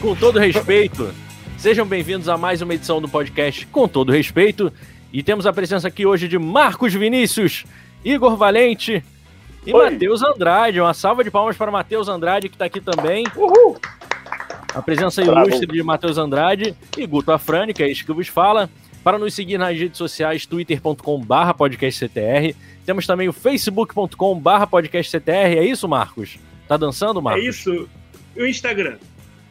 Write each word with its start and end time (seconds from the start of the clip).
com 0.00 0.16
todo 0.16 0.38
respeito, 0.38 1.12
sejam 1.58 1.84
bem-vindos 1.84 2.26
a 2.26 2.38
mais 2.38 2.62
uma 2.62 2.74
edição 2.74 3.02
do 3.02 3.08
podcast 3.08 3.66
Com 3.66 3.86
Todo 3.86 4.10
Respeito. 4.10 4.72
E 5.12 5.22
temos 5.22 5.46
a 5.46 5.52
presença 5.52 5.88
aqui 5.88 6.06
hoje 6.06 6.26
de 6.26 6.38
Marcos 6.38 6.94
Vinícius, 6.94 7.66
Igor 8.02 8.34
Valente 8.34 9.04
e 9.66 9.72
Matheus 9.72 10.22
Andrade. 10.22 10.80
Uma 10.80 10.94
salva 10.94 11.22
de 11.22 11.30
palmas 11.30 11.54
para 11.54 11.70
Matheus 11.70 12.08
Andrade, 12.08 12.48
que 12.48 12.54
está 12.54 12.64
aqui 12.64 12.80
também. 12.80 13.26
Uhul! 13.36 13.78
A 14.74 14.80
presença 14.80 15.22
ilustre 15.22 15.66
de 15.66 15.82
Matheus 15.82 16.16
Andrade 16.16 16.74
e 16.96 17.06
Guto 17.06 17.30
Afrani, 17.30 17.74
que 17.74 17.82
é 17.82 17.90
isso 17.90 18.04
que 18.04 18.12
vos 18.12 18.28
fala. 18.28 18.70
Para 19.04 19.18
nos 19.18 19.34
seguir 19.34 19.58
nas 19.58 19.78
redes 19.78 19.98
sociais, 19.98 20.46
twitter.com.br 20.46 21.54
podcastctr. 21.58 22.56
Temos 22.86 23.06
também 23.06 23.28
o 23.28 23.34
facebook.com.br 23.34 24.66
podcastctr. 24.70 25.30
É 25.58 25.64
isso, 25.64 25.86
Marcos? 25.86 26.38
Tá 26.66 26.78
dançando, 26.78 27.20
Marcos? 27.20 27.44
É 27.44 27.48
isso. 27.48 27.88
E 28.34 28.42
o 28.42 28.46
Instagram? 28.46 28.96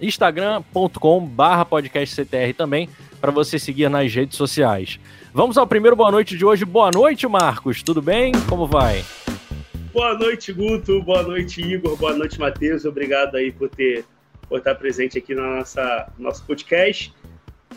instagram.com.br 0.02 1.66
podcastctr 1.70 2.53
também, 2.55 2.90
para 3.20 3.31
você 3.31 3.59
seguir 3.59 3.90
nas 3.90 4.13
redes 4.13 4.38
sociais. 4.38 4.99
Vamos 5.34 5.57
ao 5.57 5.67
primeiro 5.67 5.95
boa 5.95 6.12
noite 6.12 6.38
de 6.38 6.45
hoje. 6.45 6.66
Boa 6.66 6.90
noite, 6.91 7.27
Marcos. 7.27 7.84
Tudo 7.84 8.02
bem? 8.02 8.31
Como 8.48 8.66
vai? 8.66 9.04
Boa 9.93 10.17
noite, 10.17 10.54
Guto. 10.54 11.02
Boa 11.04 11.23
noite, 11.23 11.62
Igor. 11.62 11.95
Boa 11.98 12.13
noite, 12.13 12.40
Matheus. 12.40 12.85
Obrigado 12.85 13.35
aí 13.35 13.52
por 13.52 13.70
ter 13.70 14.05
por 14.48 14.57
estar 14.57 14.73
presente 14.76 15.17
aqui 15.17 15.35
no 15.35 15.57
nossa, 15.57 16.12
nosso 16.18 16.43
podcast. 16.43 17.13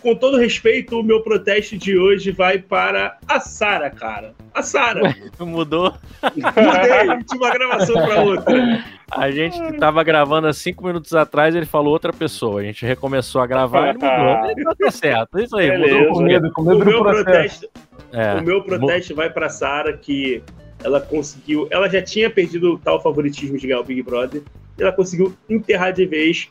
Com 0.02 0.16
todo 0.16 0.36
respeito, 0.36 0.98
o 0.98 1.02
meu 1.02 1.20
protesto 1.22 1.78
de 1.78 1.96
hoje 1.96 2.32
vai 2.32 2.58
para 2.58 3.16
a 3.28 3.38
Sara, 3.38 3.88
cara. 3.88 4.34
A 4.52 4.60
Sara. 4.60 5.14
Mudou? 5.38 5.94
Mudei, 6.22 7.24
de 7.24 7.36
uma 7.36 7.50
gravação 7.50 7.94
para 7.94 8.20
outra. 8.20 8.84
A 9.08 9.30
gente 9.30 9.78
tava 9.78 10.02
gravando 10.02 10.48
há 10.48 10.52
cinco 10.52 10.84
minutos 10.84 11.14
atrás, 11.14 11.54
ele 11.54 11.66
falou 11.66 11.92
outra 11.92 12.12
pessoa. 12.12 12.60
A 12.60 12.64
gente 12.64 12.84
recomeçou 12.84 13.40
a 13.40 13.46
gravar 13.46 13.90
e 13.90 13.92
mudou. 13.94 14.50
Ele 14.50 14.64
tá 14.74 14.90
certo. 14.90 15.38
Isso 15.38 15.56
aí, 15.56 15.70
Beleza. 15.70 15.98
mudou 15.98 16.12
com 16.14 16.22
medo, 16.22 16.52
com 16.52 16.62
medo 16.62 16.82
o 16.82 16.84
meu 16.84 17.02
protesto. 17.02 17.68
É. 18.10 18.34
O 18.34 18.42
meu 18.42 18.62
protesto 18.62 19.14
vai 19.14 19.30
para 19.30 19.48
Sara, 19.48 19.96
que 19.96 20.42
ela 20.82 21.00
conseguiu. 21.00 21.68
Ela 21.70 21.88
já 21.88 22.02
tinha 22.02 22.28
perdido 22.28 22.74
o 22.74 22.78
tal 22.78 23.00
favoritismo 23.00 23.56
de 23.56 23.68
ganhar 23.68 23.80
o 23.80 23.84
Big 23.84 24.02
Brother. 24.02 24.42
E 24.78 24.82
ela 24.82 24.92
conseguiu 24.92 25.32
enterrar 25.48 25.92
de 25.92 26.06
vez 26.06 26.50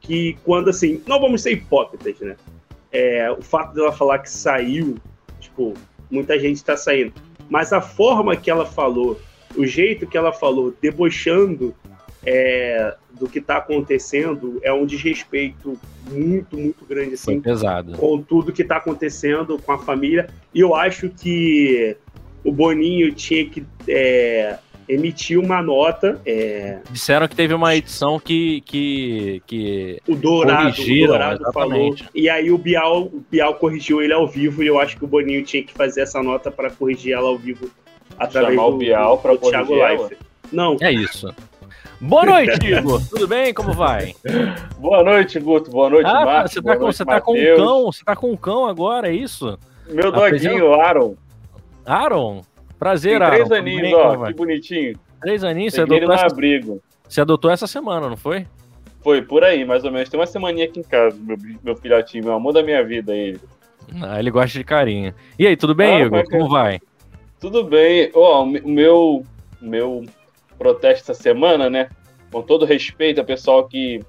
que 0.00 0.36
quando 0.44 0.68
assim, 0.68 1.02
não 1.06 1.20
vamos 1.20 1.42
ser 1.42 1.52
hipócritas, 1.52 2.18
né? 2.20 2.36
É, 2.92 3.30
o 3.30 3.42
fato 3.42 3.74
dela 3.74 3.92
falar 3.92 4.18
que 4.18 4.30
saiu, 4.30 4.96
tipo, 5.40 5.74
muita 6.10 6.38
gente 6.38 6.56
está 6.56 6.76
saindo. 6.76 7.12
Mas 7.48 7.72
a 7.72 7.80
forma 7.80 8.36
que 8.36 8.50
ela 8.50 8.66
falou, 8.66 9.20
o 9.56 9.66
jeito 9.66 10.06
que 10.06 10.16
ela 10.16 10.32
falou, 10.32 10.74
debochando 10.80 11.74
é, 12.24 12.94
do 13.18 13.28
que 13.28 13.38
está 13.38 13.58
acontecendo, 13.58 14.58
é 14.62 14.72
um 14.72 14.86
desrespeito 14.86 15.78
muito, 16.10 16.56
muito 16.56 16.84
grande, 16.84 17.14
assim, 17.14 17.40
pesado. 17.40 17.92
com 17.92 18.22
tudo 18.22 18.52
que 18.52 18.62
está 18.62 18.76
acontecendo 18.76 19.58
com 19.58 19.72
a 19.72 19.78
família. 19.78 20.28
E 20.54 20.60
eu 20.60 20.74
acho 20.74 21.08
que 21.08 21.96
o 22.44 22.52
Boninho 22.52 23.12
tinha 23.12 23.48
que 23.48 23.64
é, 23.88 24.58
emitiu 24.88 25.40
uma 25.40 25.62
nota. 25.62 26.20
É... 26.24 26.78
Disseram 26.90 27.28
que 27.28 27.36
teve 27.36 27.54
uma 27.54 27.74
edição 27.74 28.18
que. 28.18 28.60
que, 28.62 29.42
que 29.46 30.00
o 30.06 30.14
Dourado, 30.14 30.80
o 30.80 31.06
Dourado 31.06 31.52
falou. 31.52 31.94
E 32.14 32.28
aí 32.28 32.50
o 32.50 32.58
Bial, 32.58 33.02
o 33.02 33.24
Bial 33.30 33.54
corrigiu 33.54 34.02
ele 34.02 34.12
ao 34.12 34.26
vivo 34.26 34.62
e 34.62 34.66
eu 34.66 34.80
acho 34.80 34.96
que 34.96 35.04
o 35.04 35.08
Boninho 35.08 35.44
tinha 35.44 35.62
que 35.62 35.72
fazer 35.72 36.02
essa 36.02 36.22
nota 36.22 36.50
para 36.50 36.70
corrigir 36.70 37.12
ela 37.12 37.28
ao 37.28 37.38
vivo 37.38 37.70
através 38.18 38.54
Chamar 38.54 38.68
do, 38.68 38.74
o 38.74 38.78
Bial 38.78 39.18
para 39.18 39.36
Thiago 39.36 39.74
Life. 39.74 40.16
Não. 40.52 40.76
É 40.80 40.92
isso. 40.92 41.32
Boa 42.00 42.26
noite, 42.26 42.58
Igor. 42.66 43.00
Tudo 43.08 43.28
bem? 43.28 43.54
Como 43.54 43.72
vai? 43.72 44.14
Boa 44.76 45.04
noite, 45.04 45.38
Guto. 45.38 45.70
Boa 45.70 45.88
noite, 45.88 46.06
ah, 46.06 46.24
Marcos. 46.24 46.52
Você 46.52 46.62
tá, 46.62 46.76
com, 46.76 46.86
você 46.86 47.04
tá 47.04 47.20
com 47.20 47.32
um 47.32 47.56
cão? 47.56 47.84
Você 47.86 48.04
tá 48.04 48.16
com 48.16 48.32
um 48.32 48.36
cão 48.36 48.66
agora, 48.66 49.08
é 49.08 49.14
isso? 49.14 49.56
Meu 49.88 50.10
doguinho, 50.10 50.74
Aaron. 50.74 51.14
Aaron? 51.86 52.42
Prazer, 52.82 53.20
Tem 53.20 53.28
três 53.28 53.42
Aaron. 53.42 53.62
aninhos, 53.62 53.82
bem, 53.82 53.94
ó, 53.94 54.26
que 54.26 54.34
bonitinho. 54.34 54.98
Três 55.20 55.44
aninhos, 55.44 55.72
você 55.72 55.82
adotou, 55.82 56.12
essa... 56.12 56.26
abrigo. 56.26 56.82
você 57.08 57.20
adotou 57.20 57.50
essa 57.52 57.66
semana, 57.68 58.08
não 58.08 58.16
foi? 58.16 58.44
Foi, 59.04 59.22
por 59.22 59.44
aí, 59.44 59.64
mais 59.64 59.84
ou 59.84 59.92
menos. 59.92 60.08
Tem 60.08 60.18
uma 60.18 60.26
semaninha 60.26 60.64
aqui 60.64 60.80
em 60.80 60.82
casa, 60.82 61.16
meu, 61.16 61.36
meu 61.62 61.76
filhotinho, 61.76 62.24
meu 62.24 62.32
amor 62.32 62.52
da 62.52 62.60
minha 62.60 62.84
vida, 62.84 63.14
ele. 63.14 63.38
Ah, 64.02 64.18
ele 64.18 64.32
gosta 64.32 64.58
de 64.58 64.64
carinho. 64.64 65.14
E 65.38 65.46
aí, 65.46 65.56
tudo 65.56 65.76
bem, 65.76 65.94
ah, 65.94 66.06
Igor? 66.06 66.24
Como 66.28 66.48
vai? 66.48 66.80
Tudo 67.38 67.62
bem. 67.62 68.10
Ó, 68.14 68.40
oh, 68.40 68.42
o 68.42 68.68
meu, 68.68 69.24
meu 69.60 70.04
protesto 70.58 71.12
essa 71.12 71.22
semana, 71.22 71.70
né? 71.70 71.88
Com 72.32 72.42
todo 72.42 72.64
respeito 72.64 73.20
ao 73.20 73.24
pessoal 73.24 73.68
que 73.68 74.00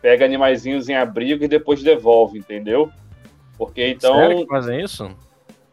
pega 0.00 0.24
animaizinhos 0.24 0.88
em 0.88 0.94
abrigo 0.94 1.42
e 1.42 1.48
depois 1.48 1.82
devolve, 1.82 2.38
entendeu? 2.38 2.88
Porque 3.58 3.84
então. 3.84 4.14
Sério 4.14 4.38
que 4.38 4.46
fazem 4.46 4.80
isso? 4.80 5.10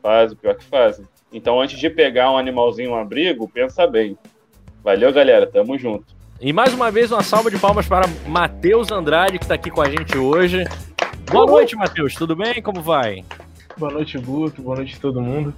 Fazem, 0.01 0.35
pior 0.35 0.55
que 0.55 0.65
fazem. 0.65 1.05
Então, 1.31 1.61
antes 1.61 1.79
de 1.79 1.89
pegar 1.89 2.31
um 2.31 2.37
animalzinho, 2.37 2.91
um 2.91 2.95
abrigo, 2.95 3.47
pensa 3.47 3.87
bem. 3.87 4.17
Valeu, 4.83 5.13
galera. 5.13 5.47
Tamo 5.47 5.77
junto. 5.77 6.05
E 6.41 6.51
mais 6.51 6.73
uma 6.73 6.89
vez, 6.91 7.11
uma 7.11 7.23
salva 7.23 7.49
de 7.49 7.57
palmas 7.57 7.87
para 7.87 8.07
Matheus 8.27 8.91
Andrade, 8.91 9.37
que 9.37 9.45
está 9.45 9.55
aqui 9.55 9.69
com 9.69 9.81
a 9.81 9.89
gente 9.89 10.17
hoje. 10.17 10.65
Boa 11.31 11.45
noite, 11.45 11.75
Matheus. 11.75 12.15
Tudo 12.15 12.35
bem? 12.35 12.61
Como 12.61 12.81
vai? 12.81 13.23
Boa 13.77 13.91
noite, 13.93 14.17
Guto. 14.17 14.61
Boa 14.61 14.75
noite 14.75 14.95
a 14.97 14.99
todo 14.99 15.21
mundo. 15.21 15.53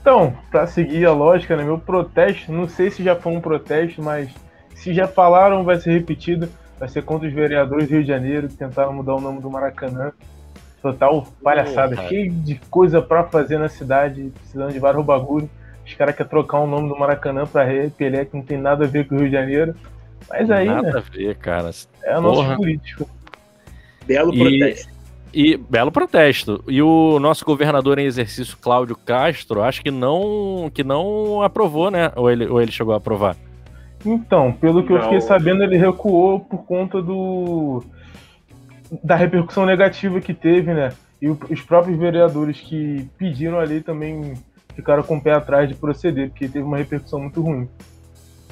Então, 0.00 0.36
para 0.50 0.66
seguir 0.66 1.06
a 1.06 1.12
lógica, 1.12 1.56
né, 1.56 1.62
meu 1.62 1.78
protesto, 1.78 2.50
não 2.50 2.68
sei 2.68 2.90
se 2.90 3.04
já 3.04 3.14
foi 3.14 3.32
um 3.32 3.40
protesto, 3.40 4.02
mas 4.02 4.30
se 4.74 4.92
já 4.92 5.06
falaram, 5.06 5.62
vai 5.62 5.76
ser 5.76 5.92
repetido. 5.92 6.48
Vai 6.78 6.88
ser 6.88 7.02
contra 7.02 7.28
os 7.28 7.32
vereadores 7.32 7.86
do 7.86 7.92
Rio 7.92 8.02
de 8.02 8.08
Janeiro 8.08 8.48
que 8.48 8.56
tentaram 8.56 8.92
mudar 8.92 9.14
o 9.14 9.20
nome 9.20 9.40
do 9.40 9.48
Maracanã. 9.48 10.12
Total 10.82 11.24
palhaçada, 11.42 11.96
oh, 11.96 12.08
cheio 12.08 12.32
de 12.32 12.56
coisa 12.68 13.00
para 13.00 13.22
fazer 13.24 13.56
na 13.56 13.68
cidade, 13.68 14.32
precisando 14.34 14.72
de 14.72 14.80
vários 14.80 15.04
bagulho. 15.04 15.48
Os 15.86 15.94
caras 15.94 16.16
querem 16.16 16.28
trocar 16.28 16.58
o 16.58 16.66
nome 16.66 16.88
do 16.88 16.98
Maracanã 16.98 17.46
pra 17.46 17.66
Pelé, 17.96 18.24
que 18.24 18.36
não 18.36 18.42
tem 18.42 18.58
nada 18.58 18.84
a 18.84 18.88
ver 18.88 19.06
com 19.06 19.14
o 19.14 19.18
Rio 19.18 19.28
de 19.28 19.32
Janeiro. 19.32 19.74
Mas 20.28 20.50
aí, 20.50 20.66
nada 20.66 20.90
né? 20.90 20.98
a 20.98 21.00
ver, 21.00 21.36
cara. 21.36 21.70
É 22.02 22.18
o 22.18 22.20
nosso 22.20 22.56
político. 22.56 23.08
Belo 24.06 24.32
protesto. 24.32 24.90
E, 25.32 25.52
e, 25.52 25.56
belo 25.56 25.92
protesto. 25.92 26.64
E 26.66 26.82
o 26.82 27.18
nosso 27.20 27.44
governador 27.44 27.98
em 27.98 28.06
exercício, 28.06 28.56
Cláudio 28.60 28.96
Castro, 28.96 29.62
acho 29.62 29.82
que 29.82 29.90
não, 29.90 30.70
que 30.74 30.82
não 30.82 31.42
aprovou, 31.42 31.90
né? 31.90 32.10
Ou 32.16 32.30
ele, 32.30 32.46
ou 32.46 32.60
ele 32.60 32.72
chegou 32.72 32.92
a 32.92 32.96
aprovar? 32.96 33.36
Então, 34.04 34.52
pelo 34.52 34.82
que 34.82 34.90
não. 34.90 34.98
eu 34.98 35.04
fiquei 35.04 35.20
sabendo, 35.20 35.62
ele 35.62 35.76
recuou 35.76 36.40
por 36.40 36.64
conta 36.64 37.00
do 37.00 37.84
da 39.02 39.16
repercussão 39.16 39.64
negativa 39.64 40.20
que 40.20 40.34
teve, 40.34 40.74
né? 40.74 40.92
E 41.20 41.28
os 41.28 41.62
próprios 41.62 41.98
vereadores 41.98 42.60
que 42.60 43.08
pediram 43.16 43.60
ali 43.60 43.80
também 43.80 44.34
ficaram 44.74 45.02
com 45.02 45.16
o 45.16 45.22
pé 45.22 45.32
atrás 45.32 45.68
de 45.68 45.74
proceder, 45.74 46.30
porque 46.30 46.48
teve 46.48 46.64
uma 46.64 46.76
repercussão 46.76 47.20
muito 47.20 47.40
ruim. 47.40 47.68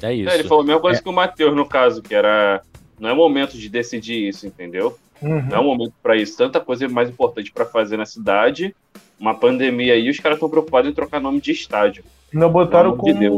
É 0.01 0.13
isso. 0.13 0.29
É, 0.29 0.35
ele 0.35 0.47
falou 0.47 0.63
a 0.63 0.67
mesma 0.67 0.81
coisa 0.81 0.99
é. 0.99 1.03
que 1.03 1.09
o 1.09 1.13
Matheus, 1.13 1.55
no 1.55 1.65
caso, 1.65 2.01
que 2.01 2.15
era. 2.15 2.61
Não 2.99 3.09
é 3.09 3.13
momento 3.13 3.57
de 3.57 3.67
decidir 3.67 4.27
isso, 4.27 4.47
entendeu? 4.47 4.97
Uhum. 5.21 5.41
Não 5.43 5.57
é 5.57 5.59
o 5.59 5.63
momento 5.63 5.93
para 6.01 6.15
isso. 6.15 6.37
Tanta 6.37 6.59
coisa 6.59 6.87
mais 6.87 7.09
importante 7.09 7.51
para 7.51 7.65
fazer 7.65 7.97
na 7.97 8.05
cidade. 8.05 8.75
Uma 9.19 9.35
pandemia 9.35 9.93
aí, 9.93 10.09
os 10.09 10.19
caras 10.19 10.37
estão 10.37 10.49
preocupados 10.49 10.89
em 10.89 10.93
trocar 10.93 11.19
nome 11.19 11.41
de 11.41 11.51
estádio. 11.51 12.03
Não 12.33 12.49
botaram 12.49 12.95
como, 12.95 13.13
de 13.13 13.29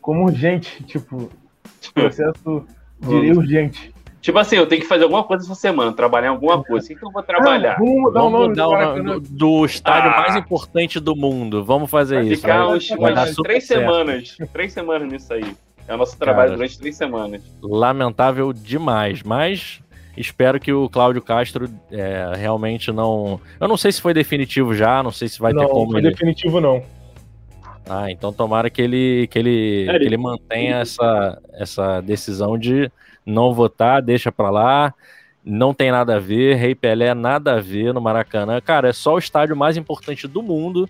como 0.00 0.24
urgente, 0.24 0.84
tipo, 0.84 1.30
processo 1.94 2.64
diria 3.00 3.34
urgente. 3.34 3.91
Tipo 4.22 4.38
assim, 4.38 4.54
eu 4.54 4.68
tenho 4.68 4.80
que 4.80 4.86
fazer 4.86 5.02
alguma 5.02 5.24
coisa 5.24 5.44
essa 5.44 5.56
semana, 5.56 5.92
trabalhar 5.92 6.28
em 6.28 6.30
alguma 6.30 6.62
coisa. 6.62 6.86
Assim 6.86 6.96
que 6.96 7.04
eu 7.04 7.10
vou 7.10 7.24
trabalhar. 7.24 7.72
Ah, 7.72 7.78
vamos 7.80 8.48
mudar 8.48 8.68
o 8.68 8.78
nome 8.78 9.02
do, 9.02 9.20
do, 9.20 9.28
do, 9.28 9.64
estádio 9.66 10.12
ah. 10.12 10.20
mais 10.20 10.36
importante 10.36 11.00
do 11.00 11.16
mundo. 11.16 11.64
Vamos 11.64 11.90
fazer 11.90 12.22
vai 12.22 12.28
isso. 12.28 12.42
Ficar 12.42 12.64
vai, 12.64 12.76
uns, 12.76 12.88
vai 12.88 13.14
dar 13.14 13.34
três 13.34 13.66
certo. 13.66 13.80
semanas. 13.80 14.36
Três 14.52 14.72
semanas 14.72 15.10
nisso 15.10 15.34
aí. 15.34 15.56
É 15.88 15.94
o 15.94 15.96
nosso 15.96 16.16
trabalho 16.16 16.50
Cara, 16.50 16.56
durante 16.56 16.78
três 16.78 16.96
semanas. 16.96 17.42
Lamentável 17.60 18.52
demais, 18.52 19.24
mas 19.24 19.80
espero 20.16 20.60
que 20.60 20.72
o 20.72 20.88
Cláudio 20.88 21.20
Castro 21.20 21.68
é, 21.90 22.32
realmente 22.36 22.92
não. 22.92 23.40
Eu 23.60 23.66
não 23.66 23.76
sei 23.76 23.90
se 23.90 24.00
foi 24.00 24.14
definitivo 24.14 24.72
já, 24.72 25.02
não 25.02 25.10
sei 25.10 25.26
se 25.26 25.40
vai 25.40 25.52
não, 25.52 25.62
ter 25.62 25.68
como. 25.68 25.86
Não, 25.86 25.90
foi 25.90 26.00
ele... 26.00 26.10
definitivo 26.10 26.60
não. 26.60 26.80
Ah, 27.90 28.08
então 28.08 28.32
tomara 28.32 28.70
que 28.70 28.80
ele, 28.80 29.26
que 29.26 29.36
ele, 29.36 29.86
é, 29.88 29.98
que 29.98 30.04
ele 30.04 30.16
mantenha 30.16 30.76
essa, 30.76 31.42
essa 31.54 32.00
decisão 32.00 32.56
de 32.56 32.88
não 33.24 33.52
votar, 33.54 34.02
deixa 34.02 34.30
pra 34.30 34.50
lá. 34.50 34.94
Não 35.44 35.74
tem 35.74 35.90
nada 35.90 36.16
a 36.16 36.20
ver, 36.20 36.54
Rei 36.54 36.74
Pelé 36.74 37.14
nada 37.14 37.54
a 37.54 37.60
ver 37.60 37.92
no 37.92 38.00
Maracanã. 38.00 38.60
Cara, 38.60 38.88
é 38.88 38.92
só 38.92 39.14
o 39.14 39.18
estádio 39.18 39.56
mais 39.56 39.76
importante 39.76 40.28
do 40.28 40.42
mundo. 40.42 40.88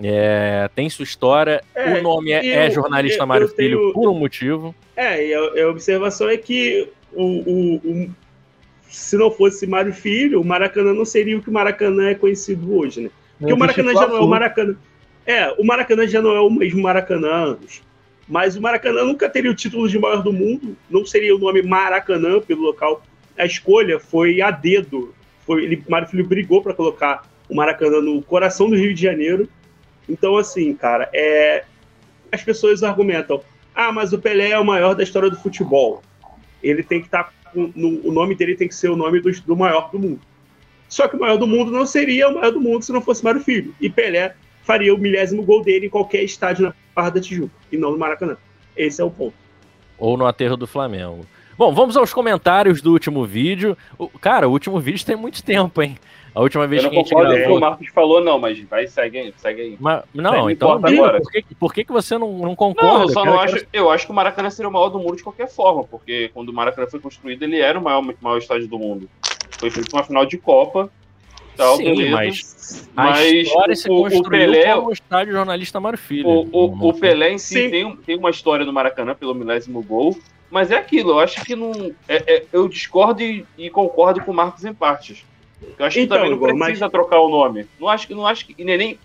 É, 0.00 0.70
tem 0.74 0.88
sua 0.88 1.02
história. 1.02 1.60
É, 1.74 1.98
o 1.98 2.02
nome 2.02 2.30
é, 2.30 2.66
é 2.66 2.70
jornalista 2.70 3.24
eu, 3.24 3.26
Mário 3.26 3.46
eu 3.46 3.48
Filho 3.48 3.78
tenho, 3.78 3.92
por 3.92 4.08
um 4.08 4.14
motivo. 4.14 4.74
É, 4.96 5.26
e 5.26 5.34
a, 5.34 5.64
a 5.64 5.70
observação 5.70 6.28
é 6.28 6.36
que 6.36 6.88
o, 7.12 7.24
o, 7.24 7.74
o, 7.76 8.10
se 8.88 9.16
não 9.16 9.30
fosse 9.30 9.66
Mário 9.66 9.92
Filho, 9.92 10.40
o 10.40 10.44
Maracanã 10.44 10.94
não 10.94 11.04
seria 11.04 11.36
o 11.36 11.42
que 11.42 11.50
o 11.50 11.52
Maracanã 11.52 12.10
é 12.10 12.14
conhecido 12.14 12.76
hoje, 12.76 13.00
né? 13.00 13.10
Porque 13.38 13.52
o 13.52 13.58
Maracanã 13.58 13.92
já 13.92 14.06
não 14.06 14.16
é 14.16 14.20
o 14.20 14.28
Maracanã. 14.28 14.76
É, 15.26 15.52
o 15.58 15.64
Maracanã 15.64 16.06
já 16.06 16.22
não 16.22 16.30
é 16.34 16.40
o 16.40 16.50
mesmo 16.50 16.82
Maracanã 16.82 17.58
mas 18.28 18.56
o 18.56 18.60
Maracanã 18.60 19.04
nunca 19.04 19.28
teria 19.28 19.50
o 19.50 19.54
título 19.54 19.88
de 19.88 19.98
maior 19.98 20.22
do 20.22 20.32
mundo, 20.32 20.76
não 20.90 21.04
seria 21.06 21.34
o 21.34 21.38
nome 21.38 21.62
Maracanã 21.62 22.40
pelo 22.40 22.62
local. 22.62 23.02
a 23.36 23.46
escolha 23.46 23.98
foi 23.98 24.42
a 24.42 24.50
dedo. 24.50 25.14
Foi, 25.46 25.64
ele, 25.64 25.82
Mário 25.88 26.08
Filho 26.08 26.26
brigou 26.26 26.62
para 26.62 26.74
colocar 26.74 27.26
o 27.48 27.54
Maracanã 27.54 28.00
no 28.00 28.20
coração 28.20 28.68
do 28.68 28.76
Rio 28.76 28.92
de 28.92 29.00
Janeiro. 29.00 29.48
Então, 30.06 30.36
assim, 30.36 30.74
cara, 30.74 31.08
é, 31.12 31.64
as 32.30 32.42
pessoas 32.42 32.82
argumentam: 32.82 33.42
ah, 33.74 33.90
mas 33.90 34.12
o 34.12 34.18
Pelé 34.18 34.50
é 34.50 34.58
o 34.58 34.64
maior 34.64 34.94
da 34.94 35.02
história 35.02 35.30
do 35.30 35.36
futebol. 35.36 36.02
Ele 36.62 36.82
tem 36.82 37.00
que 37.00 37.06
estar. 37.06 37.24
Tá, 37.24 37.32
o 37.54 38.12
nome 38.12 38.34
dele 38.34 38.54
tem 38.54 38.68
que 38.68 38.74
ser 38.74 38.90
o 38.90 38.96
nome 38.96 39.20
do, 39.20 39.30
do 39.42 39.56
maior 39.56 39.90
do 39.90 39.98
mundo. 39.98 40.20
Só 40.86 41.08
que 41.08 41.16
o 41.16 41.20
maior 41.20 41.38
do 41.38 41.46
mundo 41.46 41.70
não 41.70 41.86
seria 41.86 42.28
o 42.28 42.34
maior 42.34 42.50
do 42.50 42.60
mundo 42.60 42.82
se 42.82 42.92
não 42.92 43.00
fosse 43.00 43.24
Mário 43.24 43.40
Filho. 43.40 43.74
E 43.80 43.88
Pelé 43.88 44.34
faria 44.68 44.94
o 44.94 44.98
milésimo 44.98 45.42
gol 45.42 45.62
dele 45.62 45.86
em 45.86 45.88
qualquer 45.88 46.22
estádio 46.22 46.66
na 46.66 46.74
Barra 46.94 47.08
da 47.08 47.20
Tijuca, 47.22 47.54
e 47.72 47.78
não 47.78 47.90
no 47.90 47.98
Maracanã. 47.98 48.36
Esse 48.76 49.00
é 49.00 49.04
o 49.04 49.10
ponto. 49.10 49.32
Ou 49.98 50.14
no 50.18 50.26
aterro 50.26 50.58
do 50.58 50.66
Flamengo. 50.66 51.24
Bom, 51.56 51.72
vamos 51.72 51.96
aos 51.96 52.12
comentários 52.12 52.82
do 52.82 52.92
último 52.92 53.24
vídeo. 53.24 53.76
O, 53.96 54.10
cara, 54.10 54.46
o 54.46 54.52
último 54.52 54.78
vídeo 54.78 55.06
tem 55.06 55.16
muito 55.16 55.42
tempo, 55.42 55.82
hein? 55.82 55.96
A 56.34 56.42
última 56.42 56.66
vez 56.66 56.84
eu 56.84 56.90
que 56.90 56.96
a 56.96 56.98
gente 56.98 57.08
gravou... 57.08 57.32
com 57.32 57.40
o 57.40 57.44
que 57.44 57.50
o 57.50 57.60
Marcos 57.60 57.88
falou, 57.88 58.22
não, 58.22 58.38
mas 58.38 58.60
vai, 58.64 58.86
segue 58.86 59.18
aí, 59.18 59.34
segue 59.38 59.62
aí. 59.62 59.76
Mas, 59.80 60.04
não, 60.12 60.50
então 60.50 60.70
agora. 60.72 61.18
Por, 61.18 61.32
que, 61.32 61.54
por 61.54 61.74
que, 61.74 61.84
que 61.84 61.92
você 61.92 62.18
não, 62.18 62.30
não 62.38 62.54
concorda? 62.54 62.92
Não, 62.92 63.02
eu 63.04 63.08
só 63.08 63.24
não 63.24 63.40
acho, 63.40 63.66
eu 63.72 63.90
acho 63.90 64.04
que 64.04 64.12
o 64.12 64.14
Maracanã 64.14 64.50
seria 64.50 64.68
o 64.68 64.72
maior 64.72 64.90
do 64.90 64.98
mundo 64.98 65.16
de 65.16 65.22
qualquer 65.22 65.48
forma, 65.48 65.82
porque 65.84 66.30
quando 66.34 66.50
o 66.50 66.52
Maracanã 66.52 66.86
foi 66.86 67.00
construído, 67.00 67.42
ele 67.42 67.58
era 67.58 67.78
o 67.78 67.82
maior, 67.82 68.04
maior 68.20 68.36
estádio 68.36 68.68
do 68.68 68.78
mundo. 68.78 69.08
Foi 69.58 69.70
feito 69.70 69.90
uma 69.96 70.04
final 70.04 70.26
de 70.26 70.36
Copa, 70.36 70.90
tal, 71.58 71.76
Sim, 71.76 71.84
beleza. 71.84 72.10
Mas, 72.12 72.88
mas 72.94 73.18
a 73.18 73.26
história 73.26 73.72
o, 73.72 73.76
se 73.76 73.88
construiu 73.88 74.20
o 74.20 74.30
Pelé, 74.30 74.74
como 74.74 74.88
o 74.88 74.92
estádio 74.92 75.32
jornalista 75.32 75.80
Mário 75.80 75.98
Filho. 75.98 76.28
O, 76.28 76.48
o, 76.52 76.88
o 76.88 76.94
Pelé 76.94 77.32
em 77.32 77.38
si 77.38 77.68
tem, 77.68 77.96
tem 77.96 78.16
uma 78.16 78.30
história 78.30 78.64
no 78.64 78.72
Maracanã 78.72 79.14
pelo 79.14 79.34
milésimo 79.34 79.82
gol, 79.82 80.16
mas 80.50 80.70
é 80.70 80.76
aquilo, 80.76 81.10
eu 81.10 81.18
acho 81.18 81.44
que 81.44 81.54
não. 81.54 81.72
É, 82.08 82.16
é, 82.26 82.44
eu 82.52 82.68
discordo 82.68 83.20
e, 83.20 83.44
e, 83.58 83.68
concordo 83.68 84.22
com 84.22 84.30
o 84.30 84.34
Marcos 84.34 84.64
em 84.64 84.72
partes. 84.72 85.24
Eu 85.76 85.84
acho 85.84 85.98
então, 85.98 86.16
que 86.16 86.22
também 86.22 86.30
não 86.30 86.56
precisa 86.56 86.84
mas... 86.84 86.92
trocar 86.92 87.18
o 87.20 87.28
nome. 87.28 87.66
Não 87.78 87.88
acho 87.88 88.06
que 88.06 88.14
não 88.14 88.26
acho 88.26 88.46
que. 88.46 88.64
Nem, 88.64 88.78
nem, 88.78 88.98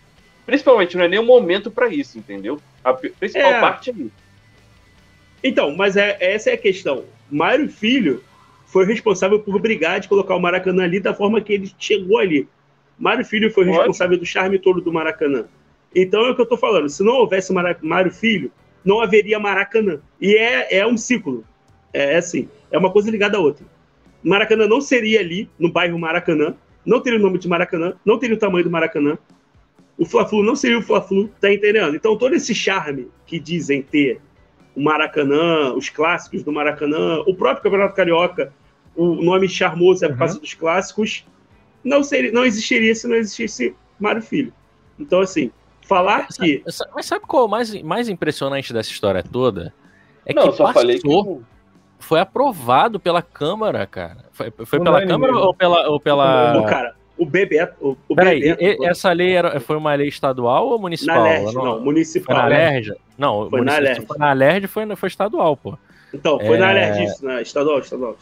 principalmente, 0.46 0.96
não 0.96 1.04
é 1.04 1.08
nem 1.08 1.20
o 1.20 1.26
momento 1.26 1.72
para 1.72 1.88
isso, 1.88 2.18
entendeu? 2.18 2.62
A 2.84 2.94
principal 2.94 3.52
é... 3.52 3.60
parte 3.60 3.90
é 3.90 3.94
isso. 3.94 4.24
Então, 5.44 5.76
mas 5.76 5.98
é, 5.98 6.16
essa 6.22 6.52
é 6.52 6.54
a 6.54 6.58
questão. 6.58 7.04
Mário 7.30 7.68
Filho 7.68 8.24
foi 8.74 8.86
responsável 8.88 9.40
por 9.40 9.62
brigar 9.62 10.00
de 10.00 10.10
colocar 10.10 10.36
o 10.36 10.40
Maracanã 10.40 10.84
ali 10.84 11.00
da 11.00 11.14
forma 11.14 11.40
que 11.40 11.54
ele 11.54 11.72
chegou 11.78 12.18
ali. 12.18 12.50
Mário 12.98 13.24
Filho 13.24 13.52
foi 13.52 13.66
Pode. 13.66 13.78
responsável 13.78 14.18
do 14.18 14.26
charme 14.26 14.58
todo 14.58 14.82
do 14.82 14.92
Maracanã. 14.92 15.46
Então 15.96 16.26
é 16.26 16.32
o 16.32 16.36
que 16.36 16.42
eu 16.42 16.46
estou 16.46 16.58
falando. 16.58 16.90
Se 16.90 17.04
não 17.04 17.14
houvesse 17.14 17.54
Mário 17.54 18.12
Filho, 18.12 18.52
não 18.84 19.00
haveria 19.00 19.40
Maracanã. 19.40 20.00
E 20.20 20.36
é, 20.36 20.80
é 20.80 20.88
um 20.88 20.98
ciclo. 20.98 21.46
É, 21.94 22.14
é 22.14 22.18
assim, 22.18 22.50
é 22.72 22.78
uma 22.80 22.92
coisa 22.92 23.12
ligada 23.12 23.38
à 23.38 23.40
outra. 23.40 23.64
Maracanã 24.24 24.68
não 24.68 24.82
seria 24.82 25.20
ali, 25.20 25.48
no 25.60 25.72
bairro 25.72 26.00
Maracanã, 26.00 26.56
não 26.84 27.00
teria 27.00 27.20
o 27.20 27.22
nome 27.22 27.38
de 27.38 27.48
Maracanã, 27.48 27.94
não 28.04 28.18
teria 28.18 28.36
o 28.36 28.40
tamanho 28.40 28.64
do 28.64 28.72
Maracanã. 28.72 29.20
O 30.00 30.06
Fla-Flu 30.06 30.42
não 30.42 30.56
seria 30.56 30.80
o 30.80 30.82
Fla-Flu, 30.82 31.30
tá 31.40 31.54
entendendo? 31.54 31.96
Então 31.96 32.18
todo 32.18 32.34
esse 32.34 32.56
charme 32.56 33.08
que 33.28 33.40
dizem 33.40 33.84
ter 33.84 34.20
o 34.76 34.82
Maracanã, 34.82 35.74
os 35.76 35.90
clássicos 35.90 36.42
do 36.42 36.52
Maracanã, 36.52 37.20
o 37.28 37.36
próprio 37.36 37.62
Campeonato 37.62 37.96
Carioca, 37.96 38.52
o 38.96 39.22
nome 39.22 39.48
charmoso 39.50 40.06
é 40.06 40.10
por 40.10 40.18
causa 40.18 40.36
uhum. 40.36 40.42
dos 40.42 40.54
clássicos, 40.54 41.26
não, 41.84 42.04
seria, 42.04 42.32
não 42.32 42.46
existiria 42.46 42.94
se 42.96 43.08
não 43.08 43.16
existisse 43.16 43.76
Mário 44.00 44.22
Filho. 44.22 44.54
Então, 45.00 45.22
assim, 45.22 45.52
falar 45.88 46.28
que. 46.28 46.64
Mas 46.96 47.06
sabe 47.06 47.26
qual 47.28 47.44
é 47.44 47.46
o 47.46 47.50
mais, 47.50 47.82
mais 47.82 48.10
impressionante 48.10 48.74
dessa 48.74 48.90
história 48.90 49.24
toda? 49.24 49.74
É 50.26 50.34
não, 50.34 50.50
que 50.50 50.58
só 50.58 50.72
falei 50.72 51.00
que 51.00 51.08
foi 52.00 52.20
aprovado 52.20 53.00
pela 53.00 53.22
Câmara, 53.22 53.86
cara. 53.86 54.26
Foi, 54.32 54.52
foi 54.66 54.80
pela 54.80 55.06
Câmara 55.06 55.36
ou 55.38 55.54
pela. 55.54 55.90
Ou 55.90 56.00
pela... 56.00 56.58
O 56.60 56.66
cara, 56.66 56.96
o 57.18 57.26
Bebeto. 57.26 57.76
O, 57.82 57.98
o 58.10 58.16
Peraí, 58.16 58.42
Bebeto, 58.42 58.86
essa 58.86 59.12
lei 59.12 59.34
era, 59.34 59.60
foi 59.60 59.78
uma 59.78 59.94
lei 59.94 60.08
estadual 60.08 60.68
ou 60.68 60.80
municipal? 60.80 61.18
Na 61.18 61.24
LERJ, 61.24 61.56
não, 61.56 61.66
não, 61.66 61.80
municipal. 61.82 62.36
Foi 62.36 62.44
na 62.44 62.50
LERJ? 62.50 62.94
Não, 63.18 63.50
foi 63.50 63.62
na 63.62 63.78
LERJ. 63.78 64.06
Foi 64.06 64.18
na 64.18 64.34
LERJ 64.34 64.68
foi, 64.68 64.96
foi 64.96 65.08
estadual, 65.08 65.58
pô. 65.58 65.78
Então, 66.14 66.40
foi 66.40 66.56
é... 66.56 66.60
na 66.60 66.72
LERJ 66.72 67.04
isso, 67.04 67.26
na 67.26 67.42
estadual, 67.42 67.80
estadual. 67.80 68.18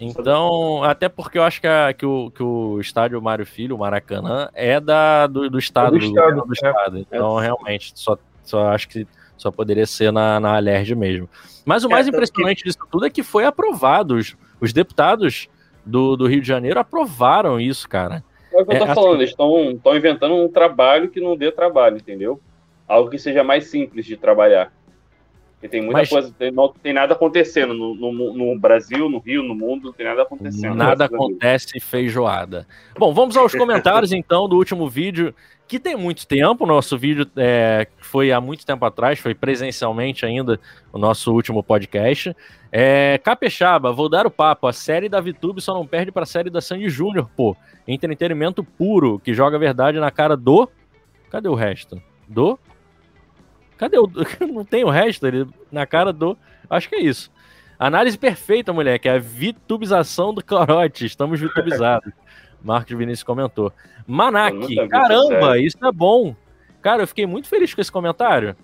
Então, 0.00 0.82
até 0.84 1.08
porque 1.08 1.38
eu 1.38 1.42
acho 1.42 1.60
que, 1.60 1.66
a, 1.66 1.92
que, 1.92 2.04
o, 2.04 2.30
que 2.30 2.42
o 2.42 2.80
estádio 2.80 3.20
Mário 3.20 3.46
Filho, 3.46 3.76
o 3.76 3.78
Maracanã, 3.78 4.48
é 4.52 4.78
da, 4.78 5.26
do, 5.26 5.48
do 5.48 5.58
estado. 5.58 5.96
É 5.96 5.98
do, 5.98 6.04
do, 6.04 6.04
estado, 6.06 6.46
do 6.46 6.52
estado. 6.52 6.98
É. 6.98 7.00
Então, 7.00 7.36
realmente, 7.36 7.92
só, 7.94 8.18
só 8.42 8.68
acho 8.68 8.88
que 8.88 9.06
só 9.36 9.50
poderia 9.50 9.86
ser 9.86 10.12
na, 10.12 10.40
na 10.40 10.56
Alerj 10.56 10.94
mesmo. 10.94 11.28
Mas 11.64 11.84
o 11.84 11.88
é, 11.88 11.90
mais 11.90 12.08
impressionante 12.08 12.62
que... 12.62 12.68
disso 12.68 12.78
tudo 12.90 13.06
é 13.06 13.10
que 13.10 13.22
foi 13.22 13.44
aprovado. 13.44 14.16
Os, 14.16 14.36
os 14.60 14.72
deputados 14.72 15.48
do, 15.84 16.16
do 16.16 16.26
Rio 16.26 16.40
de 16.40 16.48
Janeiro 16.48 16.80
aprovaram 16.80 17.60
isso, 17.60 17.88
cara. 17.88 18.22
É 18.52 18.60
o 18.60 18.66
que 18.66 18.74
eu 18.74 18.78
tô 18.78 18.84
é, 18.84 18.94
falando, 18.94 19.22
assim... 19.22 19.22
eles 19.22 19.30
estão 19.30 19.96
inventando 19.96 20.34
um 20.34 20.48
trabalho 20.48 21.10
que 21.10 21.20
não 21.20 21.36
dê 21.36 21.50
trabalho, 21.52 21.96
entendeu? 21.96 22.40
Algo 22.88 23.10
que 23.10 23.18
seja 23.18 23.42
mais 23.42 23.66
simples 23.66 24.06
de 24.06 24.16
trabalhar. 24.16 24.72
Porque 25.66 25.68
tem 25.68 25.82
muita 25.82 26.00
Mas... 26.00 26.08
coisa, 26.08 26.32
tem, 26.38 26.50
não 26.50 26.72
tem 26.72 26.92
nada 26.92 27.14
acontecendo 27.14 27.74
no, 27.74 27.94
no, 27.94 28.32
no, 28.34 28.58
Brasil, 28.58 29.08
no 29.08 29.18
Rio, 29.18 29.42
no 29.42 29.54
mundo, 29.54 29.86
não 29.86 29.92
tem 29.92 30.06
nada 30.06 30.22
acontecendo. 30.22 30.74
Nada 30.74 31.04
acontece 31.04 31.80
feijoada. 31.80 32.66
Bom, 32.98 33.12
vamos 33.12 33.36
aos 33.36 33.54
comentários 33.54 34.12
então 34.14 34.48
do 34.48 34.56
último 34.56 34.88
vídeo, 34.88 35.34
que 35.66 35.78
tem 35.80 35.96
muito 35.96 36.26
tempo. 36.26 36.66
Nosso 36.66 36.96
vídeo 36.96 37.26
é, 37.36 37.86
foi 37.98 38.32
há 38.32 38.40
muito 38.40 38.64
tempo 38.64 38.84
atrás, 38.84 39.18
foi 39.18 39.34
presencialmente 39.34 40.24
ainda 40.24 40.58
o 40.92 40.98
nosso 40.98 41.32
último 41.32 41.62
podcast. 41.62 42.34
É, 42.70 43.18
Capixaba, 43.22 43.92
vou 43.92 44.08
dar 44.08 44.26
o 44.26 44.30
papo. 44.30 44.66
A 44.66 44.72
série 44.72 45.08
da 45.08 45.20
VTube 45.20 45.60
só 45.60 45.74
não 45.74 45.86
perde 45.86 46.12
para 46.12 46.22
a 46.22 46.26
série 46.26 46.50
da 46.50 46.60
Sandy 46.60 46.88
Júnior, 46.88 47.28
pô. 47.36 47.56
Entretenimento 47.86 48.62
puro, 48.62 49.20
que 49.20 49.34
joga 49.34 49.56
a 49.56 49.60
verdade 49.60 49.98
na 49.98 50.10
cara 50.10 50.36
do. 50.36 50.68
Cadê 51.30 51.48
o 51.48 51.54
resto? 51.54 52.00
Do 52.28 52.58
Cadê 53.76 53.98
o. 53.98 54.08
Não 54.52 54.64
tem 54.64 54.84
o 54.84 54.90
resto 54.90 55.26
ali 55.26 55.46
na 55.70 55.86
cara 55.86 56.12
do. 56.12 56.36
Acho 56.68 56.88
que 56.88 56.96
é 56.96 57.00
isso. 57.00 57.30
Análise 57.78 58.16
perfeita, 58.16 58.72
moleque. 58.72 59.08
É 59.08 59.12
a 59.12 59.18
vitubização 59.18 60.32
do 60.32 60.44
corote. 60.44 61.04
Estamos 61.04 61.38
vitubizados. 61.40 62.12
Marcos 62.62 62.96
Vinícius 62.96 63.22
comentou. 63.22 63.72
Manac, 64.06 64.88
caramba, 64.88 65.58
isso 65.58 65.78
é 65.84 65.92
bom. 65.92 66.34
Cara, 66.80 67.02
eu 67.02 67.06
fiquei 67.06 67.26
muito 67.26 67.48
feliz 67.48 67.74
com 67.74 67.80
esse 67.80 67.92
comentário. 67.92 68.56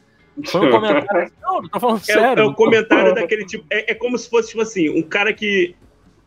Foi 0.47 0.67
um 0.67 0.71
comentário. 0.73 1.33
Não, 1.41 1.63
não 1.63 1.69
tô 1.69 1.81
falando 1.81 1.99
é, 1.99 2.01
sério. 2.01 2.43
É 2.43 2.47
o 2.47 2.55
comentário 2.55 3.15
daquele 3.15 3.45
tipo. 3.45 3.65
É, 3.71 3.93
é, 3.93 3.95
como 3.95 4.17
se 4.17 4.31
fosse, 4.31 4.51
tipo 4.51 4.63
assim, 4.63 4.89
um 4.89 5.03
cara 5.03 5.33
que 5.33 5.75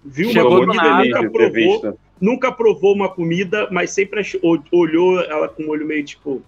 viu 0.04 0.30
Chegou 0.32 0.64
uma 0.64 0.68
comida 0.68 1.06
e 1.06 1.10
nunca 1.10 1.32
provou. 1.32 2.00
Nunca 2.22 2.52
provou 2.52 2.94
uma 2.94 3.10
comida, 3.10 3.68
mas 3.72 3.92
sempre 3.92 4.22
olhou 4.72 5.20
ela 5.22 5.50
com 5.50 5.64
um 5.64 5.70
olho 5.70 5.86
meio 5.86 6.04
tipo 6.04 6.42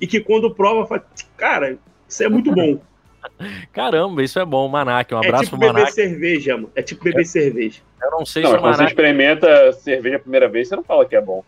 e 0.00 0.06
que 0.06 0.20
quando 0.20 0.54
prova, 0.54 0.86
fala, 0.86 1.04
cara, 1.36 1.78
isso 2.08 2.22
é 2.22 2.28
muito 2.28 2.52
bom. 2.52 2.80
Caramba, 3.72 4.22
isso 4.22 4.38
é 4.38 4.44
bom, 4.44 4.68
Manac. 4.68 5.14
Um 5.14 5.22
é 5.22 5.26
abraço 5.26 5.42
é 5.42 5.46
tipo 5.46 5.58
pro 5.58 5.66
Manac. 5.68 5.84
beber 5.84 5.92
cerveja, 5.92 6.56
mano. 6.56 6.70
É 6.74 6.82
tipo 6.82 7.04
beber 7.04 7.22
é. 7.22 7.24
cerveja. 7.24 7.80
Eu 8.02 8.10
não 8.12 8.26
sei 8.26 8.42
não, 8.42 8.50
se 8.50 8.56
o 8.56 8.60
Manac... 8.60 8.78
você 8.78 8.84
experimenta 8.84 9.72
cerveja 9.72 10.16
a 10.16 10.20
primeira 10.20 10.48
vez, 10.48 10.68
você 10.68 10.76
não 10.76 10.84
fala 10.84 11.04
que 11.06 11.16
é 11.16 11.20
bom. 11.20 11.44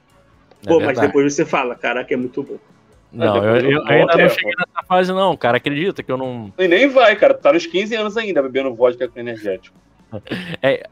Pô, 0.66 0.80
é 0.80 0.84
mas 0.84 0.98
depois 0.98 1.32
você 1.32 1.44
fala, 1.44 1.74
caraca, 1.74 2.12
é 2.12 2.16
muito 2.16 2.42
bom. 2.42 2.58
Não, 3.12 3.36
eu, 3.36 3.56
eu, 3.56 3.70
eu 3.70 3.86
ainda 3.86 4.16
não 4.16 4.28
cheguei 4.28 4.52
nessa 4.56 4.86
fase, 4.86 5.12
não, 5.12 5.36
cara. 5.36 5.56
Acredita 5.56 6.02
que 6.02 6.12
eu 6.12 6.16
não. 6.16 6.52
E 6.58 6.68
nem 6.68 6.88
vai, 6.88 7.16
cara. 7.16 7.34
Tá 7.34 7.52
nos 7.52 7.66
15 7.66 7.94
anos 7.96 8.16
ainda 8.16 8.42
bebendo 8.42 8.74
vodka 8.74 9.08
com 9.08 9.18
energético. 9.18 9.76
É, 10.62 10.82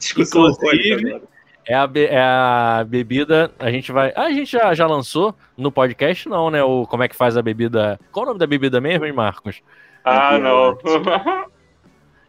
Discussão 0.00 0.48
inclusive, 0.48 1.20
é 1.66 1.74
a, 1.74 1.88
é 1.94 2.20
a 2.20 2.84
bebida. 2.86 3.50
A 3.58 3.70
gente 3.70 3.92
vai. 3.92 4.12
Ah, 4.16 4.24
a 4.24 4.30
gente 4.32 4.52
já, 4.52 4.74
já 4.74 4.86
lançou 4.86 5.34
no 5.56 5.70
podcast, 5.70 6.28
não, 6.28 6.50
né? 6.50 6.62
O, 6.62 6.86
como 6.86 7.02
é 7.02 7.08
que 7.08 7.16
faz 7.16 7.36
a 7.36 7.42
bebida. 7.42 7.98
Qual 8.12 8.24
o 8.24 8.28
nome 8.28 8.38
da 8.38 8.46
bebida 8.46 8.80
mesmo, 8.80 9.06
hein, 9.06 9.12
Marcos? 9.12 9.62
Ah, 10.04 10.38
não. 10.38 10.78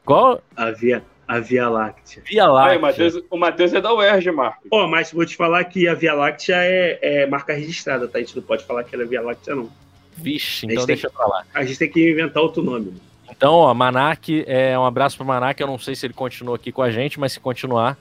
Qual? 0.03 0.41
A 0.55 0.71
Via, 0.71 1.03
a 1.27 1.39
Via 1.39 1.69
Láctea. 1.69 2.23
Via 2.25 2.47
Láctea. 2.47 2.71
Aí, 2.71 2.77
o, 2.77 2.81
Mateus, 2.81 3.23
o 3.29 3.37
Matheus 3.37 3.73
é 3.73 3.81
da 3.81 3.93
UERJ, 3.93 4.31
Marcos. 4.31 4.67
Ó, 4.71 4.83
oh, 4.83 4.87
mas 4.87 5.11
vou 5.11 5.25
te 5.25 5.35
falar 5.35 5.63
que 5.65 5.87
a 5.87 5.93
Via 5.93 6.13
Láctea 6.13 6.57
é, 6.57 6.99
é, 7.01 7.27
marca 7.27 7.53
registrada, 7.53 8.07
tá? 8.07 8.17
A 8.17 8.21
gente 8.21 8.35
não 8.35 8.43
pode 8.43 8.63
falar 8.65 8.83
que 8.83 8.93
ela 8.93 9.03
é 9.03 9.07
Via 9.07 9.21
Láctea, 9.21 9.55
não. 9.55 9.69
Vixe, 10.17 10.65
então 10.65 10.85
deixa 10.85 11.07
que, 11.07 11.15
pra 11.15 11.25
lá. 11.25 11.45
A 11.53 11.63
gente 11.63 11.79
tem 11.79 11.89
que 11.89 12.11
inventar 12.11 12.43
outro 12.43 12.61
nome. 12.61 12.93
Então, 13.29 13.53
ó, 13.53 13.73
Manac, 13.73 14.43
é, 14.45 14.77
um 14.77 14.85
abraço 14.85 15.17
pro 15.17 15.25
Manac. 15.25 15.59
Eu 15.59 15.67
não 15.67 15.79
sei 15.79 15.95
se 15.95 16.05
ele 16.05 16.13
continua 16.13 16.57
aqui 16.57 16.71
com 16.71 16.81
a 16.81 16.91
gente, 16.91 17.19
mas 17.19 17.31
se 17.31 17.39
continuar, 17.39 17.97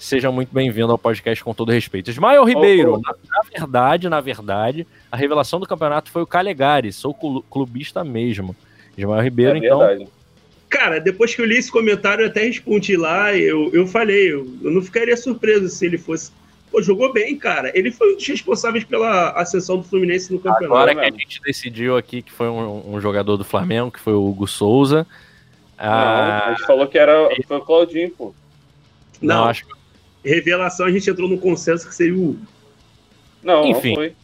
Seja 0.00 0.32
muito 0.32 0.48
bem-vindo 0.50 0.90
ao 0.90 0.96
podcast 0.96 1.44
com 1.44 1.52
todo 1.52 1.72
respeito. 1.72 2.08
Ismael 2.08 2.42
Ribeiro, 2.42 2.92
oh, 2.92 2.94
oh. 2.94 3.00
Na, 3.02 3.14
na, 3.36 3.42
verdade, 3.42 4.08
na 4.08 4.20
verdade, 4.22 4.86
a 5.12 5.16
revelação 5.16 5.60
do 5.60 5.66
campeonato 5.66 6.10
foi 6.10 6.22
o 6.22 6.26
Calegari. 6.26 6.90
Sou 6.90 7.12
clubista 7.12 8.02
mesmo. 8.02 8.56
Ismael 8.96 9.22
Ribeiro, 9.22 9.56
é 9.56 9.58
então. 9.58 10.08
Cara, 10.70 10.98
depois 11.00 11.34
que 11.34 11.42
eu 11.42 11.44
li 11.44 11.58
esse 11.58 11.70
comentário, 11.70 12.22
eu 12.22 12.28
até 12.28 12.44
respondi 12.44 12.96
lá. 12.96 13.36
Eu, 13.36 13.70
eu 13.74 13.86
falei, 13.86 14.32
eu, 14.32 14.48
eu 14.62 14.70
não 14.70 14.80
ficaria 14.80 15.14
surpreso 15.18 15.68
se 15.68 15.84
ele 15.84 15.98
fosse. 15.98 16.32
Pô, 16.72 16.80
jogou 16.80 17.12
bem, 17.12 17.36
cara. 17.36 17.70
Ele 17.76 17.92
foi 17.92 18.14
um 18.14 18.16
dos 18.16 18.26
responsáveis 18.26 18.84
pela 18.84 19.32
ascensão 19.32 19.76
do 19.76 19.84
Fluminense 19.84 20.32
no 20.32 20.38
campeonato. 20.38 20.64
Agora 20.64 20.94
que 20.94 21.14
a 21.14 21.18
gente 21.18 21.42
decidiu 21.42 21.98
aqui 21.98 22.22
que 22.22 22.32
foi 22.32 22.48
um, 22.48 22.94
um, 22.94 23.00
jogador 23.02 23.36
do 23.36 23.44
Flamengo, 23.44 23.90
que 23.90 24.00
foi 24.00 24.14
o 24.14 24.26
Hugo 24.26 24.46
Souza. 24.46 25.06
Não, 25.78 25.86
ah, 25.86 26.46
a 26.46 26.50
gente 26.54 26.66
falou 26.66 26.88
que 26.88 26.98
era, 26.98 27.28
foi 27.46 27.58
o 27.58 27.60
Claudinho, 27.60 28.10
pô. 28.12 28.34
Não, 29.20 29.36
não 29.36 29.44
acho 29.44 29.66
que... 29.66 29.79
Revelação, 30.24 30.86
a 30.86 30.90
gente 30.90 31.08
entrou 31.08 31.28
no 31.28 31.38
consenso 31.38 31.88
que 31.88 31.94
seria 31.94 32.16
o 32.16 32.36
Não, 33.42 33.64
Enfim, 33.66 33.90
não 33.90 33.94
foi. 33.96 34.14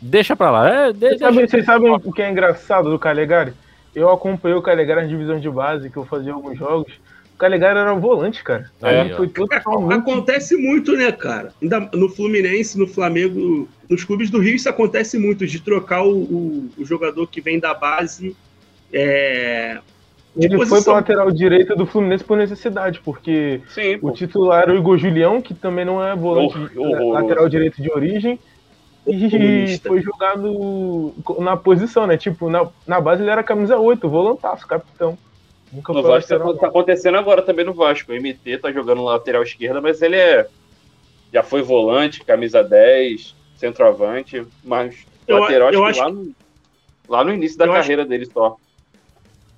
Deixa 0.00 0.34
pra 0.34 0.50
lá. 0.50 0.68
É, 0.68 0.92
de, 0.92 0.98
vocês, 1.00 1.20
sabem, 1.20 1.48
vocês 1.48 1.64
sabem 1.64 1.90
o 1.92 2.12
que 2.12 2.22
é 2.22 2.30
engraçado 2.30 2.90
do 2.90 2.98
Calegari? 2.98 3.52
Eu 3.94 4.08
acompanhei 4.10 4.56
o 4.56 4.62
Calegari 4.62 5.02
na 5.02 5.08
divisão 5.08 5.38
de 5.38 5.50
base, 5.50 5.90
que 5.90 5.96
eu 5.96 6.06
fazia 6.06 6.32
alguns 6.32 6.58
jogos. 6.58 6.92
O 7.34 7.36
Calegari 7.36 7.78
era 7.78 7.92
um 7.92 8.00
volante, 8.00 8.42
cara. 8.42 8.70
É. 8.80 9.14
Foi 9.14 9.30
Acontece 9.90 10.56
muito, 10.56 10.96
né, 10.96 11.10
cara? 11.12 11.52
Ainda 11.60 11.80
no 11.92 12.08
Fluminense, 12.08 12.78
no 12.78 12.86
Flamengo, 12.86 13.68
nos 13.88 14.04
clubes 14.04 14.30
do 14.30 14.38
Rio, 14.38 14.54
isso 14.54 14.68
acontece 14.68 15.18
muito, 15.18 15.46
de 15.46 15.60
trocar 15.60 16.02
o, 16.02 16.16
o, 16.16 16.70
o 16.78 16.84
jogador 16.84 17.26
que 17.26 17.40
vem 17.40 17.58
da 17.58 17.74
base. 17.74 18.36
É, 18.92 19.78
ele 20.36 20.56
posição. 20.56 20.76
foi 20.76 20.84
para 20.84 20.92
lateral 20.94 21.30
direito 21.30 21.74
do 21.74 21.86
Fluminense 21.86 22.24
por 22.24 22.36
necessidade, 22.36 23.00
porque 23.00 23.60
Sim, 23.68 23.98
o 24.00 24.10
titular 24.12 24.62
era 24.62 24.72
o 24.72 24.76
Igor 24.76 24.96
Julião, 24.96 25.42
que 25.42 25.54
também 25.54 25.84
não 25.84 26.02
é 26.02 26.14
volante 26.14 26.56
oh, 26.76 26.80
oh, 26.80 27.02
oh, 27.02 27.12
lateral 27.12 27.48
direito 27.48 27.82
de 27.82 27.90
origem, 27.90 28.38
e 29.06 29.78
foi 29.78 30.00
jogado 30.02 31.14
na 31.38 31.56
posição, 31.56 32.06
né? 32.06 32.16
Tipo, 32.16 32.48
na, 32.48 32.68
na 32.86 33.00
base 33.00 33.22
ele 33.22 33.30
era 33.30 33.42
camisa 33.42 33.78
8, 33.78 34.08
volantaço, 34.08 34.66
capitão. 34.66 35.18
Nunca 35.72 35.92
no 35.92 36.02
Vasco 36.02 36.28
tá, 36.28 36.54
tá, 36.54 36.66
acontecendo 36.66 37.16
agora 37.16 37.42
também 37.42 37.64
no 37.64 37.72
Vasco. 37.72 38.12
O 38.12 38.14
MT 38.14 38.58
tá 38.58 38.72
jogando 38.72 39.02
lateral 39.02 39.42
esquerda, 39.42 39.80
mas 39.80 40.02
ele 40.02 40.16
é. 40.16 40.46
Já 41.32 41.44
foi 41.44 41.62
volante, 41.62 42.24
camisa 42.24 42.62
10, 42.62 43.36
centroavante, 43.56 44.44
mas 44.64 45.06
eu, 45.28 45.38
lateral 45.38 45.72
eu 45.72 45.84
acho 45.84 46.00
que 46.00 46.04
lá, 46.04 46.10
no, 46.10 46.34
lá 47.08 47.24
no 47.24 47.32
início 47.32 47.56
da 47.56 47.68
carreira 47.68 48.02
acho, 48.02 48.08
dele 48.08 48.26
só. 48.26 48.56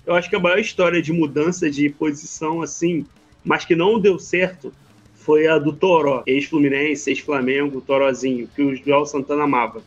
Eu 0.05 0.15
acho 0.15 0.29
que 0.29 0.35
a 0.35 0.39
maior 0.39 0.59
história 0.59 1.01
de 1.01 1.13
mudança 1.13 1.69
de 1.69 1.89
posição, 1.89 2.61
assim, 2.61 3.05
mas 3.43 3.65
que 3.65 3.75
não 3.75 3.99
deu 3.99 4.19
certo, 4.19 4.73
foi 5.15 5.47
a 5.47 5.57
do 5.57 5.71
Toró, 5.71 6.21
ex-Fluminense, 6.27 7.09
ex-Flamengo, 7.09 7.81
Torozinho, 7.81 8.47
que 8.53 8.61
o 8.61 8.75
Joel 8.75 9.05
Santana 9.05 9.43
amava. 9.43 9.81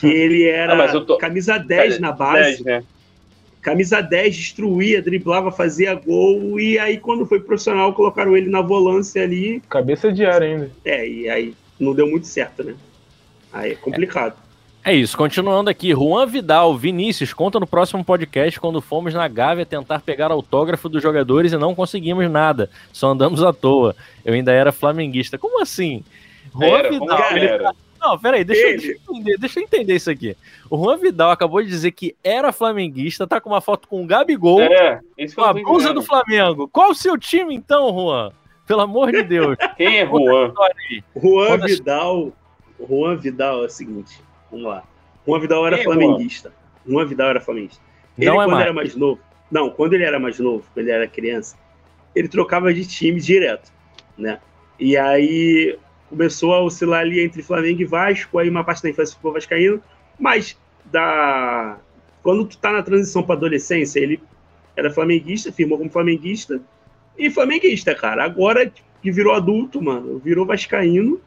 Que 0.00 0.06
ele 0.10 0.44
era 0.44 0.84
ah, 0.84 1.00
tô... 1.00 1.16
camisa 1.16 1.58
10 1.58 2.00
na 2.00 2.12
base. 2.12 2.56
10, 2.56 2.60
né? 2.62 2.84
Camisa 3.62 4.00
10, 4.00 4.36
destruía, 4.36 5.02
driblava, 5.02 5.50
fazia 5.50 5.94
gol. 5.94 6.60
E 6.60 6.78
aí, 6.78 6.98
quando 6.98 7.26
foi 7.26 7.40
profissional, 7.40 7.92
colocaram 7.94 8.36
ele 8.36 8.48
na 8.48 8.60
volância 8.60 9.22
ali. 9.22 9.60
Cabeça 9.68 10.12
de 10.12 10.24
ar 10.24 10.42
ainda. 10.42 10.70
É, 10.84 11.08
e 11.08 11.28
aí 11.28 11.54
não 11.78 11.94
deu 11.94 12.08
muito 12.08 12.26
certo, 12.26 12.62
né? 12.62 12.74
Aí 13.52 13.72
é 13.72 13.74
complicado. 13.74 14.36
É 14.40 14.45
isso, 14.94 15.16
continuando 15.16 15.68
aqui, 15.68 15.90
Juan 15.90 16.26
Vidal, 16.26 16.76
Vinícius, 16.76 17.34
conta 17.34 17.58
no 17.58 17.66
próximo 17.66 18.04
podcast 18.04 18.60
quando 18.60 18.80
fomos 18.80 19.12
na 19.12 19.26
Gávea 19.26 19.66
tentar 19.66 20.00
pegar 20.00 20.30
autógrafo 20.30 20.88
dos 20.88 21.02
jogadores 21.02 21.52
e 21.52 21.56
não 21.56 21.74
conseguimos 21.74 22.30
nada, 22.30 22.70
só 22.92 23.08
andamos 23.08 23.42
à 23.42 23.52
toa. 23.52 23.96
Eu 24.24 24.34
ainda 24.34 24.52
era 24.52 24.70
flamenguista. 24.70 25.36
Como 25.36 25.60
assim? 25.60 26.04
Juan 26.54 26.78
era, 26.78 26.88
Vidal. 26.88 27.18
Era. 27.18 27.72
Não, 28.00 28.16
peraí, 28.16 28.44
deixa, 28.44 28.62
eu, 28.62 28.76
deixa, 28.78 28.92
eu 28.92 29.16
entender, 29.16 29.38
deixa 29.38 29.58
eu 29.58 29.64
entender 29.64 29.96
isso 29.96 30.08
aqui. 30.08 30.36
O 30.70 30.76
Juan 30.76 30.98
Vidal 30.98 31.32
acabou 31.32 31.60
de 31.60 31.68
dizer 31.68 31.90
que 31.90 32.14
era 32.22 32.52
flamenguista, 32.52 33.26
tá 33.26 33.40
com 33.40 33.50
uma 33.50 33.60
foto 33.60 33.88
com 33.88 34.04
o 34.04 34.06
Gabigol, 34.06 34.62
é, 34.62 35.00
com 35.34 35.42
a 35.42 35.52
blusa 35.52 35.92
do 35.92 36.02
Flamengo. 36.02 36.68
Qual 36.68 36.90
o 36.90 36.94
seu 36.94 37.18
time 37.18 37.56
então, 37.56 37.88
Juan? 37.92 38.30
Pelo 38.68 38.82
amor 38.82 39.10
de 39.10 39.24
Deus. 39.24 39.56
Quem 39.76 39.98
é 39.98 40.06
Juan? 40.06 40.52
Juan 41.16 41.58
Vidal. 41.58 42.32
Juan 42.88 43.16
Vidal 43.16 43.64
é 43.64 43.66
o 43.66 43.68
seguinte 43.68 44.25
Vamos 44.56 44.62
lá. 44.62 44.84
Juan 45.26 45.40
Vidal 45.40 45.66
era 45.66 45.82
flamenguista. 45.82 46.52
Juan 46.88 47.06
Vidal 47.06 47.28
era 47.28 47.40
flamenguista. 47.40 47.82
Ele, 48.16 48.30
não 48.30 48.40
é 48.40 48.44
quando 48.44 48.50
mais. 48.52 48.64
era 48.64 48.72
mais 48.72 48.96
novo. 48.96 49.20
Não, 49.50 49.70
quando 49.70 49.92
ele 49.92 50.04
era 50.04 50.18
mais 50.18 50.38
novo, 50.38 50.64
quando 50.72 50.86
ele 50.86 50.96
era 50.96 51.06
criança, 51.06 51.56
ele 52.14 52.28
trocava 52.28 52.72
de 52.72 52.86
time 52.86 53.20
direto, 53.20 53.70
né? 54.16 54.40
E 54.80 54.96
aí 54.96 55.78
começou 56.08 56.54
a 56.54 56.62
oscilar 56.62 57.00
ali 57.00 57.20
entre 57.20 57.42
Flamengo 57.42 57.82
e 57.82 57.84
Vasco, 57.84 58.38
aí 58.38 58.48
uma 58.48 58.64
parte 58.64 58.82
da 58.82 58.90
infância 58.90 59.14
ficou 59.14 59.32
vascaíno, 59.32 59.82
mas 60.18 60.58
da 60.86 61.78
quando 62.22 62.44
tu 62.44 62.58
tá 62.58 62.72
na 62.72 62.82
transição 62.82 63.22
para 63.22 63.36
adolescência, 63.36 64.00
ele 64.00 64.20
era 64.74 64.90
flamenguista, 64.90 65.52
firmou 65.52 65.78
como 65.78 65.90
flamenguista 65.90 66.60
e 67.16 67.30
flamenguista, 67.30 67.94
cara. 67.94 68.24
Agora 68.24 68.70
que 69.02 69.12
virou 69.12 69.34
adulto, 69.34 69.80
mano, 69.82 70.18
virou 70.18 70.46
vascaíno 70.46 71.20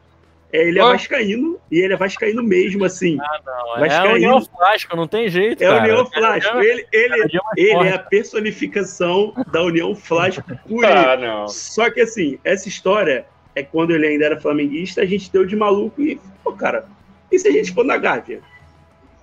é, 0.51 0.67
ele 0.67 0.79
é 0.79 0.83
oh. 0.83 0.87
vascaíno 0.87 1.59
e 1.71 1.79
ele 1.79 1.93
é 1.93 1.97
vascaíno 1.97 2.41
mesmo, 2.43 2.83
assim. 2.83 3.17
Ah, 3.21 3.39
não. 3.45 3.77
É 3.77 3.87
vascaíno. 3.87 4.07
É 4.07 4.11
o 4.11 4.15
União 4.15 4.41
Flasco, 4.41 4.95
não 4.95 5.07
tem 5.07 5.29
jeito, 5.29 5.63
É 5.63 5.71
o 5.71 5.77
União 5.77 6.05
Flasco. 6.05 6.57
Ele, 6.59 6.85
ele, 6.91 7.29
ele 7.55 7.87
é 7.87 7.93
a 7.93 7.99
personificação 7.99 9.33
da 9.51 9.61
União 9.61 9.95
Flasco 9.95 10.43
por 10.67 10.85
ah, 10.85 11.15
não. 11.15 11.47
Só 11.47 11.89
que, 11.91 12.01
assim, 12.01 12.39
essa 12.43 12.67
história 12.67 13.25
é 13.55 13.61
quando 13.61 13.91
ele 13.91 14.07
ainda 14.07 14.25
era 14.25 14.39
flamenguista, 14.39 15.01
a 15.01 15.05
gente 15.05 15.31
deu 15.31 15.45
de 15.45 15.55
maluco 15.55 16.01
e, 16.01 16.19
pô, 16.43 16.51
cara, 16.53 16.85
e 17.31 17.37
se 17.37 17.47
a 17.47 17.51
gente 17.51 17.71
for 17.71 17.85
na 17.85 17.97
Gávea? 17.97 18.41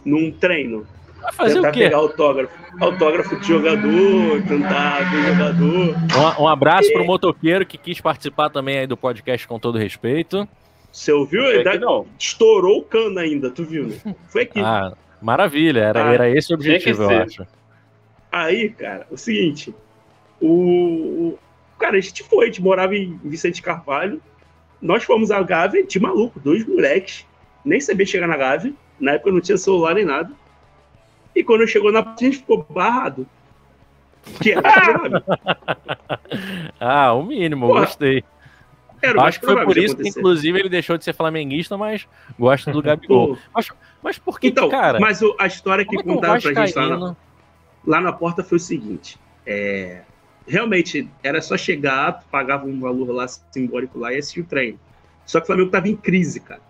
Num 0.05 0.31
treino? 0.31 0.87
Vai 1.21 1.33
fazer 1.33 1.55
tentar 1.55 1.69
o 1.71 1.73
quê? 1.73 1.81
pegar 1.81 1.97
autógrafo. 1.97 2.55
Autógrafo 2.81 3.41
de 3.41 3.49
jogador, 3.49 4.43
tentar 4.47 5.11
ver 5.11 5.33
jogador. 5.33 5.97
Um, 6.39 6.45
um 6.45 6.49
abraço 6.49 6.89
e... 6.89 6.93
pro 6.93 7.05
motoqueiro 7.05 7.67
que 7.67 7.77
quis 7.77 8.01
participar 8.01 8.51
também 8.51 8.79
aí 8.79 8.87
do 8.87 8.97
podcast 8.97 9.49
com 9.49 9.59
todo 9.59 9.77
respeito. 9.77 10.47
Você 10.93 11.13
ouviu? 11.13 11.45
Ele 11.45 11.79
não. 11.79 12.07
estourou 12.19 12.79
o 12.79 12.85
cano 12.85 13.19
ainda, 13.19 13.51
tu 13.51 13.65
viu, 13.65 13.89
né? 13.89 14.15
Foi 14.29 14.43
aqui. 14.43 14.61
Ah, 14.61 14.93
maravilha, 15.21 15.81
era, 15.81 16.09
ah, 16.09 16.13
era 16.13 16.31
esse 16.31 16.53
o 16.53 16.57
objetivo, 16.57 17.03
eu 17.05 17.23
acho. 17.23 17.47
Aí, 18.33 18.71
cara, 18.71 19.07
o 19.11 19.17
seguinte, 19.17 19.75
o, 20.41 21.37
Cara, 21.79 21.99
a 21.99 22.01
gente 22.01 22.23
foi, 22.23 22.45
a 22.45 22.47
gente 22.47 22.63
morava 22.63 22.97
em 22.97 23.19
Vicente 23.23 23.61
Carvalho, 23.61 24.21
nós 24.81 25.05
fomos 25.05 25.31
à 25.31 25.43
Gávea, 25.43 25.85
de 25.85 26.01
maluco, 26.01 26.41
dois 26.41 26.67
moleques, 26.67 27.27
nem 27.65 27.81
sabia 27.81 28.07
chegar 28.07 28.27
na 28.27 28.37
Gávea, 28.37 28.73
na 28.99 29.13
época 29.13 29.33
não 29.33 29.41
tinha 29.41 29.59
celular 29.59 29.95
nem 29.95 30.05
nada. 30.05 30.31
E 31.35 31.45
quando 31.45 31.67
chegou 31.67 31.93
na 31.93 32.01
a 32.01 32.17
gente 32.19 32.39
ficou 32.39 32.67
barrado. 32.71 33.27
Que 34.43 34.53
era 34.57 35.23
Ah, 36.81 37.13
o 37.13 37.23
mínimo, 37.23 37.67
Porra, 37.67 37.81
gostei. 37.81 38.25
Era 39.03 39.23
Acho 39.23 39.41
que 39.41 39.47
foi 39.47 39.65
por 39.65 39.77
isso 39.77 39.97
que, 39.97 40.09
inclusive, 40.09 40.59
ele 40.59 40.69
deixou 40.69 40.97
de 40.97 41.05
ser 41.05 41.13
flamenguista, 41.13 41.77
mas 41.77 42.07
gosta 42.39 42.73
do 42.73 42.81
Gabigol. 42.83 43.39
mas, 43.55 43.69
mas 44.03 44.19
por 44.19 44.41
que, 44.41 44.49
então, 44.49 44.69
cara? 44.69 44.99
Mas 44.99 45.23
o, 45.23 45.35
a 45.39 45.47
história 45.47 45.85
que 45.85 45.99
é 45.99 46.03
contaram 46.03 46.41
pra 46.41 46.67
gente 46.67 46.77
lá 46.77 46.97
na, 46.97 47.17
lá 47.87 48.01
na 48.01 48.13
porta 48.13 48.43
foi 48.43 48.57
o 48.57 48.61
seguinte: 48.61 49.19
é, 49.47 50.03
realmente 50.47 51.09
era 51.23 51.41
só 51.43 51.57
chegar, 51.57 52.25
pagava 52.31 52.67
um 52.67 52.81
valor 52.81 53.11
lá 53.11 53.27
simbólico 53.29 53.99
lá 53.99 54.13
e 54.13 54.19
assistir 54.19 54.41
o 54.41 54.45
treino. 54.45 54.79
Só 55.25 55.41
que 55.41 55.45
o 55.45 55.47
Flamengo 55.47 55.71
tava 55.71 55.89
em 55.89 55.97
crise, 55.97 56.41
cara. 56.41 56.61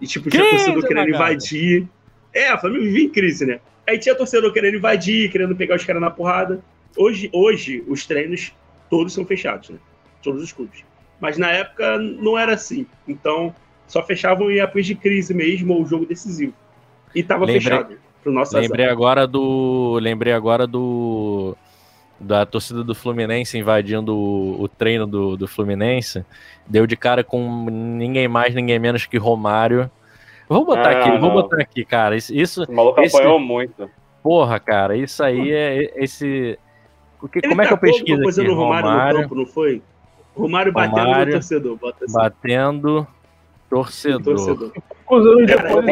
E 0.00 0.06
tipo, 0.06 0.30
tinha 0.30 0.48
torcedor 0.50 0.86
querendo 0.86 1.10
invadir. 1.10 1.88
É, 2.32 2.54
o 2.54 2.58
Flamengo 2.58 2.84
vivia 2.84 3.04
em 3.04 3.10
crise, 3.10 3.44
né? 3.44 3.60
Aí 3.86 3.98
tinha 3.98 4.14
torcedor 4.14 4.52
querendo 4.52 4.76
invadir, 4.76 5.30
querendo 5.30 5.56
pegar 5.56 5.76
os 5.76 5.84
caras 5.84 6.00
na 6.00 6.10
porrada. 6.10 6.62
Hoje, 6.96 7.28
hoje, 7.32 7.82
os 7.88 8.06
treinos 8.06 8.52
todos 8.88 9.12
são 9.12 9.24
fechados, 9.24 9.70
né? 9.70 9.78
Todos 10.22 10.42
os 10.42 10.52
clubes. 10.52 10.84
Mas 11.20 11.36
na 11.36 11.50
época 11.50 11.98
não 11.98 12.38
era 12.38 12.54
assim. 12.54 12.86
Então, 13.06 13.54
só 13.86 14.02
fechavam 14.02 14.50
em 14.50 14.60
épocas 14.60 14.86
de 14.86 14.94
crise 14.94 15.34
mesmo, 15.34 15.74
ou 15.74 15.86
jogo 15.86 16.06
decisivo. 16.06 16.52
E 17.14 17.20
estava 17.20 17.46
fechado. 17.46 17.96
Pro 18.22 18.32
nosso 18.32 18.56
lembrei 18.56 18.84
azar. 18.84 18.96
agora 18.96 19.26
do. 19.26 19.98
Lembrei 20.00 20.32
agora 20.32 20.66
do. 20.66 21.56
Da 22.20 22.44
torcida 22.44 22.82
do 22.82 22.96
Fluminense 22.96 23.56
invadindo 23.56 24.16
o, 24.16 24.60
o 24.60 24.68
treino 24.68 25.06
do, 25.06 25.36
do 25.36 25.46
Fluminense. 25.46 26.24
Deu 26.66 26.84
de 26.84 26.96
cara 26.96 27.22
com 27.22 27.66
ninguém 27.70 28.26
mais, 28.26 28.54
ninguém 28.54 28.78
menos 28.78 29.06
que 29.06 29.16
Romário. 29.16 29.88
Vou 30.48 30.64
botar 30.64 30.88
ah, 30.88 31.00
aqui, 31.00 31.10
não. 31.10 31.20
vou 31.20 31.30
botar 31.30 31.60
aqui, 31.60 31.84
cara. 31.84 32.16
Isso, 32.16 32.34
isso 32.34 32.64
o 32.64 32.72
maluco 32.72 33.00
esse, 33.00 33.16
apanhou 33.16 33.38
muito. 33.38 33.88
Porra, 34.22 34.58
cara, 34.58 34.96
isso 34.96 35.22
aí 35.22 35.52
é 35.52 35.92
esse. 36.02 36.58
Porque, 37.20 37.40
como 37.40 37.62
é 37.62 37.66
que 37.66 37.72
eu 37.72 37.78
pesquiso 37.78 38.28
aqui? 38.28 38.48
Romário, 38.48 38.88
Romário 38.88 39.16
no 39.18 39.22
campo, 39.22 39.34
não 39.36 39.46
foi? 39.46 39.82
Romário 40.42 40.72
batendo 40.72 41.04
Romário 41.04 41.26
no 41.26 41.32
torcedor. 41.32 41.78
Assim. 41.82 42.12
Batendo 42.12 43.06
torcedor. 43.68 44.22
torcedor. 44.22 44.72
Cara, 45.46 45.76
o, 45.76 45.82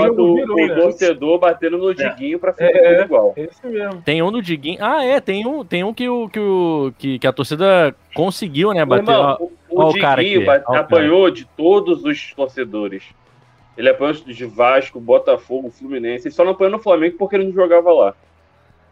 né? 0.56 0.74
torcedor 0.74 1.38
batendo 1.38 1.78
no 1.78 1.90
é. 1.90 1.94
Diguinho 1.94 2.38
pra 2.38 2.52
ficar 2.52 2.66
é, 2.66 3.02
igual. 3.02 3.32
Esse 3.36 3.66
mesmo. 3.66 4.02
Tem 4.02 4.22
um 4.22 4.30
do 4.30 4.42
Diguinho. 4.42 4.78
Ah, 4.80 5.04
é, 5.04 5.20
tem 5.20 5.46
um, 5.46 5.64
tem 5.64 5.82
um 5.84 5.92
que, 5.92 6.08
o, 6.08 6.28
que, 6.28 6.40
o, 6.40 6.92
que, 6.98 7.18
que 7.18 7.26
a 7.26 7.32
torcida 7.32 7.94
conseguiu, 8.14 8.72
né? 8.72 8.84
Bater. 8.84 9.10
Irmão, 9.10 9.36
o, 9.70 9.82
o, 9.82 9.88
o 9.88 9.92
Diguinho 9.92 10.44
bate, 10.44 10.64
apanhou 10.76 11.30
de 11.30 11.44
todos 11.44 12.04
os 12.04 12.34
torcedores. 12.34 13.04
Ele 13.76 13.90
apanhou 13.90 14.14
de 14.14 14.44
Vasco, 14.46 14.98
Botafogo, 14.98 15.70
Fluminense. 15.70 16.28
Ele 16.28 16.34
só 16.34 16.44
não 16.44 16.52
apanhou 16.52 16.72
no 16.72 16.78
Flamengo 16.78 17.16
porque 17.18 17.36
ele 17.36 17.44
não 17.44 17.52
jogava 17.52 17.92
lá. 17.92 18.14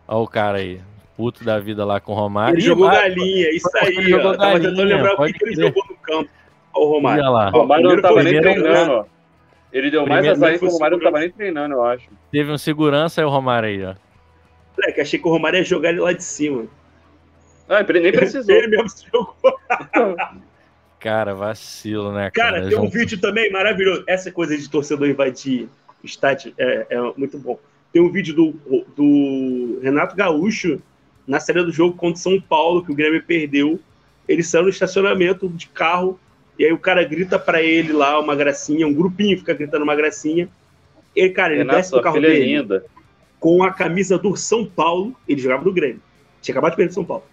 Olha 0.06 0.18
o 0.18 0.28
cara 0.28 0.58
aí 0.58 0.80
puto 1.16 1.44
da 1.44 1.59
vida 1.59 1.85
lá 1.85 2.00
com 2.00 2.12
o 2.12 2.14
Romário. 2.14 2.54
Ele 2.54 2.61
jogou 2.61 2.88
galinha, 2.88 3.50
isso 3.50 3.71
aí. 3.76 3.97
Ele 3.97 4.11
jogou 4.11 4.33
ó, 4.33 4.37
galinha, 4.37 4.61
tava 4.61 4.61
tentando 4.61 4.88
lembrar 4.88 5.14
o 5.14 5.25
que, 5.25 5.44
ele 5.44 5.54
jogou 5.54 5.85
no 5.88 5.97
campo. 5.97 6.30
Ó, 6.73 6.85
o 6.85 6.92
Romário. 6.92 7.30
Lá. 7.30 7.49
O 7.49 7.59
Romário 7.59 7.88
não 7.88 8.02
tava 8.02 8.23
nem 8.23 8.40
treinando, 8.40 8.92
ó. 8.92 9.04
Ele 9.73 9.90
deu 9.90 10.06
mais 10.06 10.26
azar 10.26 10.59
que 10.59 10.64
o 10.64 10.68
Romário 10.68 10.97
não 10.97 11.04
tava 11.04 11.18
nem 11.18 11.30
treinando, 11.30 11.75
eu 11.75 11.85
acho. 11.85 12.09
Teve 12.30 12.50
um 12.50 12.59
segurança 12.59 13.21
e 13.21 13.25
o 13.25 13.28
Romário 13.28 13.68
aí, 13.68 13.85
ó. 13.85 13.94
Moleque, 14.76 15.00
achei 15.00 15.18
que 15.18 15.26
o 15.26 15.30
Romário 15.30 15.59
ia 15.59 15.64
jogar 15.64 15.90
ele 15.90 16.00
lá 16.00 16.12
de 16.12 16.23
cima. 16.23 16.66
Ah, 17.68 17.83
nem 17.83 18.12
precisou. 18.12 18.54
ele 18.54 18.68
mesmo 18.68 18.88
se 18.88 19.06
jogou. 19.06 19.59
cara, 21.00 21.35
vacilo, 21.35 22.12
né? 22.12 22.30
Cara, 22.30 22.59
cara 22.59 22.68
tem 22.68 22.78
um 22.78 22.88
vídeo 22.88 23.21
também 23.21 23.50
maravilhoso. 23.50 24.04
Essa 24.06 24.30
coisa 24.30 24.56
de 24.56 24.68
torcedor 24.68 25.09
invadir 25.09 25.68
estádio 26.02 26.52
é, 26.59 26.87
é 26.90 27.00
muito 27.16 27.38
bom. 27.38 27.59
Tem 27.92 28.02
um 28.02 28.11
vídeo 28.11 28.35
do, 28.35 28.85
do 28.97 29.80
Renato 29.83 30.14
Gaúcho 30.14 30.80
na 31.26 31.40
série 31.40 31.62
do 31.62 31.73
jogo 31.73 31.97
contra 31.97 32.21
São 32.21 32.40
Paulo, 32.40 32.85
que 32.85 32.93
o 32.93 32.95
Grêmio 32.95 33.23
perdeu. 33.23 33.81
Ele 34.28 34.43
saiu 34.43 34.64
no 34.64 34.69
estacionamento 34.69 35.49
de 35.49 35.69
carro, 35.69 36.19
e 36.59 36.64
aí 36.64 36.73
o 36.73 36.78
cara 36.78 37.04
grita 37.04 37.38
para 37.38 37.62
ele 37.62 37.93
lá 37.93 38.19
uma 38.19 38.35
gracinha, 38.35 38.87
um 38.87 38.95
grupinho 38.95 39.38
fica 39.38 39.54
gritando 39.54 39.83
uma 39.83 39.95
gracinha. 39.95 40.49
E, 41.14 41.28
cara, 41.28 41.52
ele 41.52 41.62
Renato, 41.62 41.78
desce 41.78 41.90
do 41.90 42.00
carro 42.00 42.21
dele 42.21 42.75
é 42.75 42.83
com 43.38 43.62
a 43.62 43.71
camisa 43.71 44.16
do 44.16 44.35
São 44.37 44.64
Paulo, 44.64 45.14
ele 45.28 45.40
jogava 45.40 45.64
no 45.64 45.73
Grêmio. 45.73 46.00
Tinha 46.40 46.54
acabado 46.54 46.73
de 46.73 46.76
perder 46.76 46.93
São 46.93 47.04
Paulo. 47.04 47.25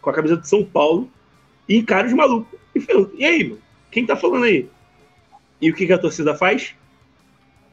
Com 0.00 0.10
a 0.10 0.12
camisa 0.12 0.36
do 0.36 0.46
São 0.46 0.64
Paulo, 0.64 1.08
e 1.68 1.76
encara 1.76 2.06
os 2.06 2.12
malucos. 2.12 2.58
E, 2.74 2.84
e 3.18 3.24
aí, 3.24 3.44
mano? 3.44 3.60
Quem 3.90 4.06
tá 4.06 4.16
falando 4.16 4.44
aí? 4.44 4.68
E 5.60 5.70
o 5.70 5.74
que, 5.74 5.86
que 5.86 5.92
a 5.92 5.98
torcida 5.98 6.34
faz? 6.34 6.74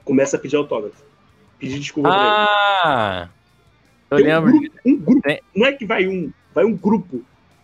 Começa 0.03 0.38
a 0.38 0.39
pedir 0.39 0.55
autógrafo. 0.55 1.03
Pedir 1.57 1.79
desculpa 1.79 2.10
ah, 2.10 2.13
pra 2.13 3.22
ele. 3.22 3.29
Eu 4.09 4.17
lembro. 4.17 4.49
Um 4.49 4.59
grupo, 4.59 4.79
um 4.85 4.97
grupo. 4.97 5.29
Não 5.55 5.65
é 5.65 5.73
que 5.73 5.85
vai 5.85 6.07
um, 6.07 6.31
vai 6.53 6.65
um 6.65 6.75
grupo 6.75 7.21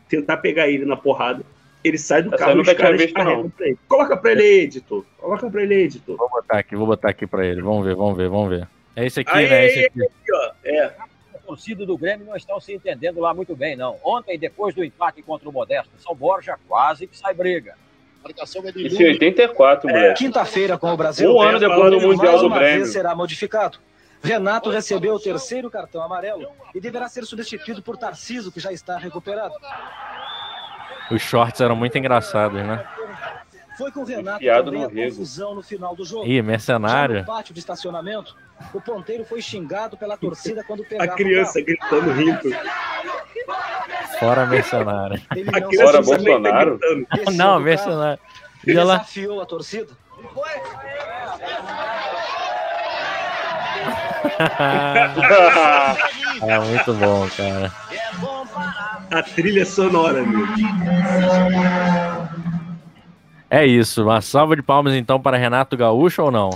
tentar 0.09 0.38
pegar 0.38 0.67
ele 0.67 0.85
na 0.85 0.95
porrada. 0.95 1.43
Ele 1.83 1.97
sai 1.97 2.23
do 2.23 2.31
carro 2.31 2.59
e 2.59 2.62
os 2.62 2.73
caras 2.73 3.12
carregam 3.12 3.50
pra 3.50 3.67
ele. 3.67 3.77
Coloca 3.88 4.15
pra 4.15 4.31
ele 4.31 4.41
aí, 4.41 4.59
editor. 4.62 5.05
Coloca 5.17 5.50
pra 5.50 5.63
ele 5.63 5.73
aí, 5.73 5.81
editor. 5.81 6.15
Vou 6.15 6.29
botar 6.29 6.59
aqui, 6.59 6.75
vou 6.75 6.88
botar 6.88 7.09
aqui 7.09 7.27
pra 7.27 7.45
ele. 7.45 7.62
Vamos 7.62 7.85
ver, 7.85 7.95
vamos 7.95 8.15
ver, 8.15 8.29
vamos 8.29 8.50
ver. 8.50 8.67
É 8.95 9.05
esse 9.05 9.19
aqui, 9.19 9.31
aí, 9.31 9.50
né? 9.50 9.65
Esse 9.65 9.85
aqui. 9.85 10.01
aqui 10.01 10.33
ó. 10.33 10.51
É 10.63 10.93
torcida 11.45 11.85
do 11.85 11.97
Grêmio 11.97 12.25
não 12.25 12.35
estão 12.35 12.59
se 12.59 12.73
entendendo 12.73 13.19
lá 13.19 13.33
muito 13.33 13.55
bem, 13.55 13.75
não. 13.75 13.97
Ontem, 14.03 14.39
depois 14.39 14.73
do 14.73 14.83
empate 14.83 15.21
contra 15.21 15.47
o 15.47 15.51
Modesto, 15.51 15.91
São 16.00 16.15
Borja 16.15 16.57
quase 16.67 17.05
que 17.05 17.17
sai 17.17 17.33
briga. 17.33 17.75
Isso 18.75 19.03
em 19.03 19.07
84, 19.07 19.89
é. 19.89 20.13
Quinta-feira 20.13 20.77
com 20.77 20.93
o 20.93 20.97
Brasil. 20.97 21.29
Um 21.29 21.41
ano 21.41 21.59
depois 21.59 21.91
do 21.91 22.00
Mundial 22.00 22.39
do 22.39 22.50
Grêmio. 22.50 22.85
será 22.85 23.13
modificado. 23.13 23.77
Renato 24.24 24.70
recebeu 24.70 25.15
o 25.15 25.20
terceiro 25.20 25.70
cartão 25.70 26.01
amarelo 26.01 26.48
e 26.74 26.80
deverá 26.80 27.10
ser 27.10 27.25
substituído 27.25 27.84
por 27.84 27.98
Tarciso, 27.98 28.51
que 28.51 28.60
já 28.60 28.72
está 28.72 28.98
recuperado. 28.98 29.53
Os 31.12 31.22
shorts 31.22 31.60
eram 31.60 31.75
muito 31.75 31.98
engraçados, 31.98 32.63
né? 32.63 32.88
Foi 33.77 33.92
com 33.92 34.01
o 34.01 34.06
Renato 34.06 34.38
Enfiado 34.38 34.72
também 34.72 34.84
a 34.84 35.10
confusão 35.10 35.56
no 35.56 35.63
final 35.63 35.96
do 35.96 36.06
jogo. 36.06 36.25
Ih, 36.25 36.42
mercenário. 36.42 37.15
Já 37.15 37.22
no 37.22 37.27
pátio 37.27 37.53
de 37.53 37.60
estacionamento, 37.60 38.36
o 38.74 38.80
ponteiro 38.80 39.25
foi 39.25 39.42
xingado 39.42 39.98
pela 39.98 40.15
torcida 40.15 40.63
quando 40.63 40.86
pegava 40.86 41.12
A 41.12 41.15
criança 41.15 41.60
gritando 41.60 42.12
rindo. 42.12 42.50
Fora 44.20 44.46
mercenário. 44.46 45.22
Fora 45.75 46.01
Bolsonaro? 46.01 46.80
Não, 47.34 47.60
mercenário. 47.60 48.22
Desafiou 48.63 49.42
a 49.42 49.46
torcida. 49.46 49.92
é 56.41 56.59
muito 56.59 56.93
bom, 56.93 57.27
cara. 57.35 57.71
A 59.12 59.23
trilha 59.23 59.65
sonora, 59.65 60.23
meu. 60.23 60.45
É 63.50 63.65
isso. 63.65 64.03
Uma 64.03 64.21
salva 64.21 64.55
de 64.55 64.62
palmas 64.62 64.93
então 64.93 65.21
para 65.21 65.38
Renato 65.38 65.77
Gaúcho 65.77 66.23
ou 66.23 66.31
não? 66.31 66.50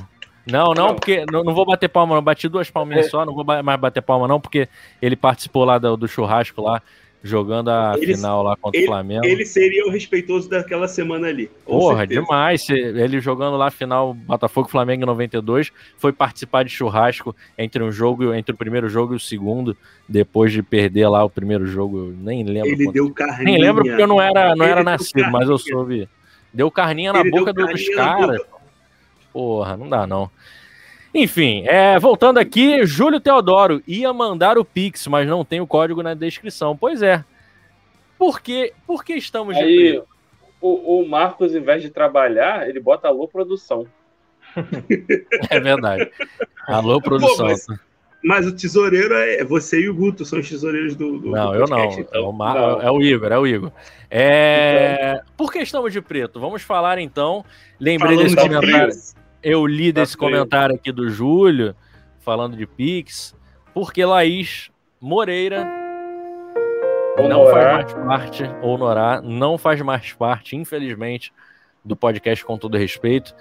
Não, 0.49 0.73
não, 0.73 0.95
porque 0.95 1.25
não, 1.29 1.43
não 1.43 1.53
vou 1.53 1.65
bater 1.65 1.89
palma, 1.89 2.15
não. 2.15 2.21
Bati 2.21 2.47
duas 2.47 2.71
palminhas 2.71 3.07
é. 3.07 3.09
só, 3.09 3.25
não 3.25 3.35
vou 3.35 3.43
mais 3.43 3.79
bater 3.79 4.01
palma, 4.01 4.27
não, 4.27 4.39
porque 4.39 4.69
ele 5.01 5.15
participou 5.15 5.65
lá 5.65 5.77
do, 5.77 5.97
do 5.97 6.07
churrasco 6.07 6.61
lá, 6.61 6.81
jogando 7.23 7.69
a 7.69 7.95
ele, 7.97 8.13
final 8.13 8.43
lá 8.43 8.55
contra 8.55 8.79
ele, 8.79 8.87
o 8.87 8.91
Flamengo. 8.91 9.25
Ele 9.25 9.45
seria 9.45 9.85
o 9.85 9.89
respeitoso 9.89 10.49
daquela 10.49 10.87
semana 10.87 11.27
ali. 11.27 11.49
Porra, 11.65 11.99
certeza. 11.99 12.21
demais. 12.21 12.69
Ele 12.69 13.19
jogando 13.19 13.57
lá 13.57 13.67
a 13.67 13.71
final 13.71 14.13
Botafogo 14.13 14.69
Flamengo 14.69 15.03
em 15.03 15.05
92, 15.05 15.71
foi 15.97 16.13
participar 16.13 16.63
de 16.63 16.69
churrasco 16.69 17.35
entre 17.57 17.83
um 17.83 17.91
jogo, 17.91 18.33
entre 18.33 18.53
o 18.53 18.57
primeiro 18.57 18.87
jogo 18.89 19.13
e 19.13 19.17
o 19.17 19.19
segundo, 19.19 19.75
depois 20.07 20.51
de 20.51 20.61
perder 20.61 21.07
lá 21.07 21.23
o 21.23 21.29
primeiro 21.29 21.65
jogo. 21.65 22.13
Nem 22.17 22.43
lembro. 22.43 22.69
Ele 22.69 22.91
deu 22.91 23.11
carrinha. 23.11 23.43
Nem 23.43 23.61
lembro 23.61 23.83
porque 23.83 24.01
eu 24.01 24.07
não 24.07 24.21
era, 24.21 24.55
não 24.55 24.65
era 24.65 24.83
nascido, 24.83 25.29
mas 25.31 25.49
eu 25.49 25.57
soube. 25.57 26.07
Deu 26.53 26.71
carninha 26.71 27.13
na 27.13 27.19
Ele 27.19 27.31
boca 27.31 27.53
dos 27.53 27.89
caras. 27.89 28.41
Porra, 29.33 29.77
não 29.77 29.89
dá 29.89 30.07
não. 30.07 30.31
Enfim, 31.17 31.63
é, 31.65 31.97
voltando 31.97 32.37
aqui, 32.37 32.85
Júlio 32.85 33.19
Teodoro 33.19 33.81
ia 33.87 34.13
mandar 34.13 34.55
o 34.55 34.63
Pix, 34.63 35.07
mas 35.07 35.27
não 35.27 35.43
tem 35.43 35.59
o 35.59 35.65
código 35.65 36.03
na 36.03 36.13
descrição. 36.13 36.77
Pois 36.77 37.01
é. 37.01 37.25
Por 38.19 38.39
que, 38.39 38.71
por 38.85 39.03
que 39.03 39.13
estamos 39.13 39.57
Aí, 39.57 39.99
o, 40.61 41.01
o, 41.01 41.09
Marcos, 41.09 41.55
em 41.55 41.59
vez 41.59 41.81
de 41.81 41.89
trabalhar, 41.89 42.69
ele 42.69 42.79
bota 42.79 43.07
alô 43.07 43.27
produção. 43.27 43.87
é 45.49 45.59
verdade. 45.59 46.07
Alô 46.67 47.01
produção. 47.01 47.47
Pô, 47.47 47.51
mas, 47.51 47.65
mas 48.23 48.45
o 48.45 48.55
tesoureiro 48.55 49.15
é 49.15 49.43
você 49.43 49.81
e 49.81 49.89
o 49.89 49.95
Guto, 49.95 50.23
são 50.23 50.37
os 50.37 50.47
tesoureiros 50.47 50.95
do. 50.95 51.17
do 51.17 51.31
não, 51.31 51.51
do 51.51 51.57
podcast, 51.65 51.71
eu 51.71 51.77
não. 51.77 51.99
Então. 51.99 52.21
É, 52.21 52.25
o 52.25 52.31
Mar... 52.31 52.53
não. 52.53 52.81
é 52.83 52.91
o 52.91 53.01
Igor, 53.01 53.31
é 53.31 53.39
o 53.39 53.47
Igor. 53.47 53.71
É... 54.07 55.13
Então... 55.15 55.33
Por 55.35 55.51
que 55.51 55.57
estamos 55.57 55.91
de 55.91 55.99
preto? 55.99 56.39
Vamos 56.39 56.61
falar 56.61 56.99
então. 56.99 57.43
Lembrei 57.79 58.15
falando 58.15 58.23
desse 58.23 58.35
de 58.35 58.41
comentário. 58.41 58.93
Eu 59.41 59.65
li 59.65 59.93
tá 59.93 60.01
desse 60.01 60.17
comentário 60.17 60.75
aqui 60.75 60.91
do 60.91 61.09
Júlio, 61.09 61.75
falando 62.19 62.57
de 62.57 62.65
Pix, 62.65 63.35
porque 63.73 64.03
Laís 64.03 64.69
Moreira 64.99 65.65
não 67.27 67.45
faz 67.49 67.93
mais 67.93 67.93
parte, 67.93 68.43
Norá, 68.61 69.21
não 69.21 69.57
faz 69.57 69.81
mais 69.81 70.13
parte, 70.13 70.55
infelizmente, 70.55 71.33
do 71.83 71.95
podcast 71.95 72.43
com 72.45 72.57
todo 72.57 72.77
respeito. 72.77 73.33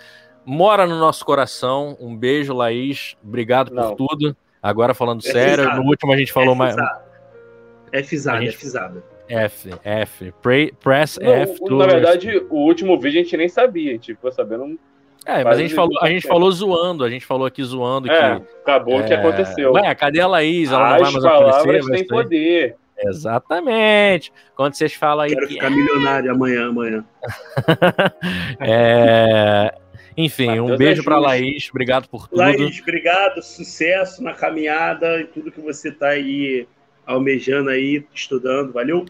Mora 0.44 0.86
no 0.86 0.98
nosso 0.98 1.24
coração. 1.24 1.96
Um 1.98 2.16
beijo, 2.16 2.54
Laís. 2.54 3.16
Obrigado 3.22 3.74
não. 3.74 3.94
por 3.94 4.08
tudo. 4.08 4.36
Agora 4.62 4.94
falando 4.94 5.20
é 5.26 5.30
sério, 5.30 5.74
no 5.74 5.82
último 5.82 6.12
a 6.12 6.16
gente 6.16 6.32
falou 6.32 6.54
é 6.54 6.58
mais. 6.58 6.76
É 7.92 8.02
fisada, 8.02 8.40
gente... 8.40 8.54
é 8.54 8.58
fisada. 8.58 9.04
F, 9.28 9.70
F. 9.82 10.32
Pre, 10.40 10.72
press 10.82 11.18
Não, 11.20 11.32
F. 11.32 11.58
Na 11.68 11.86
verdade, 11.86 12.46
o 12.48 12.58
último 12.58 12.98
vídeo 12.98 13.20
a 13.20 13.24
gente 13.24 13.36
nem 13.36 13.48
sabia, 13.48 13.90
a 13.90 13.94
gente 13.94 14.14
ficou 14.14 14.30
sabendo. 14.30 14.78
É, 15.26 15.42
mas 15.42 15.58
a 15.58 15.60
gente, 15.60 15.74
falou, 15.74 16.00
a 16.00 16.08
gente 16.08 16.26
falou 16.26 16.50
zoando, 16.52 17.02
a 17.02 17.10
gente 17.10 17.26
falou 17.26 17.46
aqui 17.46 17.62
zoando 17.62 18.10
é, 18.10 18.38
que. 18.38 18.46
Acabou 18.62 18.98
o 18.98 19.00
é... 19.00 19.02
que 19.02 19.12
aconteceu. 19.12 19.72
Ué, 19.72 19.94
cadê 19.94 20.20
a 20.20 20.26
Laís? 20.28 20.70
Ela 20.70 20.96
As 20.96 21.12
não 21.12 21.20
vai 21.20 21.40
mais 21.42 21.56
aparecer. 21.56 21.90
têm 21.90 22.06
poder. 22.06 22.76
Exatamente. 22.96 24.32
Quando 24.54 24.74
vocês 24.74 24.94
falam 24.94 25.24
aí. 25.24 25.34
Quero 25.34 25.48
que... 25.48 25.54
ficar 25.54 25.68
milionário 25.68 26.30
amanhã, 26.30 26.68
amanhã. 26.68 27.04
é. 28.60 29.74
Enfim, 30.16 30.46
Mateus 30.46 30.70
um 30.70 30.76
beijo 30.76 31.00
é 31.02 31.04
para 31.04 31.18
Laís, 31.18 31.68
obrigado 31.68 32.08
por 32.08 32.26
tudo. 32.26 32.38
Laís, 32.38 32.80
obrigado, 32.80 33.42
sucesso 33.42 34.22
na 34.22 34.32
caminhada 34.32 35.20
e 35.20 35.24
tudo 35.24 35.52
que 35.52 35.60
você 35.60 35.90
está 35.90 36.08
aí 36.08 36.66
almejando 37.04 37.68
aí, 37.68 38.02
estudando, 38.14 38.72
valeu? 38.72 39.04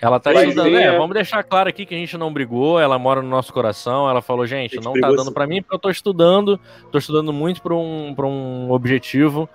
Ela 0.00 0.20
tá 0.20 0.32
estudando, 0.32 0.70
né? 0.70 0.90
Vamos 0.92 1.14
deixar 1.14 1.42
claro 1.42 1.68
aqui 1.68 1.86
que 1.86 1.94
a 1.94 1.98
gente 1.98 2.16
não 2.16 2.32
brigou, 2.32 2.80
ela 2.80 2.98
mora 2.98 3.22
no 3.22 3.28
nosso 3.28 3.52
coração, 3.52 4.08
ela 4.08 4.20
falou, 4.20 4.46
gente, 4.46 4.80
não 4.80 4.92
tá 4.94 5.10
dando 5.10 5.32
para 5.32 5.46
mim 5.46 5.62
porque 5.62 5.74
eu 5.74 5.78
tô 5.78 5.90
estudando, 5.90 6.58
tô 6.90 6.98
estudando 6.98 7.32
muito 7.32 7.62
para 7.62 7.74
um, 7.74 8.14
pra 8.14 8.26
um 8.26 8.70
objetivo 8.70 9.48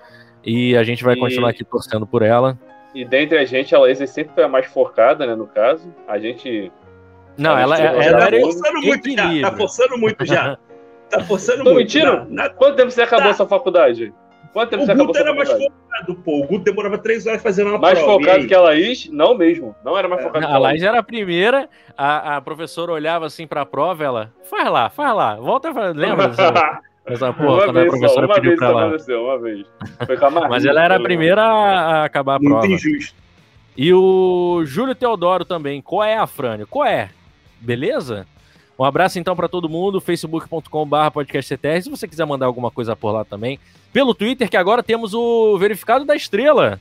e 0.43 0.75
a 0.75 0.83
gente 0.83 1.03
vai 1.03 1.15
e... 1.15 1.19
continuar 1.19 1.49
aqui 1.49 1.63
torcendo 1.63 2.05
por 2.05 2.21
ela. 2.21 2.57
E 2.93 3.05
dentre 3.05 3.37
a 3.37 3.45
gente, 3.45 3.75
a 3.75 3.79
Laís 3.79 3.97
sempre 4.09 4.33
foi 4.33 4.43
a 4.43 4.47
mais 4.47 4.65
focada, 4.65 5.25
né, 5.25 5.35
no 5.35 5.45
caso. 5.45 5.93
A 6.07 6.17
gente... 6.17 6.71
Não, 7.37 7.57
ela, 7.57 7.77
ela, 7.77 8.03
ela 8.03 8.31
tá 8.31 8.39
forçando 8.39 8.81
muito 8.81 9.11
já, 9.11 9.41
tá 9.41 9.57
forçando 9.57 9.97
muito 9.97 10.25
já. 10.25 10.57
Tá 11.09 11.21
forçando 11.21 11.63
Tô 11.63 11.73
muito. 11.73 11.87
Mentira? 11.87 12.27
Na... 12.29 12.49
Quanto 12.49 12.75
tempo 12.75 12.91
você 12.91 13.01
acabou 13.01 13.25
tá. 13.25 13.31
essa 13.31 13.47
faculdade? 13.47 14.13
Quanto 14.53 14.69
tempo 14.71 14.83
o 14.83 14.85
você 14.85 14.95
Guto 14.95 15.17
era 15.17 15.33
mais 15.33 15.49
focado, 15.49 16.15
pô. 16.23 16.39
O 16.39 16.47
Guto 16.47 16.65
demorava 16.65 16.97
três 16.97 17.25
horas 17.27 17.41
fazendo 17.41 17.69
uma 17.69 17.77
mais 17.77 17.99
prova. 17.99 18.15
Mais 18.15 18.25
focado 18.25 18.47
que 18.47 18.53
a 18.55 18.61
Laís? 18.61 19.09
Não 19.11 19.37
mesmo. 19.37 19.75
Não 19.83 19.97
era 19.97 20.07
mais 20.07 20.21
é. 20.21 20.23
focado 20.23 20.45
a 20.45 20.49
que 20.49 20.55
a 20.55 20.57
Laís. 20.57 20.83
era 20.83 20.99
a 20.99 21.03
primeira, 21.03 21.69
a, 21.97 22.37
a 22.37 22.41
professora 22.41 22.91
olhava 22.91 23.25
assim 23.25 23.45
pra 23.45 23.65
prova, 23.65 24.03
ela, 24.03 24.33
faz 24.49 24.69
lá, 24.69 24.89
faz 24.89 25.15
lá, 25.15 25.35
volta 25.35 25.69
a 25.69 25.73
fazer. 25.73 25.99
Lembra 25.99 26.29
dessa, 26.29 26.81
essa 27.05 27.33
porra, 27.33 27.49
uma 27.49 27.63
quando 27.65 27.73
vez 27.73 27.85
a 27.85 27.89
professora 27.89 28.27
só, 28.27 28.33
pediu 28.33 28.55
pra 28.55 28.67
ela. 28.67 28.85
Uma 28.87 29.39
vez. 29.39 29.65
Mas 30.49 30.65
ela 30.65 30.83
era 30.83 30.95
a 30.95 30.99
primeira 30.99 31.43
a 31.43 32.05
acabar 32.05 32.35
a 32.35 32.39
prova. 32.39 32.67
Muito 32.67 32.73
injusto. 32.73 33.15
E 33.77 33.93
o 33.93 34.63
Júlio 34.65 34.95
Teodoro 34.95 35.45
também. 35.45 35.81
Qual 35.81 36.03
é, 36.03 36.17
Afrânio? 36.17 36.67
Qual 36.67 36.85
é? 36.85 37.09
Beleza? 37.61 38.27
Um 38.79 38.85
abraço 38.85 39.19
então 39.19 39.35
para 39.35 39.49
todo 39.49 39.67
mundo, 39.67 39.99
facebook.com.br 39.99 41.11
podcastctr. 41.13 41.81
Se 41.83 41.89
você 41.89 42.07
quiser 42.07 42.25
mandar 42.25 42.45
alguma 42.45 42.71
coisa 42.71 42.95
por 42.95 43.11
lá 43.11 43.25
também, 43.25 43.59
pelo 43.91 44.15
Twitter, 44.15 44.49
que 44.49 44.55
agora 44.55 44.81
temos 44.81 45.13
o 45.13 45.57
verificado 45.57 46.05
da 46.05 46.15
estrela. 46.15 46.79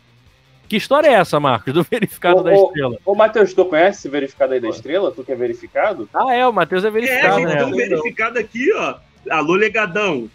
Que 0.68 0.76
história 0.76 1.08
é 1.08 1.14
essa, 1.14 1.40
Marcos, 1.40 1.74
do 1.74 1.82
verificado 1.90 2.38
ô, 2.38 2.42
da 2.44 2.54
estrela? 2.54 2.96
Ô, 3.04 3.16
Matheus, 3.16 3.52
tu 3.52 3.64
conhece 3.64 3.98
esse 3.98 4.08
verificado 4.08 4.52
aí 4.52 4.60
da 4.60 4.68
estrela? 4.68 5.10
Tu 5.10 5.24
que 5.24 5.32
é 5.32 5.34
verificado? 5.34 6.08
Ah, 6.14 6.32
é, 6.32 6.46
o 6.46 6.52
Matheus 6.52 6.84
é 6.84 6.90
verificado. 6.90 7.40
É, 7.40 7.44
a 7.44 7.64
gente 7.64 7.70
né? 7.72 7.88
verificado 7.88 8.38
aqui, 8.38 8.72
ó. 8.74 8.94
Alô, 9.28 9.54
legadão. 9.54 10.30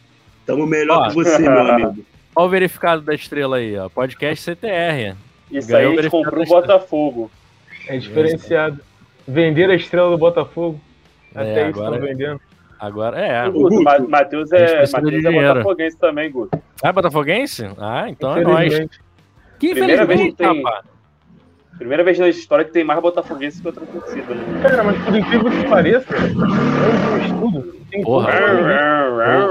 Tamo 0.45 0.67
melhor 0.67 1.03
ó, 1.03 1.07
que 1.07 1.15
você, 1.15 1.39
meu 1.39 1.59
amigo. 1.71 2.05
Olha 2.35 2.45
o 2.45 2.49
verificado 2.49 3.03
da 3.03 3.15
estrela 3.15 3.55
aí, 3.55 3.77
ó. 3.77 3.87
Podcast 3.87 4.43
CTR. 4.43 5.15
Isso 5.49 5.69
Ganhou 5.69 5.93
aí 5.93 5.99
a 5.99 6.01
gente 6.01 6.11
comprou 6.11 6.43
o 6.43 6.45
Botafogo. 6.45 7.31
É 7.87 7.97
diferenciado. 7.97 8.81
Vender 9.25 9.69
a 9.69 9.75
estrela 9.75 10.09
do 10.09 10.17
Botafogo. 10.17 10.81
Até 11.35 11.61
é, 11.61 11.65
agora, 11.65 11.99
vendendo. 11.99 12.41
Agora 12.79 13.19
é. 13.19 13.47
O 13.47 13.53
Guto, 13.53 13.81
Matheus 13.81 14.51
é, 14.51 14.83
Matheus 14.91 15.25
é 15.25 15.31
botafoguense 15.31 15.97
também, 15.97 16.31
Guto. 16.31 16.61
Ah, 16.83 16.89
é 16.89 16.91
botafoguense? 16.91 17.69
Ah, 17.77 18.05
então 18.09 18.35
é 18.37 18.41
nóis. 18.41 18.87
Que 19.59 19.71
Primeira 19.71 20.05
vez 20.05 20.21
que 20.21 20.33
tem... 20.33 20.63
rapaz. 20.63 20.85
Primeira 21.77 22.03
vez 22.03 22.19
na 22.19 22.27
história 22.29 22.63
que 22.63 22.71
tem 22.71 22.83
mais 22.83 23.01
botafoguense 23.01 23.61
que 23.61 23.67
outra 23.67 23.85
torcida. 23.85 24.35
Né? 24.35 24.61
Cara, 24.61 24.83
mas 24.83 25.03
por 25.03 25.15
incrível 25.15 25.49
que 25.49 25.67
pareça, 25.67 26.15
é 26.15 27.09
um 27.09 27.17
estudo. 27.17 27.83
Porra, 28.03 28.31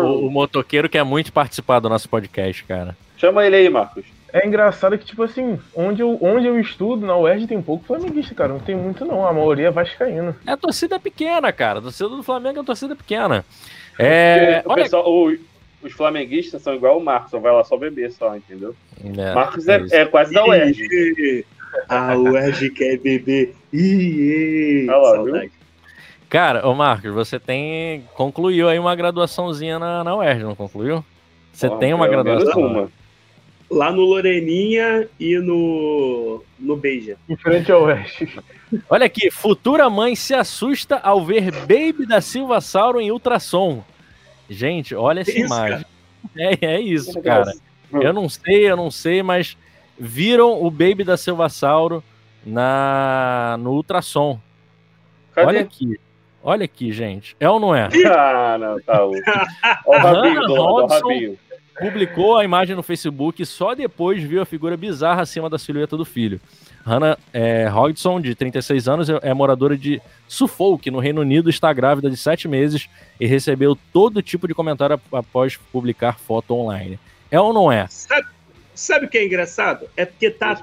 o, 0.00 0.04
o, 0.04 0.26
o, 0.26 0.30
motoqueiro 0.30 0.88
quer 0.88 1.04
muito 1.04 1.32
participar 1.32 1.80
do 1.80 1.88
nosso 1.88 2.08
podcast, 2.08 2.64
cara. 2.64 2.96
Chama 3.16 3.44
ele 3.46 3.56
aí, 3.56 3.68
Marcos. 3.68 4.04
É 4.32 4.46
engraçado 4.46 4.96
que, 4.96 5.04
tipo 5.04 5.22
assim, 5.22 5.58
onde 5.74 6.00
eu, 6.00 6.16
onde 6.22 6.46
eu 6.46 6.58
estudo, 6.58 7.06
na 7.06 7.16
UERJ 7.16 7.46
tem 7.46 7.60
pouco 7.60 7.84
flamenguista, 7.84 8.34
cara. 8.34 8.52
Não 8.52 8.60
tem 8.60 8.74
muito, 8.74 9.04
não. 9.04 9.26
A 9.26 9.32
maioria 9.32 9.68
é 9.68 9.70
vascaína. 9.70 10.34
É 10.46 10.52
a 10.52 10.56
torcida 10.56 10.98
pequena, 10.98 11.52
cara. 11.52 11.80
A 11.80 11.82
torcida 11.82 12.08
do 12.08 12.22
Flamengo 12.22 12.58
é 12.58 12.62
a 12.62 12.64
torcida 12.64 12.96
pequena. 12.96 13.44
É. 13.98 14.62
o 14.64 14.70
olha... 14.70 14.84
pessoal, 14.84 15.04
o, 15.06 15.36
os 15.82 15.92
flamenguistas 15.92 16.62
são 16.62 16.74
igual 16.74 16.98
o 16.98 17.04
Marcos, 17.04 17.30
só 17.30 17.38
vai 17.38 17.52
lá 17.52 17.62
só 17.62 17.76
beber 17.76 18.10
só, 18.10 18.34
entendeu? 18.34 18.74
É, 19.04 19.34
Marcos 19.34 19.68
é, 19.68 19.84
é, 19.90 19.96
é 19.98 20.04
quase 20.06 20.32
da 20.32 20.46
UERJ. 20.46 21.44
A 21.88 22.16
UERJ 22.16 22.70
quer 22.70 22.98
beber. 22.98 23.54
Ih, 23.70 24.86
Olha 24.88 24.96
lá, 24.96 25.14
saudade. 25.16 25.38
Viu? 25.40 25.50
Cara, 26.30 26.66
ô 26.66 26.74
Marcos, 26.74 27.12
você 27.12 27.38
tem. 27.38 28.04
concluiu 28.14 28.66
aí 28.66 28.78
uma 28.78 28.96
graduaçãozinha 28.96 29.78
na, 29.78 30.02
na 30.02 30.16
UERJ, 30.16 30.44
não 30.44 30.54
concluiu? 30.54 31.04
Você 31.52 31.68
tem 31.76 31.92
uma 31.92 32.08
graduação? 32.08 32.62
Uma. 32.62 33.01
Lá 33.72 33.90
no 33.90 34.02
Loreninha 34.02 35.08
e 35.18 35.38
no, 35.38 36.42
no 36.58 36.76
Beija. 36.76 37.16
Em 37.28 37.36
frente 37.36 37.72
ao 37.72 37.84
Oeste. 37.84 38.28
Olha 38.88 39.06
aqui, 39.06 39.30
futura 39.30 39.88
mãe 39.88 40.14
se 40.14 40.34
assusta 40.34 40.96
ao 40.96 41.24
ver 41.24 41.50
Baby 41.50 42.06
da 42.06 42.20
Silva 42.20 42.60
Sauro 42.60 43.00
em 43.00 43.10
ultrassom. 43.10 43.84
Gente, 44.48 44.94
olha 44.94 45.20
essa 45.20 45.30
isso, 45.30 45.40
imagem. 45.40 45.86
É, 46.36 46.66
é 46.66 46.80
isso, 46.80 47.20
cara. 47.22 47.52
Eu 47.92 48.12
não 48.12 48.28
sei, 48.28 48.70
eu 48.70 48.76
não 48.76 48.90
sei, 48.90 49.22
mas 49.22 49.56
viram 49.98 50.62
o 50.62 50.70
Baby 50.70 51.04
da 51.04 51.16
Silva 51.16 51.48
Sauro 51.48 52.02
na, 52.44 53.56
no 53.58 53.72
ultrassom. 53.72 54.40
Cadê? 55.34 55.46
Olha 55.46 55.60
aqui. 55.60 56.00
Olha 56.42 56.64
aqui, 56.64 56.92
gente. 56.92 57.36
É 57.38 57.48
ou 57.48 57.60
não 57.60 57.74
é? 57.74 57.88
Ah, 58.06 58.56
não, 58.58 58.80
tá. 58.80 59.04
Olha 59.04 59.22
o 59.86 59.96
rabinho, 59.98 60.42
o 60.42 60.86
rabinho 60.86 61.38
publicou 61.78 62.38
a 62.38 62.44
imagem 62.44 62.76
no 62.76 62.82
Facebook 62.82 63.42
e 63.42 63.46
só 63.46 63.74
depois 63.74 64.22
viu 64.22 64.42
a 64.42 64.46
figura 64.46 64.76
bizarra 64.76 65.22
acima 65.22 65.48
da 65.48 65.58
silhueta 65.58 65.96
do 65.96 66.04
filho. 66.04 66.40
Hannah 66.84 67.16
é, 67.32 67.68
Hodgson, 67.68 68.20
de 68.20 68.34
36 68.34 68.88
anos, 68.88 69.08
é, 69.08 69.18
é 69.22 69.34
moradora 69.34 69.76
de 69.76 70.00
Suffolk, 70.26 70.90
no 70.90 70.98
Reino 70.98 71.20
Unido, 71.20 71.48
está 71.48 71.72
grávida 71.72 72.10
de 72.10 72.16
7 72.16 72.48
meses 72.48 72.88
e 73.20 73.26
recebeu 73.26 73.76
todo 73.92 74.22
tipo 74.22 74.48
de 74.48 74.54
comentário 74.54 75.00
após 75.12 75.56
publicar 75.56 76.18
foto 76.18 76.54
online. 76.54 76.98
É 77.30 77.40
ou 77.40 77.52
não 77.52 77.70
é? 77.70 77.86
Sabe, 77.88 78.26
sabe 78.74 79.06
o 79.06 79.08
que 79.08 79.18
é 79.18 79.24
engraçado? 79.24 79.86
É 79.96 80.04
porque 80.04 80.30
tá 80.30 80.54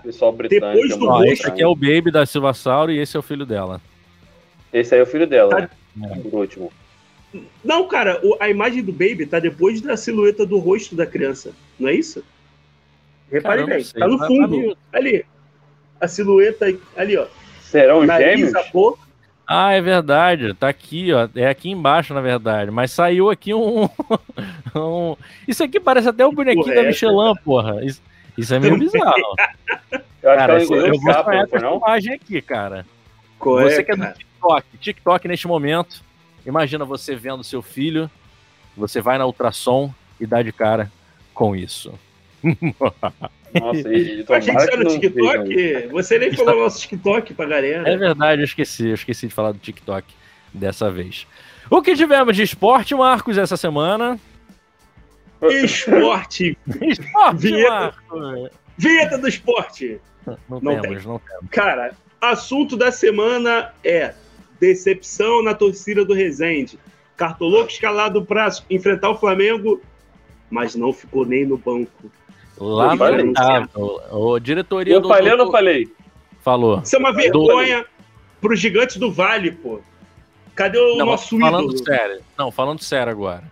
depois 0.49 0.97
do 0.97 1.07
rosto... 1.07 1.25
Esse 1.25 1.47
aqui 1.47 1.63
é 1.63 1.67
o 1.67 1.75
baby 1.75 2.11
da 2.11 2.25
Silva 2.25 2.53
Sauro 2.53 2.91
e 2.91 2.99
esse 2.99 3.15
é 3.15 3.19
o 3.19 3.23
filho 3.23 3.45
dela. 3.45 3.81
Esse 4.73 4.93
aí 4.93 4.99
é 4.99 5.03
o 5.03 5.07
filho 5.07 5.25
dela, 5.25 5.49
tá... 5.49 5.69
né? 5.95 6.21
Por 6.21 6.41
último. 6.41 6.71
Não, 7.63 7.87
cara, 7.87 8.21
a 8.39 8.49
imagem 8.49 8.83
do 8.83 8.91
Baby 8.91 9.25
tá 9.25 9.39
depois 9.39 9.81
da 9.81 9.95
silhueta 9.95 10.45
do 10.45 10.57
rosto 10.57 10.95
da 10.95 11.05
criança, 11.05 11.51
não 11.79 11.89
é 11.89 11.93
isso? 11.93 12.23
Repare 13.31 13.65
bem, 13.65 13.83
tá 13.83 14.07
no 14.07 14.17
fundo, 14.25 14.75
ali. 14.91 15.23
A 16.01 16.07
silhueta 16.07 16.65
ali, 16.95 17.17
ó. 17.17 17.27
Serão 17.61 18.05
gêmeos? 18.07 18.53
Ah, 19.45 19.73
é 19.73 19.81
verdade. 19.81 20.53
Tá 20.53 20.69
aqui, 20.69 21.11
ó. 21.13 21.27
É 21.35 21.47
aqui 21.47 21.69
embaixo, 21.69 22.13
na 22.13 22.21
verdade. 22.21 22.71
Mas 22.71 22.91
saiu 22.91 23.29
aqui 23.29 23.53
um. 23.53 23.83
um... 24.75 25.15
Isso 25.47 25.63
aqui 25.63 25.79
parece 25.79 26.09
até 26.09 26.25
o 26.25 26.31
bonequinho 26.31 26.63
Porra, 26.63 26.75
da 26.75 26.83
Michelin, 26.83 27.35
porra. 27.43 27.85
Isso, 27.85 28.01
isso 28.37 28.53
é 28.53 28.59
meio 28.59 28.79
bizarro. 28.79 29.35
eu 29.91 30.01
cara, 30.21 30.63
eu, 30.63 30.75
eu 30.75 30.99
vou 30.99 31.13
sonhar 31.13 31.43
essa 31.43 31.67
imagem 31.67 32.13
aqui, 32.13 32.41
cara. 32.41 32.85
Você 33.39 33.81
é, 33.81 33.83
que 33.83 33.91
é 33.91 33.95
do 33.95 34.13
TikTok. 34.13 34.77
TikTok 34.79 35.27
neste 35.27 35.47
momento 35.47 36.03
Imagina 36.45 36.85
você 36.85 37.15
vendo 37.15 37.43
seu 37.43 37.61
filho, 37.61 38.09
você 38.75 39.01
vai 39.01 39.17
na 39.17 39.25
ultrassom 39.25 39.93
e 40.19 40.25
dá 40.25 40.41
de 40.41 40.51
cara 40.51 40.91
com 41.33 41.55
isso. 41.55 41.93
Nossa, 42.43 43.89
e, 43.91 44.25
Achei 44.29 44.53
que 44.53 44.59
você 44.59 44.73
era 44.73 44.83
no 44.83 44.99
TikTok. 44.99 45.87
Você 45.91 46.19
nem 46.19 46.33
falou 46.33 46.63
nosso 46.63 46.81
TikTok 46.81 47.33
pra 47.33 47.45
galera. 47.45 47.89
É 47.89 47.97
verdade, 47.97 48.41
eu 48.41 48.45
esqueci, 48.45 48.87
eu 48.87 48.93
esqueci 48.93 49.27
de 49.27 49.33
falar 49.33 49.51
do 49.51 49.59
TikTok 49.59 50.13
dessa 50.53 50.91
vez. 50.91 51.25
O 51.69 51.81
que 51.81 51.95
tivemos 51.95 52.35
de 52.35 52.43
esporte, 52.43 52.95
Marcos, 52.95 53.37
essa 53.37 53.57
semana? 53.57 54.19
Esporte! 55.41 56.57
esporte, 56.81 57.37
Vinheta. 57.37 57.95
Marcos! 58.09 58.49
Vinheta 58.77 59.17
do 59.17 59.27
esporte! 59.27 59.99
Não, 60.25 60.59
não 60.61 60.81
temos, 60.81 61.03
tem. 61.03 61.07
não 61.07 61.19
temos. 61.19 61.49
Cara, 61.51 61.93
assunto 62.21 62.75
da 62.75 62.91
semana 62.91 63.73
é 63.83 64.13
Decepção 64.59 65.43
na 65.43 65.53
torcida 65.53 66.03
do 66.03 66.13
Resende. 66.13 66.77
Cartoloco 67.15 67.69
escalado 67.69 68.25
para 68.25 68.49
enfrentar 68.69 69.09
o 69.09 69.17
Flamengo, 69.17 69.81
mas 70.49 70.75
não 70.75 70.93
ficou 70.93 71.25
nem 71.25 71.45
no 71.45 71.57
banco. 71.57 72.11
Lamentável. 72.57 74.01
O 74.11 74.39
diretoria 74.39 74.93
eu 74.93 75.01
do. 75.01 75.07
falei 75.07 75.31
ou 75.31 75.37
não 75.37 75.51
falei? 75.51 75.87
Falou. 76.41 76.81
Isso 76.83 76.95
é 76.95 76.99
uma 76.99 77.13
vergonha 77.13 77.85
para 78.41 78.53
os 78.53 78.59
gigantes 78.59 78.97
do 78.97 79.11
Vale, 79.11 79.51
pô. 79.51 79.79
Cadê 80.55 80.77
o 80.77 80.97
não, 80.97 81.05
nosso 81.05 81.39
falando 81.39 81.71
ídolo? 81.71 81.85
Sério. 81.85 82.21
Não, 82.37 82.51
falando 82.51 82.83
sério 82.83 83.11
agora. 83.11 83.43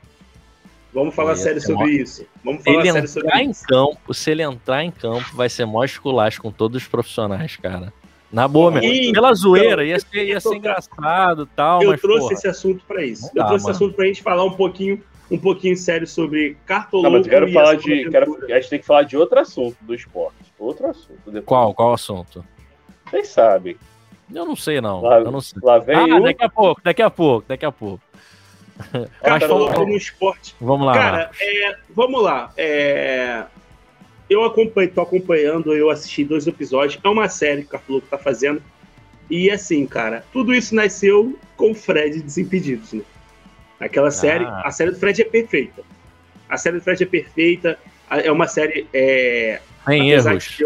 Vamos 0.93 1.13
falar 1.13 1.35
sério 1.35 1.61
sobre 1.61 1.85
mó... 1.85 2.03
isso. 2.03 2.25
Vamos 2.43 2.63
falar 2.63 2.79
ele 2.79 2.91
sério 2.91 3.07
sobre 3.07 3.37
em 3.37 3.49
isso. 3.51 3.65
campo, 3.65 4.13
se 4.13 4.31
ele 4.31 4.41
entrar 4.41 4.83
em 4.83 4.91
campo, 4.91 5.25
vai 5.35 5.47
ser 5.47 5.65
mó 5.65 5.83
esculacho 5.83 6.41
com 6.41 6.51
todos 6.51 6.81
os 6.81 6.87
profissionais, 6.87 7.55
cara. 7.55 7.93
Na 8.31 8.47
boa, 8.47 8.71
meu. 8.71 8.81
Pela 9.13 9.33
zoeira, 9.33 9.85
ia 9.85 9.99
ser, 9.99 10.25
ia 10.25 10.39
ser 10.39 10.55
engraçado 10.55 11.43
e 11.43 11.55
tal. 11.55 11.81
Eu 11.81 11.91
mas, 11.91 12.01
trouxe 12.01 12.21
porra, 12.21 12.33
esse 12.33 12.47
assunto 12.47 12.83
para 12.85 13.03
isso. 13.03 13.29
Eu 13.33 13.45
trouxe 13.45 13.65
esse 13.65 13.71
assunto 13.71 13.95
pra 13.95 14.05
gente 14.05 14.21
falar 14.21 14.43
um 14.43 14.51
pouquinho, 14.51 15.01
um 15.31 15.37
pouquinho 15.37 15.77
sério 15.77 16.05
sobre 16.05 16.57
cartoloco. 16.65 17.09
Não, 17.09 17.17
mas 17.17 17.25
eu 17.25 17.31
quero 17.31 17.51
falar 17.51 17.75
de. 17.75 18.09
Quero, 18.09 18.45
a 18.45 18.59
gente 18.59 18.69
tem 18.69 18.79
que 18.79 18.85
falar 18.85 19.03
de 19.03 19.15
outro 19.15 19.39
assunto 19.39 19.77
do 19.81 19.95
esporte. 19.95 20.35
Outro 20.59 20.87
assunto. 20.87 21.19
Depois. 21.25 21.45
Qual? 21.45 21.73
Qual 21.73 21.93
assunto? 21.93 22.43
Vocês 23.09 23.29
sabem. 23.29 23.77
Eu 24.33 24.45
não 24.45 24.55
sei, 24.57 24.81
não. 24.81 25.01
Lá, 25.01 25.19
eu 25.19 25.31
não 25.31 25.39
sei. 25.39 25.59
Lá 25.63 25.79
vem 25.79 25.95
ah, 25.95 26.19
daqui 26.19 26.43
a 26.43 26.49
pouco, 26.49 26.81
daqui 26.83 27.01
a 27.01 27.09
pouco, 27.09 27.47
daqui 27.47 27.65
a 27.65 27.71
pouco. 27.71 28.03
Vamos, 29.47 29.87
no 29.87 29.97
esporte. 29.97 30.55
Vamos 30.59 30.85
lá. 30.85 30.93
Cara, 30.93 31.31
é, 31.41 31.75
vamos 31.89 32.21
lá. 32.21 32.51
É, 32.57 33.45
eu 34.29 34.43
acompanho, 34.43 34.91
tô 34.91 35.01
acompanhando, 35.01 35.73
eu 35.73 35.89
assisti 35.89 36.23
dois 36.23 36.45
episódios. 36.47 36.99
É 37.03 37.07
uma 37.07 37.29
série 37.29 37.61
que 37.61 37.67
o 37.67 37.71
Carfluco 37.71 38.07
tá 38.07 38.17
fazendo. 38.17 38.61
E 39.29 39.49
assim, 39.49 39.85
cara, 39.85 40.25
tudo 40.31 40.53
isso 40.53 40.75
nasceu 40.75 41.37
com 41.55 41.71
o 41.71 41.75
Fred 41.75 42.21
Desimpedidos, 42.21 42.93
né? 42.93 43.01
Aquela 43.79 44.09
série, 44.09 44.45
ah. 44.45 44.63
a 44.65 44.71
série 44.71 44.91
do 44.91 44.99
Fred 44.99 45.21
é 45.21 45.25
perfeita. 45.25 45.83
A 46.49 46.57
série 46.57 46.77
do 46.77 46.83
Fred 46.83 47.03
é 47.03 47.05
perfeita. 47.05 47.79
É 48.09 48.31
uma 48.31 48.47
série. 48.47 48.87
É, 48.93 49.59
Tem 49.85 50.11
erros. 50.11 50.57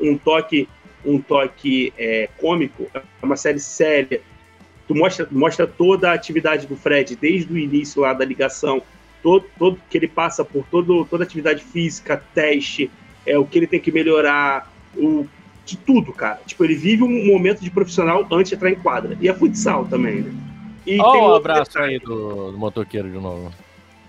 Um 0.00 0.16
toque, 0.16 0.68
um 1.04 1.20
toque 1.20 1.92
é, 1.96 2.28
cômico. 2.38 2.90
É 2.94 3.02
uma 3.22 3.36
série 3.36 3.60
séria. 3.60 4.20
Tu 4.86 4.94
mostra, 4.94 5.28
mostra 5.30 5.66
toda 5.66 6.10
a 6.10 6.14
atividade 6.14 6.66
do 6.66 6.76
Fred, 6.76 7.14
desde 7.14 7.52
o 7.52 7.58
início 7.58 8.02
lá 8.02 8.12
da 8.12 8.24
ligação 8.24 8.82
todo, 9.22 9.44
todo 9.58 9.80
que 9.88 9.98
ele 9.98 10.08
passa 10.08 10.44
por 10.44 10.64
todo, 10.70 11.04
toda 11.04 11.24
atividade 11.24 11.62
física, 11.62 12.22
teste, 12.34 12.90
é 13.26 13.38
o 13.38 13.44
que 13.44 13.58
ele 13.58 13.66
tem 13.66 13.80
que 13.80 13.92
melhorar, 13.92 14.72
o, 14.96 15.26
de 15.64 15.76
tudo, 15.76 16.12
cara. 16.12 16.40
Tipo, 16.46 16.64
ele 16.64 16.74
vive 16.74 17.02
um 17.02 17.26
momento 17.26 17.60
de 17.60 17.70
profissional 17.70 18.26
antes 18.30 18.48
de 18.48 18.54
entrar 18.54 18.70
em 18.70 18.76
quadra. 18.76 19.16
E 19.20 19.28
é 19.28 19.34
futsal 19.34 19.84
também, 19.84 20.22
né? 20.22 20.32
E 20.86 20.98
oh, 20.98 21.12
tem 21.12 21.20
um 21.20 21.34
abraço 21.34 21.72
detalhe. 21.72 21.94
aí 21.94 21.98
do, 22.00 22.52
do, 22.52 22.58
motoqueiro 22.58 23.10
de 23.10 23.18
novo. 23.18 23.52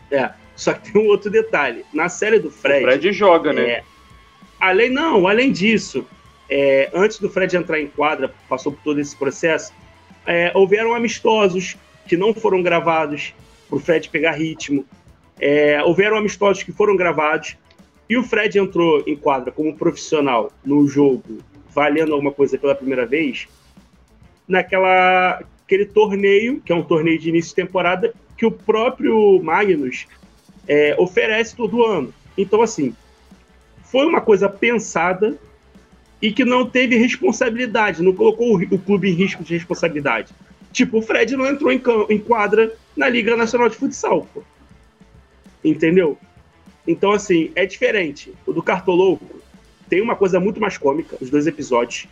É, 0.09 0.31
só 0.55 0.73
que 0.73 0.91
tem 0.91 1.01
um 1.01 1.07
outro 1.07 1.29
detalhe. 1.29 1.83
Na 1.93 2.07
série 2.07 2.39
do 2.39 2.49
Fred. 2.49 2.85
O 2.85 2.87
Fred 2.87 3.11
joga, 3.11 3.51
né? 3.51 3.61
É, 3.69 3.83
além, 4.59 4.89
não, 4.89 5.27
além 5.27 5.51
disso, 5.51 6.05
é, 6.49 6.89
antes 6.93 7.19
do 7.19 7.29
Fred 7.29 7.57
entrar 7.57 7.81
em 7.81 7.87
quadra, 7.87 8.33
passou 8.47 8.71
por 8.71 8.81
todo 8.81 8.99
esse 9.01 9.15
processo, 9.15 9.73
é, 10.25 10.51
houveram 10.55 10.95
amistosos 10.95 11.75
que 12.07 12.15
não 12.15 12.33
foram 12.33 12.63
gravados 12.63 13.33
para 13.67 13.77
o 13.77 13.79
Fred 13.79 14.07
pegar 14.09 14.31
ritmo. 14.31 14.85
É, 15.39 15.81
houveram 15.83 16.17
amistosos 16.17 16.63
que 16.63 16.71
foram 16.71 16.95
gravados 16.95 17.57
e 18.09 18.17
o 18.17 18.23
Fred 18.23 18.57
entrou 18.57 19.03
em 19.05 19.15
quadra 19.15 19.51
como 19.51 19.75
profissional 19.75 20.51
no 20.65 20.87
jogo, 20.87 21.39
valendo 21.73 22.13
alguma 22.13 22.31
coisa 22.31 22.57
pela 22.57 22.75
primeira 22.75 23.05
vez, 23.05 23.47
naquela 24.47 25.41
aquele 25.63 25.85
torneio, 25.85 26.59
que 26.65 26.71
é 26.71 26.75
um 26.75 26.81
torneio 26.81 27.19
de 27.19 27.29
início 27.29 27.49
de 27.49 27.55
temporada, 27.55 28.11
que 28.35 28.43
o 28.43 28.51
próprio 28.51 29.39
Magnus 29.43 30.07
é, 30.67 30.95
oferece 30.97 31.55
todo 31.55 31.85
ano. 31.85 32.11
Então, 32.35 32.63
assim, 32.63 32.95
foi 33.83 34.07
uma 34.07 34.19
coisa 34.19 34.49
pensada 34.49 35.37
e 36.19 36.31
que 36.31 36.43
não 36.43 36.65
teve 36.65 36.97
responsabilidade, 36.97 38.01
não 38.01 38.13
colocou 38.13 38.55
o, 38.55 38.79
clube 38.79 39.09
em 39.09 39.13
risco 39.13 39.43
de 39.43 39.53
responsabilidade. 39.53 40.33
Tipo, 40.71 40.97
o 40.97 41.01
Fred 41.03 41.35
não 41.35 41.45
entrou 41.45 41.71
em, 41.71 41.81
em 42.09 42.17
quadra 42.17 42.73
na 42.97 43.07
Liga 43.07 43.35
Nacional 43.35 43.69
de 43.69 43.75
Futsal, 43.75 44.27
pô. 44.33 44.41
Entendeu? 45.63 46.17
Então, 46.87 47.11
assim, 47.11 47.51
é 47.55 47.65
diferente. 47.65 48.33
O 48.45 48.53
do 48.53 48.63
Cartolouco 48.63 49.39
tem 49.89 50.01
uma 50.01 50.15
coisa 50.15 50.39
muito 50.39 50.59
mais 50.59 50.77
cômica, 50.77 51.17
os 51.19 51.29
dois 51.29 51.47
episódios. 51.47 52.07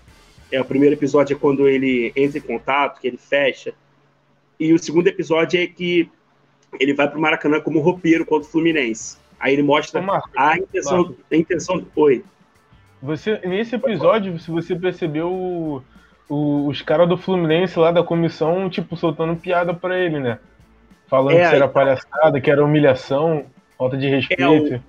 É, 0.51 0.61
o 0.61 0.65
primeiro 0.65 0.95
episódio 0.95 1.35
é 1.35 1.39
quando 1.39 1.67
ele 1.67 2.11
entra 2.15 2.37
em 2.37 2.41
contato, 2.41 2.99
que 2.99 3.07
ele 3.07 3.17
fecha. 3.17 3.73
E 4.59 4.73
o 4.73 4.79
segundo 4.79 5.07
episódio 5.07 5.59
é 5.59 5.67
que 5.67 6.09
ele 6.79 6.93
vai 6.93 7.09
pro 7.09 7.19
Maracanã 7.19 7.59
como 7.59 7.79
roupeiro 7.79 8.25
contra 8.25 8.47
o 8.47 8.51
Fluminense. 8.51 9.17
Aí 9.39 9.53
ele 9.53 9.63
mostra 9.63 10.01
Marcos, 10.01 10.31
a 10.35 10.57
intenção. 10.57 10.97
Marcos. 10.97 11.15
A 11.31 11.35
intenção. 11.35 11.85
Oi. 11.95 12.23
Você, 13.01 13.39
nesse 13.45 13.75
episódio, 13.75 14.39
se 14.39 14.49
você 14.49 14.75
percebeu 14.75 15.31
o, 15.31 15.83
o, 16.27 16.67
os 16.67 16.81
caras 16.81 17.07
do 17.07 17.17
Fluminense 17.17 17.77
lá 17.77 17.91
da 17.91 18.03
comissão, 18.03 18.69
tipo, 18.69 18.95
soltando 18.95 19.35
piada 19.35 19.73
pra 19.73 19.99
ele, 19.99 20.19
né? 20.19 20.39
Falando 21.07 21.37
é, 21.37 21.49
que 21.49 21.55
era 21.55 21.67
palhaçada, 21.67 22.41
que 22.41 22.51
era 22.51 22.63
humilhação, 22.63 23.45
falta 23.77 23.97
de 23.97 24.07
respeito. 24.07 24.43
É, 24.43 24.47
o, 24.47 24.81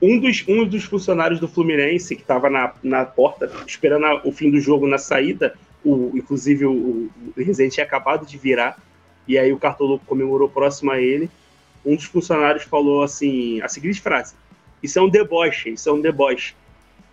um, 0.00 0.18
dos, 0.18 0.44
um 0.46 0.64
dos 0.64 0.84
funcionários 0.84 1.40
do 1.40 1.48
Fluminense, 1.48 2.14
que 2.14 2.22
estava 2.22 2.48
na, 2.48 2.72
na 2.82 3.04
porta, 3.04 3.50
esperando 3.66 4.06
a, 4.06 4.20
o 4.24 4.32
fim 4.32 4.50
do 4.50 4.60
jogo 4.60 4.86
na 4.86 4.98
saída, 4.98 5.54
o, 5.84 6.12
inclusive 6.14 6.64
o, 6.66 6.72
o 6.72 7.32
Rezende 7.36 7.74
tinha 7.74 7.86
acabado 7.86 8.24
de 8.24 8.38
virar, 8.38 8.78
e 9.26 9.36
aí 9.36 9.52
o 9.52 9.58
Cartoloco 9.58 10.04
comemorou 10.06 10.48
próximo 10.48 10.92
a 10.92 11.00
ele. 11.00 11.28
Um 11.84 11.96
dos 11.96 12.04
funcionários 12.04 12.64
falou 12.64 13.02
assim, 13.02 13.60
a 13.60 13.68
seguinte 13.68 14.00
frase: 14.00 14.34
Isso 14.82 14.98
é 14.98 15.02
um 15.02 15.08
deboche, 15.08 15.70
isso 15.70 15.88
é 15.88 15.92
um 15.92 16.00
deboche. 16.00 16.54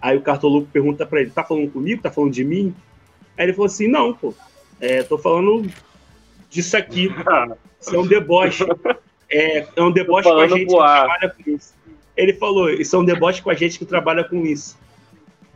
Aí 0.02 0.18
o 0.18 0.22
Cartoloco 0.22 0.68
pergunta 0.72 1.06
para 1.06 1.22
ele: 1.22 1.32
Tá 1.32 1.44
falando 1.44 1.72
comigo? 1.72 2.02
Tá 2.02 2.12
falando 2.12 2.32
de 2.32 2.44
mim? 2.44 2.74
Aí 3.38 3.46
ele 3.46 3.54
falou 3.54 3.66
assim: 3.66 3.88
Não, 3.88 4.14
pô, 4.14 4.34
é, 4.80 5.04
tô 5.04 5.18
falando 5.18 5.70
disso 6.52 6.78
aqui. 6.78 7.10
Isso 7.80 7.96
é 7.96 7.98
um 7.98 8.06
deboche. 8.06 8.64
É, 9.34 9.66
é 9.78 9.82
um 9.82 9.92
deboche 9.92 10.30
com 10.30 10.40
a 10.40 10.48
gente 10.48 10.66
que 10.66 10.76
trabalha 10.76 11.30
com 11.30 11.52
isso. 11.52 11.74
Ele 12.18 12.34
falou: 12.34 12.70
Isso 12.70 12.96
é 12.96 13.00
um 13.00 13.06
deboche 13.06 13.42
com 13.42 13.50
a 13.50 13.54
gente 13.56 13.80
que 13.80 13.86
trabalha 13.86 14.24
com 14.24 14.46
isso. 14.46 14.78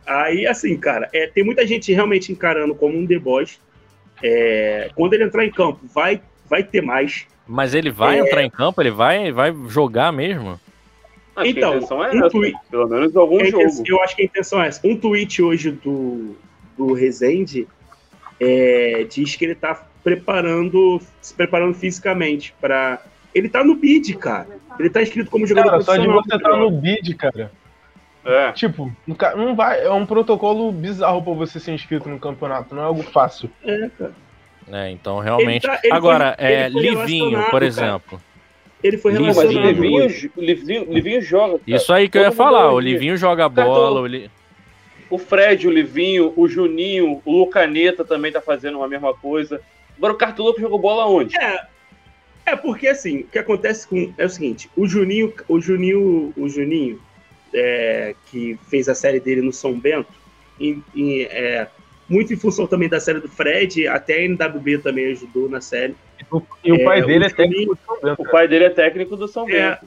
Aí, 0.06 0.46
assim, 0.46 0.76
cara, 0.78 1.08
é, 1.12 1.26
tem 1.26 1.44
muita 1.44 1.66
gente 1.66 1.92
realmente 1.92 2.32
encarando 2.32 2.74
como 2.74 2.96
um 2.96 3.04
deboche. 3.04 3.58
É, 4.22 4.90
quando 4.94 5.12
ele 5.12 5.24
entrar 5.24 5.44
em 5.44 5.50
campo, 5.50 5.80
vai, 5.94 6.22
vai 6.48 6.62
ter 6.62 6.80
mais. 6.80 7.26
Mas 7.46 7.74
ele 7.74 7.90
vai 7.90 8.18
é... 8.18 8.22
entrar 8.22 8.42
em 8.42 8.50
campo? 8.50 8.80
Ele 8.80 8.90
vai, 8.90 9.30
vai 9.30 9.54
jogar 9.68 10.10
mesmo? 10.10 10.58
Acho 11.36 11.50
então, 11.50 11.74
é 11.74 12.14
um 12.14 12.18
essa, 12.18 12.30
tweet, 12.30 12.56
pelo 12.70 12.88
menos 12.88 13.14
algum 13.14 13.44
jogo. 13.44 13.62
Eu 13.84 14.02
acho 14.02 14.16
que 14.16 14.22
a 14.22 14.24
intenção 14.24 14.62
é 14.62 14.68
essa. 14.68 14.80
Um 14.86 14.96
tweet 14.96 15.42
hoje 15.42 15.70
do, 15.70 16.34
do 16.78 16.94
Rezende 16.94 17.68
é, 18.40 19.06
diz 19.10 19.36
que 19.36 19.44
ele 19.44 19.54
tá 19.54 19.86
preparando, 20.06 21.00
se 21.20 21.34
preparando 21.34 21.74
fisicamente 21.74 22.54
para 22.60 23.02
ele 23.34 23.48
tá 23.48 23.64
no 23.64 23.74
bid, 23.74 24.14
cara. 24.14 24.46
Ele 24.78 24.88
tá 24.88 25.02
inscrito 25.02 25.28
como 25.28 25.44
jogador 25.44 25.70
cara, 25.70 25.82
Só 25.82 25.96
de 25.96 26.06
você 26.06 26.36
estar 26.36 26.48
tá 26.48 26.56
no 26.56 26.70
bid, 26.70 27.12
cara. 27.16 27.50
É. 28.24 28.52
Tipo, 28.52 28.92
não 29.36 29.56
vai, 29.56 29.82
é 29.82 29.90
um 29.90 30.06
protocolo 30.06 30.70
bizarro 30.70 31.22
para 31.22 31.32
você 31.32 31.58
ser 31.58 31.72
inscrito 31.72 32.08
no 32.08 32.20
campeonato, 32.20 32.72
não 32.72 32.82
é 32.82 32.84
algo 32.86 33.02
fácil. 33.02 33.50
É, 33.64 33.90
cara. 33.98 34.12
É, 34.70 34.90
então 34.92 35.18
realmente. 35.18 35.66
Ele 35.66 35.76
tá, 35.76 35.80
ele 35.82 35.92
Agora, 35.92 36.36
foi, 36.38 36.46
é, 36.46 36.68
Livinho, 36.68 37.50
por 37.50 37.62
exemplo. 37.64 38.18
Cara. 38.18 38.22
Ele 38.84 38.98
foi 38.98 39.12
relacionado. 39.12 39.56
Mas 39.56 39.76
Livinho, 39.76 40.30
Livinho, 40.36 40.84
Livinho 40.92 41.20
joga. 41.20 41.58
Cara. 41.58 41.62
Isso 41.66 41.92
aí 41.92 42.08
que 42.08 42.12
Todo 42.12 42.22
eu 42.22 42.30
ia 42.30 42.32
falar, 42.32 42.72
o 42.72 42.78
Livinho 42.78 43.16
joga 43.16 43.48
bola. 43.48 44.08
O, 45.10 45.16
o 45.16 45.18
Fred, 45.18 45.66
o 45.66 45.70
Livinho, 45.70 46.32
o 46.36 46.46
Juninho, 46.46 47.20
o 47.24 47.38
Lucaneta 47.38 48.04
também 48.04 48.30
tá 48.30 48.40
fazendo 48.40 48.80
a 48.84 48.88
mesma 48.88 49.12
coisa. 49.12 49.60
Agora 49.96 50.12
o 50.12 50.16
Cartoloco 50.16 50.60
jogou 50.60 50.78
bola 50.78 51.06
onde? 51.06 51.36
É. 51.36 51.66
É 52.46 52.54
porque 52.54 52.86
assim, 52.86 53.20
o 53.20 53.26
que 53.26 53.40
acontece 53.40 53.88
com 53.88 54.14
é 54.16 54.24
o 54.24 54.30
seguinte, 54.30 54.70
o 54.76 54.86
Juninho, 54.86 55.34
o 55.48 55.60
Juninho, 55.60 56.32
o 56.36 56.48
Juninho, 56.48 57.00
é, 57.52 58.14
que 58.30 58.56
fez 58.70 58.88
a 58.88 58.94
série 58.94 59.18
dele 59.18 59.42
no 59.42 59.52
São 59.52 59.78
Bento, 59.78 60.12
em, 60.60 60.80
em, 60.94 61.22
é, 61.22 61.66
muito 62.08 62.32
em 62.32 62.36
função 62.36 62.66
também 62.68 62.88
da 62.88 63.00
série 63.00 63.18
do 63.18 63.28
Fred, 63.28 63.88
até 63.88 64.18
a 64.18 64.24
NWB 64.28 64.78
também 64.78 65.10
ajudou 65.10 65.48
na 65.48 65.60
série. 65.60 65.96
E 66.62 66.72
o 66.72 66.84
pai 66.84 67.00
é, 67.00 67.04
dele 67.04 67.24
o 67.24 67.26
é 67.26 67.30
técnico 67.30 67.74
do 67.74 67.80
São 67.84 68.00
Bento. 68.00 68.22
O 68.22 68.30
pai 68.30 68.48
dele 68.48 68.64
é 68.64 68.70
técnico 68.70 69.16
do 69.16 69.26
São 69.26 69.48
é, 69.48 69.70
Bento. 69.70 69.86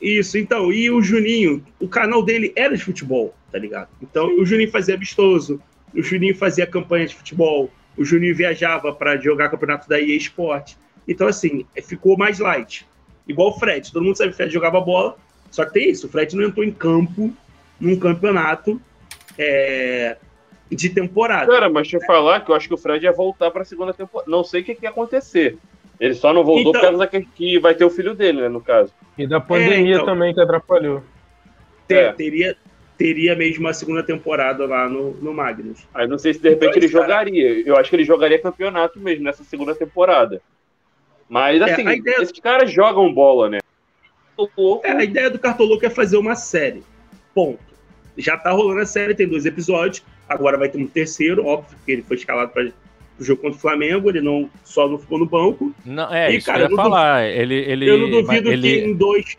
Isso, 0.00 0.36
então, 0.36 0.72
e 0.72 0.90
o 0.90 1.00
Juninho, 1.00 1.64
o 1.78 1.86
canal 1.86 2.24
dele 2.24 2.52
era 2.56 2.76
de 2.76 2.82
futebol, 2.82 3.32
tá 3.52 3.58
ligado? 3.58 3.88
Então, 4.02 4.26
o 4.40 4.44
Juninho 4.44 4.72
fazia 4.72 4.96
amistoso, 4.96 5.62
o 5.94 6.02
Juninho 6.02 6.34
fazia 6.34 6.66
campanha 6.66 7.06
de 7.06 7.14
futebol, 7.14 7.70
o 7.96 8.04
Juninho 8.04 8.34
viajava 8.34 8.92
para 8.92 9.16
jogar 9.16 9.50
campeonato 9.50 9.88
da 9.88 10.00
EA 10.00 10.16
Sport. 10.16 10.74
Então, 11.06 11.26
assim, 11.26 11.66
ficou 11.84 12.16
mais 12.16 12.38
light. 12.38 12.86
Igual 13.26 13.50
o 13.50 13.58
Fred, 13.58 13.92
todo 13.92 14.04
mundo 14.04 14.16
sabe 14.16 14.30
que 14.30 14.34
o 14.34 14.36
Fred 14.36 14.52
jogava 14.52 14.80
bola, 14.80 15.16
só 15.50 15.64
que 15.64 15.72
tem 15.72 15.90
isso, 15.90 16.06
o 16.06 16.10
Fred 16.10 16.34
não 16.34 16.44
entrou 16.44 16.64
em 16.64 16.72
campo 16.72 17.32
num 17.78 17.98
campeonato 17.98 18.80
é, 19.38 20.16
de 20.70 20.88
temporada. 20.88 21.50
Cara, 21.50 21.68
mas 21.68 21.82
deixa 21.82 21.98
eu 21.98 22.06
falar 22.06 22.40
que 22.40 22.50
eu 22.50 22.54
acho 22.54 22.68
que 22.68 22.74
o 22.74 22.78
Fred 22.78 23.04
ia 23.04 23.12
voltar 23.12 23.50
para 23.50 23.62
a 23.62 23.64
segunda 23.64 23.92
temporada. 23.92 24.30
Não 24.30 24.42
sei 24.42 24.62
o 24.62 24.64
que, 24.64 24.74
que 24.74 24.84
ia 24.84 24.90
acontecer. 24.90 25.58
Ele 26.00 26.14
só 26.14 26.32
não 26.32 26.42
voltou 26.42 26.70
então, 26.70 26.80
por 26.80 26.88
causa 26.88 27.06
que, 27.06 27.20
que 27.20 27.58
vai 27.58 27.74
ter 27.74 27.84
o 27.84 27.90
filho 27.90 28.14
dele, 28.14 28.40
né, 28.40 28.48
no 28.48 28.60
caso. 28.60 28.92
E 29.16 29.26
da 29.26 29.40
pandemia 29.40 29.94
é, 29.94 29.96
então, 29.96 30.06
também 30.06 30.34
que 30.34 30.40
atrapalhou. 30.40 31.02
Ter, 31.86 31.94
é. 31.94 32.12
Teria, 32.12 32.56
teria 33.02 33.34
mesmo 33.34 33.66
a 33.66 33.74
segunda 33.74 34.00
temporada 34.00 34.64
lá 34.64 34.88
no, 34.88 35.10
no 35.14 35.34
Magnus. 35.34 35.80
Aí 35.92 36.06
não 36.06 36.18
sei 36.18 36.34
se 36.34 36.40
de 36.40 36.50
repente 36.50 36.70
então, 36.70 36.82
ele 36.82 36.92
cara... 36.92 37.02
jogaria. 37.02 37.62
Eu 37.66 37.76
acho 37.76 37.90
que 37.90 37.96
ele 37.96 38.04
jogaria 38.04 38.38
campeonato 38.38 39.00
mesmo 39.00 39.24
nessa 39.24 39.42
segunda 39.42 39.74
temporada. 39.74 40.40
Mas 41.28 41.60
é, 41.60 41.72
assim, 41.72 41.88
ideia... 41.88 42.22
esses 42.22 42.38
caras 42.38 42.70
jogam 42.70 43.12
bola, 43.12 43.50
né? 43.50 43.58
É, 44.84 44.92
a 44.92 45.02
ideia 45.02 45.28
do 45.28 45.38
Cartoloco 45.38 45.84
é 45.84 45.90
fazer 45.90 46.16
uma 46.16 46.36
série. 46.36 46.84
Ponto. 47.34 47.58
Já 48.16 48.36
tá 48.36 48.52
rolando 48.52 48.80
a 48.80 48.86
série, 48.86 49.16
tem 49.16 49.26
dois 49.26 49.46
episódios. 49.46 50.04
Agora 50.28 50.56
vai 50.56 50.68
ter 50.68 50.78
um 50.78 50.86
terceiro, 50.86 51.44
óbvio, 51.44 51.76
porque 51.76 51.90
ele 51.90 52.02
foi 52.02 52.16
escalado 52.16 52.52
para 52.52 52.70
o 53.18 53.24
jogo 53.24 53.42
contra 53.42 53.58
o 53.58 53.60
Flamengo, 53.60 54.10
ele 54.10 54.20
não 54.20 54.48
só 54.62 54.88
não 54.88 54.96
ficou 54.96 55.18
no 55.18 55.26
banco. 55.26 55.74
Não, 55.84 56.12
é, 56.14 56.32
e, 56.32 56.36
isso 56.36 56.46
cara, 56.46 56.64
eu 56.64 56.70
ia 56.70 56.76
falar. 56.76 57.22
Duvido, 57.22 57.40
ele, 57.40 57.54
ele, 57.54 57.90
eu 57.90 57.98
não 57.98 58.10
duvido 58.10 58.52
ele... 58.52 58.80
que 58.80 58.86
em 58.86 58.94
dois. 58.94 59.36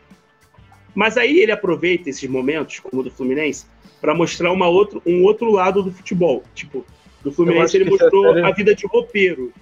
Mas 0.94 1.18
aí 1.18 1.40
ele 1.40 1.52
aproveita 1.52 2.10
esses 2.10 2.30
momentos, 2.30 2.80
como 2.80 3.02
o 3.02 3.04
do 3.04 3.12
Fluminense, 3.12 3.66
para 4.00 4.14
mostrar 4.14 4.52
uma 4.52 4.68
outro, 4.68 5.02
um 5.06 5.24
outro 5.24 5.52
lado 5.52 5.82
do 5.82 5.92
futebol. 5.92 6.44
Tipo, 6.54 6.86
do 7.24 7.32
Fluminense 7.32 7.78
ele 7.78 7.90
mostrou 7.90 8.32
a, 8.32 8.34
série... 8.34 8.46
a, 8.46 8.52
vida 8.52 8.76
de 8.76 8.86
roupeiro. 8.86 9.54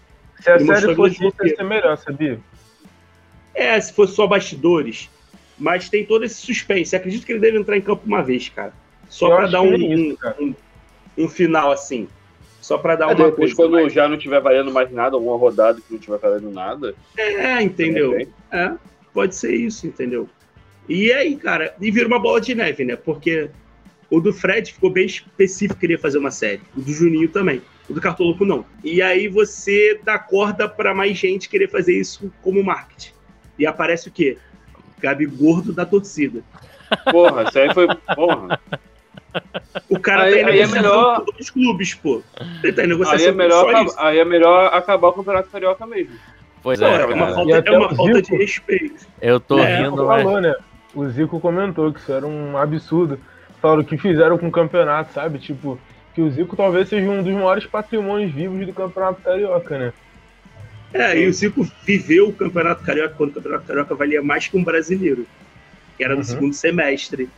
Se 0.42 0.50
a 0.50 0.56
ele 0.56 0.66
série 0.66 0.96
fosse 0.96 1.16
isso, 1.16 1.36
ia 1.44 1.56
ser 1.56 1.64
melhor, 1.64 1.98
sabia? 1.98 2.40
É, 3.54 3.80
se 3.80 3.94
fosse 3.94 4.16
só 4.16 4.26
bastidores. 4.26 5.10
Mas 5.58 5.90
tem 5.90 6.04
todo 6.04 6.26
esse 6.26 6.42
suspense. 6.42 6.96
Acredito 6.96 7.24
que 7.24 7.34
ele 7.34 7.40
deve 7.40 7.60
entrar 7.60 7.78
em 7.78 7.82
campo 7.82 8.02
uma 8.08 8.24
vez, 8.24 8.50
cara. 8.50 8.74
Só 9.08 9.30
para 9.30 9.48
dar 9.48 9.62
um, 9.62 9.74
é 9.74 9.78
isso, 9.78 10.18
um, 10.40 10.56
um, 11.18 11.30
final 11.30 11.72
assim. 11.72 12.08
Só 12.62 12.78
para 12.80 12.96
dar 12.96 13.12
é, 13.12 13.14
uma 13.14 13.26
depois, 13.30 13.54
quando 13.54 13.74
mais... 13.74 13.94
já 13.94 14.08
não 14.08 14.18
tiver 14.18 14.40
valendo 14.40 14.72
mais 14.72 14.90
nada, 14.92 15.16
alguma 15.16 15.38
rodada 15.38 15.80
que 15.80 15.94
não 15.94 16.00
tiver 16.00 16.18
valendo 16.18 16.50
nada. 16.50 16.96
É, 17.16 17.62
entendeu? 17.62 18.18
É, 18.52 18.74
pode 19.14 19.36
ser 19.36 19.54
isso, 19.54 19.86
entendeu? 19.86 20.28
E 20.88 21.12
aí, 21.12 21.36
cara, 21.36 21.76
e 21.80 21.92
vira 21.92 22.08
uma 22.08 22.20
bola 22.20 22.42
de 22.42 22.54
neve, 22.56 22.84
né? 22.84 22.96
Porque 22.96 23.50
o 24.10 24.20
do 24.20 24.34
Fred 24.34 24.74
ficou 24.74 24.90
bem 24.90 25.06
específico, 25.06 25.80
queria 25.80 25.98
fazer 25.98 26.18
uma 26.18 26.32
série. 26.32 26.62
O 26.76 26.82
do 26.82 26.92
Juninho 26.92 27.30
também. 27.30 27.62
O 27.90 27.94
do 27.94 28.02
Cartoloco 28.02 28.46
não. 28.46 28.66
E 28.84 29.02
aí 29.02 29.28
você 29.28 30.00
dá 30.04 30.20
corda 30.20 30.68
para 30.68 30.94
mais 30.94 31.18
gente 31.18 31.48
querer 31.48 31.70
fazer 31.70 31.98
isso 31.98 32.32
como 32.42 32.64
marketing. 32.64 33.14
E 33.58 33.66
aparece 33.66 34.10
o 34.10 34.12
quê? 34.12 34.38
Gabi 35.00 35.26
gordo 35.26 35.72
da 35.72 35.86
torcida. 35.86 36.44
Porra, 37.10 37.44
isso 37.44 37.60
aí 37.60 37.74
foi. 37.74 37.88
Porra. 38.16 38.60
O 39.90 40.00
cara 40.00 40.24
aí, 40.24 40.42
tá 40.42 40.50
aí 40.50 40.60
é 40.60 40.68
melhor... 40.68 41.24
com 41.24 41.32
os 41.40 41.50
clubes, 41.50 41.94
pô. 41.94 42.22
Ele 42.64 42.74
tá 42.74 42.84
em 42.84 42.88
negociação 42.88 43.28
aí 43.28 43.28
é 43.28 43.32
melhor, 43.32 43.86
Aí 43.98 44.20
é 44.20 44.26
melhor 44.26 44.74
acabar 44.74 45.08
o 45.08 45.14
Campeonato 45.14 45.50
Carioca 45.50 45.86
mesmo. 45.86 46.16
Pois 46.62 46.82
é, 46.82 46.86
é, 46.86 47.06
uma 47.06 47.34
falta, 47.34 47.64
é 47.66 47.72
uma 47.72 47.96
falta 47.96 48.22
de 48.22 48.36
respeito. 48.36 49.08
Eu 49.22 49.40
tô 49.40 49.58
é, 49.58 49.84
rindo, 49.84 50.06
mas... 50.06 50.24
Falou, 50.24 50.42
né? 50.42 50.54
O 50.94 51.08
Zico 51.10 51.40
comentou 51.40 51.92
que 51.94 52.00
isso 52.00 52.12
era 52.12 52.26
um 52.26 52.58
absurdo. 52.58 53.20
Falaram 53.62 53.82
o 53.82 53.86
que 53.86 53.98
fizeram 53.98 54.38
com 54.38 54.48
o 54.48 54.52
campeonato, 54.52 55.14
sabe? 55.14 55.40
Tipo, 55.40 55.80
que 56.14 56.22
o 56.22 56.30
Zico 56.30 56.56
talvez 56.56 56.90
seja 56.90 57.10
um 57.10 57.24
dos 57.24 57.34
maiores 57.34 57.66
patrimônios 57.66 58.32
vivos 58.32 58.66
do 58.66 58.74
Campeonato 58.74 59.22
Carioca, 59.22 59.78
né? 59.78 59.94
É, 60.94 61.18
e 61.18 61.28
o 61.28 61.34
Zico 61.34 61.66
viveu 61.86 62.30
o 62.30 62.34
Campeonato 62.34 62.84
Carioca 62.84 63.16
quando 63.16 63.30
o 63.30 63.34
Campeonato 63.36 63.66
Carioca 63.66 63.96
valia 63.96 64.22
mais 64.22 64.48
que 64.48 64.58
um 64.58 64.64
brasileiro, 64.64 65.26
que 65.96 66.04
era 66.04 66.14
no 66.14 66.20
uhum. 66.20 66.26
segundo 66.26 66.54
semestre, 66.54 67.30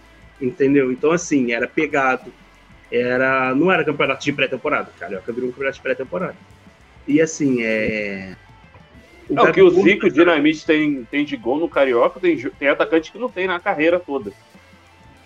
entendeu? 0.42 0.92
Então, 0.92 1.12
assim, 1.12 1.52
era 1.52 1.68
pegado. 1.68 2.34
Era, 2.92 3.54
não 3.56 3.72
era 3.72 3.84
campeonato 3.84 4.24
de 4.24 4.32
pré-temporada, 4.32 4.92
Carioca 5.00 5.32
virou 5.32 5.50
um 5.50 5.52
campeonato 5.52 5.78
de 5.78 5.82
pré-temporada. 5.82 6.36
E, 7.08 7.22
assim, 7.22 7.64
é. 7.64 8.36
O 9.30 9.40
é, 9.40 9.50
o 9.50 9.54
que 9.54 9.62
o 9.62 9.70
Zico 9.70 10.06
e 10.06 10.10
o 10.10 10.14
Dinamite 10.14 10.66
tem, 10.66 11.06
tem 11.06 11.26
de 11.26 11.38
gol 11.38 11.60
no 11.60 11.70
Carioca, 11.70 12.20
tem, 12.20 12.38
tem 12.38 12.68
atacante 12.68 13.12
que 13.12 13.18
não 13.18 13.30
tem 13.30 13.48
na 13.48 13.60
carreira 13.60 14.00
toda. 14.00 14.32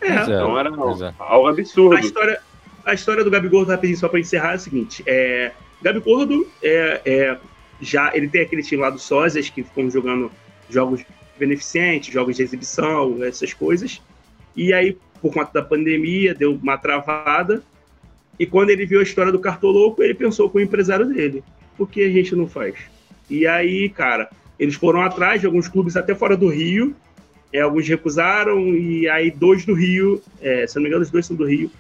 É, 0.02 0.14
então 0.14 0.58
era 0.58 0.70
é. 0.70 1.14
algo 1.18 1.48
absurdo. 1.48 1.96
A 1.96 2.00
história, 2.00 2.40
a 2.86 2.94
história 2.94 3.24
do 3.24 3.32
Gabigol, 3.32 3.64
rapidinho, 3.64 3.98
só 3.98 4.08
para 4.08 4.20
encerrar, 4.20 4.52
é 4.52 4.56
a 4.56 4.60
seguinte: 4.60 5.04
é, 5.06 5.52
Gabigol 5.82 6.46
é, 6.62 7.02
é 7.06 7.38
já 7.82 8.16
ele 8.16 8.28
tem 8.28 8.42
aquele 8.42 8.64
time 8.64 8.82
lá 8.82 8.90
do 8.90 9.00
Sósias 9.00 9.50
que 9.50 9.64
ficam 9.64 9.90
jogando 9.90 10.32
jogos 10.70 11.04
beneficentes, 11.38 12.14
jogos 12.14 12.36
de 12.36 12.44
exibição, 12.44 13.24
essas 13.24 13.54
coisas. 13.54 14.02
E 14.56 14.74
aí, 14.74 14.98
por 15.22 15.34
conta 15.34 15.52
da 15.54 15.62
pandemia, 15.62 16.34
deu 16.34 16.54
uma 16.54 16.78
travada. 16.78 17.62
E 18.40 18.46
quando 18.46 18.70
ele 18.70 18.86
viu 18.86 19.00
a 19.00 19.04
história 19.04 19.32
do 19.32 19.40
Cartoloco, 19.40 20.02
ele 20.02 20.14
pensou 20.14 20.50
com 20.50 20.58
o 20.58 20.62
empresário 20.62 21.06
dele: 21.06 21.44
por 21.78 21.90
que 21.90 22.04
a 22.04 22.10
gente 22.10 22.36
não 22.36 22.48
faz? 22.48 22.76
E 23.30 23.46
aí, 23.46 23.90
cara, 23.90 24.30
eles 24.60 24.76
foram 24.76 25.02
atrás 25.02 25.42
de 25.42 25.48
alguns 25.48 25.68
clubes 25.68 25.96
até 25.96 26.16
fora 26.16 26.36
do 26.36 26.48
Rio. 26.48 26.96
É, 27.52 27.62
alguns 27.62 27.88
recusaram, 27.88 28.60
e 28.76 29.08
aí 29.08 29.32
dois 29.32 29.66
do 29.66 29.74
Rio, 29.74 30.22
é, 30.42 30.68
se 30.68 30.76
não 30.76 30.84
me 30.84 30.90
engano, 30.90 31.04
os 31.04 31.10
dois 31.10 31.26
são 31.26 31.36
do 31.36 31.46
Rio, 31.46 31.72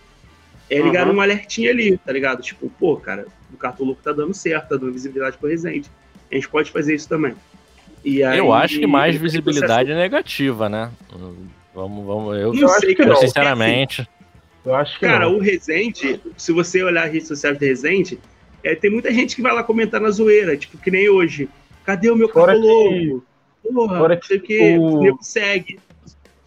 é, 0.69 0.79
ligaram 0.79 1.11
uhum. 1.11 1.17
um 1.17 1.21
alertinho 1.21 1.69
ali, 1.69 1.97
tá 1.97 2.11
ligado? 2.11 2.41
Tipo, 2.41 2.69
pô, 2.79 2.95
cara, 2.95 3.25
o 3.53 3.57
Cartoloco 3.57 4.01
tá 4.01 4.13
dando 4.13 4.33
certo, 4.33 4.69
tá 4.69 4.75
dando 4.77 4.93
visibilidade 4.93 5.37
pro 5.37 5.49
Resende. 5.49 5.89
A 6.31 6.35
gente 6.35 6.47
pode 6.47 6.71
fazer 6.71 6.95
isso 6.95 7.07
também. 7.07 7.33
E 8.03 8.23
aí, 8.23 8.37
eu 8.37 8.53
acho 8.53 8.79
que 8.79 8.87
mais 8.87 9.15
visibilidade 9.17 9.91
é 9.91 9.95
negativa, 9.95 10.69
né? 10.69 10.89
Vamos, 11.73 12.05
vamos. 12.05 12.37
Eu, 12.37 12.53
eu 12.55 12.69
sei 12.69 12.95
que 12.95 13.01
eu, 13.01 13.15
sinceramente. 13.17 14.07
Eu 14.65 14.75
acho 14.75 14.99
que 14.99 15.05
Cara, 15.05 15.25
não. 15.25 15.35
o 15.35 15.39
Resende, 15.39 16.19
se 16.35 16.51
você 16.51 16.83
olhar 16.83 17.05
as 17.05 17.13
redes 17.13 17.27
sociais 17.27 17.57
do 17.57 17.65
Resende, 17.65 18.19
é, 18.67 18.75
tem 18.75 18.91
muita 18.91 19.11
gente 19.11 19.35
que 19.35 19.41
vai 19.41 19.53
lá 19.53 19.63
comentar 19.63 20.01
na 20.01 20.09
zoeira, 20.09 20.57
tipo, 20.57 20.77
que 20.77 20.91
nem 20.91 21.09
hoje. 21.09 21.49
Cadê 21.85 22.09
o 22.09 22.15
meu 22.15 22.29
cartoloco? 22.29 23.23
Porra, 23.63 23.97
Fora 23.97 24.17
que, 24.17 24.39
que 24.39 24.77
o... 24.77 25.17
segue. 25.21 25.79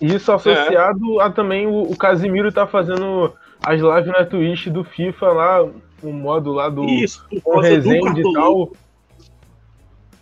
Isso 0.01 0.33
associado 0.33 1.21
é. 1.21 1.25
a 1.25 1.31
também 1.31 1.67
o, 1.67 1.83
o 1.83 1.97
Casimiro 1.97 2.51
tá 2.51 2.67
fazendo 2.67 3.33
as 3.63 3.81
lives 3.81 4.07
na 4.07 4.25
Twitch 4.25 4.69
do 4.69 4.85
FIFA 4.85 5.27
lá, 5.29 5.63
o 6.03 6.13
modo 6.13 6.53
lá 6.53 6.69
do 6.69 6.85
Isso, 6.85 7.27
com 7.43 7.61
Resende 7.61 8.21
e 8.21 8.33
tal 8.33 8.73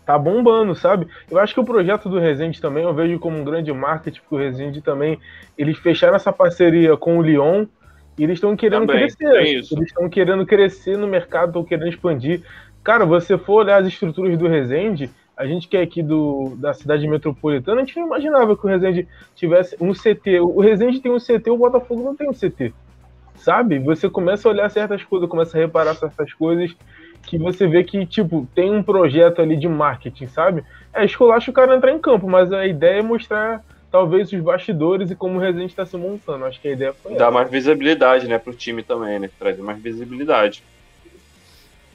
tá 0.08 0.18
bombando, 0.18 0.74
sabe? 0.74 1.06
Eu 1.30 1.38
acho 1.38 1.52
que 1.52 1.60
o 1.60 1.64
projeto 1.64 2.08
do 2.08 2.18
Resende 2.18 2.62
também 2.62 2.82
eu 2.82 2.94
vejo 2.94 3.18
como 3.18 3.36
um 3.36 3.44
grande 3.44 3.70
marketing, 3.74 4.20
porque 4.20 4.34
o 4.36 4.38
Resende 4.38 4.80
também, 4.80 5.20
eles 5.56 5.76
fecharam 5.76 6.16
essa 6.16 6.32
parceria 6.32 6.96
com 6.96 7.18
o 7.18 7.22
Lyon 7.22 7.66
e 8.18 8.24
eles 8.24 8.34
estão 8.34 8.56
querendo 8.56 8.86
também, 8.86 9.06
crescer. 9.06 9.46
Eles 9.46 9.70
estão 9.70 10.08
querendo 10.08 10.44
crescer 10.44 10.98
no 10.98 11.06
mercado, 11.06 11.48
estão 11.48 11.64
querendo 11.64 11.88
expandir. 11.88 12.42
Cara, 12.82 13.06
você 13.06 13.38
for 13.38 13.64
olhar 13.64 13.80
as 13.80 13.86
estruturas 13.86 14.36
do 14.36 14.48
Resende, 14.48 15.10
a 15.36 15.46
gente 15.46 15.68
que 15.68 15.76
é 15.76 15.82
aqui 15.82 16.02
do, 16.02 16.56
da 16.56 16.74
cidade 16.74 17.06
metropolitana, 17.06 17.80
a 17.80 17.84
gente 17.84 17.96
não 17.96 18.06
imaginava 18.06 18.56
que 18.56 18.66
o 18.66 18.68
Resende 18.68 19.06
tivesse 19.36 19.76
um 19.80 19.92
CT. 19.92 20.40
O 20.40 20.60
Resende 20.60 21.00
tem 21.00 21.12
um 21.12 21.18
CT, 21.18 21.48
o 21.50 21.56
Botafogo 21.56 22.02
não 22.02 22.16
tem 22.16 22.28
um 22.28 22.32
CT. 22.32 22.74
Sabe? 23.36 23.78
Você 23.78 24.10
começa 24.10 24.48
a 24.48 24.50
olhar 24.50 24.68
certas 24.68 25.04
coisas, 25.04 25.28
começa 25.28 25.56
a 25.56 25.60
reparar 25.60 25.94
certas 25.94 26.32
coisas 26.34 26.74
que 27.22 27.38
você 27.38 27.68
vê 27.68 27.84
que, 27.84 28.04
tipo, 28.04 28.48
tem 28.52 28.74
um 28.74 28.82
projeto 28.82 29.40
ali 29.40 29.56
de 29.56 29.68
marketing, 29.68 30.26
sabe? 30.26 30.64
É 30.92 31.04
esculacho 31.04 31.50
o 31.50 31.54
cara 31.54 31.76
entrar 31.76 31.92
em 31.92 32.00
campo, 32.00 32.28
mas 32.28 32.52
a 32.52 32.66
ideia 32.66 32.98
é 32.98 33.02
mostrar 33.02 33.62
talvez 33.90 34.32
os 34.32 34.40
bastidores 34.40 35.10
e 35.10 35.14
como 35.14 35.36
o 35.36 35.40
Resident 35.40 35.70
está 35.70 35.86
se 35.86 35.96
montando. 35.96 36.44
Acho 36.44 36.60
que 36.60 36.68
a 36.68 36.72
ideia 36.72 36.92
foi. 36.92 37.14
Dá 37.14 37.24
essa. 37.24 37.30
mais 37.30 37.50
visibilidade, 37.50 38.28
né, 38.28 38.38
pro 38.38 38.54
time 38.54 38.82
também, 38.82 39.18
né? 39.18 39.30
Trazer 39.38 39.62
mais 39.62 39.80
visibilidade. 39.80 40.62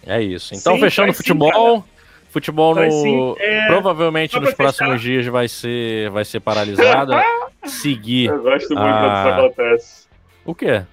É 0.06 0.21
isso. 0.21 0.53
Então, 0.53 0.75
sim, 0.75 0.82
fechando 0.82 1.12
o 1.12 1.13
futebol. 1.13 1.77
Sim, 1.77 1.84
futebol 2.29 2.73
no, 2.73 3.38
é... 3.39 3.67
provavelmente 3.67 4.39
nos 4.39 4.56
próximos 4.56 4.99
dias 4.99 5.27
vai 5.27 5.47
ser, 5.47 6.10
vai 6.10 6.25
ser 6.25 6.39
paralisado. 6.39 7.13
Seguir. 7.63 8.29
Eu 8.29 8.41
gosto 8.41 8.73
muito 8.73 8.82
a... 8.82 8.99
quando 8.99 9.19
isso 9.19 9.27
acontece. 9.29 10.08
O 10.43 10.56
quê? 10.56 10.84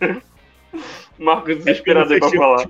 Marcos 1.18 1.58
desesperado 1.58 2.12
aí 2.12 2.18
pra 2.18 2.30
falar. 2.30 2.66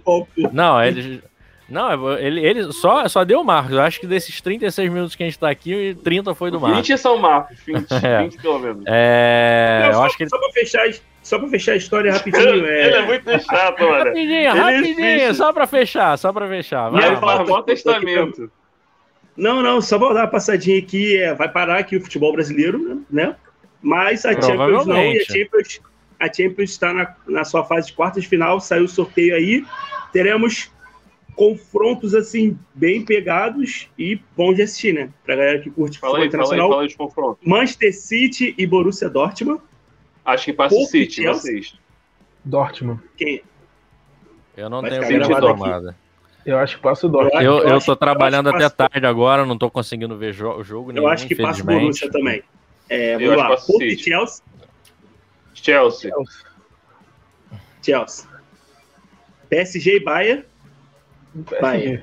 Não, 0.52 0.82
ele. 0.82 1.22
Não, 1.68 2.12
ele, 2.18 2.44
ele 2.44 2.72
só, 2.72 3.08
só 3.08 3.24
deu 3.24 3.40
o 3.40 3.44
Marcos. 3.44 3.72
Eu 3.72 3.80
acho 3.80 3.98
que 3.98 4.06
desses 4.06 4.40
36 4.40 4.90
minutos 4.90 5.14
que 5.14 5.22
a 5.22 5.26
gente 5.26 5.38
tá 5.38 5.48
aqui, 5.48 5.96
30 6.04 6.34
foi 6.34 6.50
do 6.50 6.60
Marcos. 6.60 6.88
20 6.88 6.98
são 6.98 7.18
Marcos, 7.18 7.58
20, 7.64 7.86
é. 8.04 8.22
20 8.24 8.42
pelo 8.42 8.58
menos. 8.58 8.84
É. 8.86 9.80
Não, 9.80 9.86
eu 9.88 9.94
só, 9.94 10.04
acho 10.06 10.16
que 10.18 10.28
só 10.28 10.38
pra 10.38 10.52
fechar. 10.52 10.92
Só 11.22 11.38
pra 11.38 11.48
fechar 11.48 11.72
a 11.72 11.76
história 11.76 12.12
rapidinho. 12.12 12.44
É... 12.66 12.86
Ele 12.86 12.94
é 12.96 13.06
muito 13.06 13.30
chato, 13.44 13.80
mano. 13.80 14.04
Rapidinho, 14.04 14.32
ele 14.32 14.48
rapidinho, 14.48 15.34
só 15.34 15.52
pra 15.52 15.66
fechar, 15.66 16.18
só 16.18 16.32
pra 16.32 16.46
fechar. 16.48 16.90
Vai, 16.90 17.06
ele 17.06 17.16
fala 17.16 17.44
mó 17.44 17.62
testamento. 17.62 18.50
Não, 19.36 19.62
não, 19.62 19.80
só 19.80 19.98
vou 19.98 20.12
dar 20.12 20.20
uma 20.20 20.28
passadinha 20.28 20.78
aqui. 20.78 21.16
É, 21.16 21.34
vai 21.34 21.48
parar 21.48 21.78
aqui 21.78 21.96
o 21.96 22.00
futebol 22.00 22.32
brasileiro, 22.32 23.04
né? 23.10 23.34
Mas 23.80 24.24
a 24.24 24.32
Champions 24.32 24.86
não, 24.86 24.96
e 24.96 25.20
a 25.20 25.24
Champions 25.24 25.80
a 26.20 26.32
Champions 26.32 26.70
está 26.70 26.92
na, 26.92 27.14
na 27.26 27.44
sua 27.44 27.64
fase 27.64 27.88
de 27.88 27.92
quartas 27.92 28.22
de 28.22 28.28
final, 28.28 28.60
saiu 28.60 28.84
o 28.84 28.88
sorteio 28.88 29.34
aí. 29.34 29.64
Teremos 30.12 30.70
confrontos 31.34 32.14
assim 32.14 32.58
bem 32.74 33.04
pegados 33.04 33.88
e 33.98 34.20
bons 34.36 34.54
de 34.54 34.62
assistir, 34.62 34.94
né? 34.94 35.10
Pra 35.24 35.36
galera 35.36 35.60
que 35.60 35.70
curte 35.70 35.98
fala 35.98 36.14
futebol 36.14 36.26
internacional. 36.26 36.70
Fala 36.70 36.82
aí, 36.82 36.90
fala 37.14 37.36
aí 37.42 37.48
Manchester 37.48 37.94
City 37.94 38.54
e 38.56 38.66
Borussia 38.66 39.08
Dortmund. 39.08 39.60
Acho 40.24 40.46
que 40.46 40.52
passa 40.52 40.74
o 40.74 40.84
City, 40.86 41.22
Chelsea. 41.22 41.52
vocês. 41.52 41.74
Dortmund. 42.44 43.00
Quem? 43.16 43.42
Eu 44.56 44.70
não 44.70 44.80
Vai 44.80 44.90
tenho 44.90 45.06
vida 45.06 45.26
formada. 45.26 45.96
Eu 46.46 46.58
acho 46.58 46.76
que 46.76 46.82
passa 46.82 47.06
o 47.06 47.10
Dortmund. 47.10 47.44
Eu, 47.44 47.58
eu, 47.58 47.68
eu 47.68 47.80
tô 47.80 47.96
trabalhando 47.96 48.48
até 48.48 48.68
tarde 48.68 49.06
agora, 49.06 49.44
não 49.44 49.58
tô 49.58 49.70
conseguindo 49.70 50.16
ver 50.16 50.30
o 50.42 50.62
jogo 50.62 50.92
nenhum, 50.92 51.06
Eu 51.06 51.10
acho 51.10 51.26
que 51.26 51.34
passa 51.34 51.62
o 51.62 51.66
Borussia 51.66 52.10
também. 52.10 52.42
É, 52.88 53.18
vamos 53.18 53.36
lá. 53.36 53.48
Porto 53.56 53.82
e 53.82 53.96
Chelsea. 53.96 54.44
Chelsea. 55.54 56.12
Chelsea. 57.82 58.28
PSG 59.48 59.96
e 59.96 60.00
Bayern. 60.00 60.44
Bayern. 61.60 62.02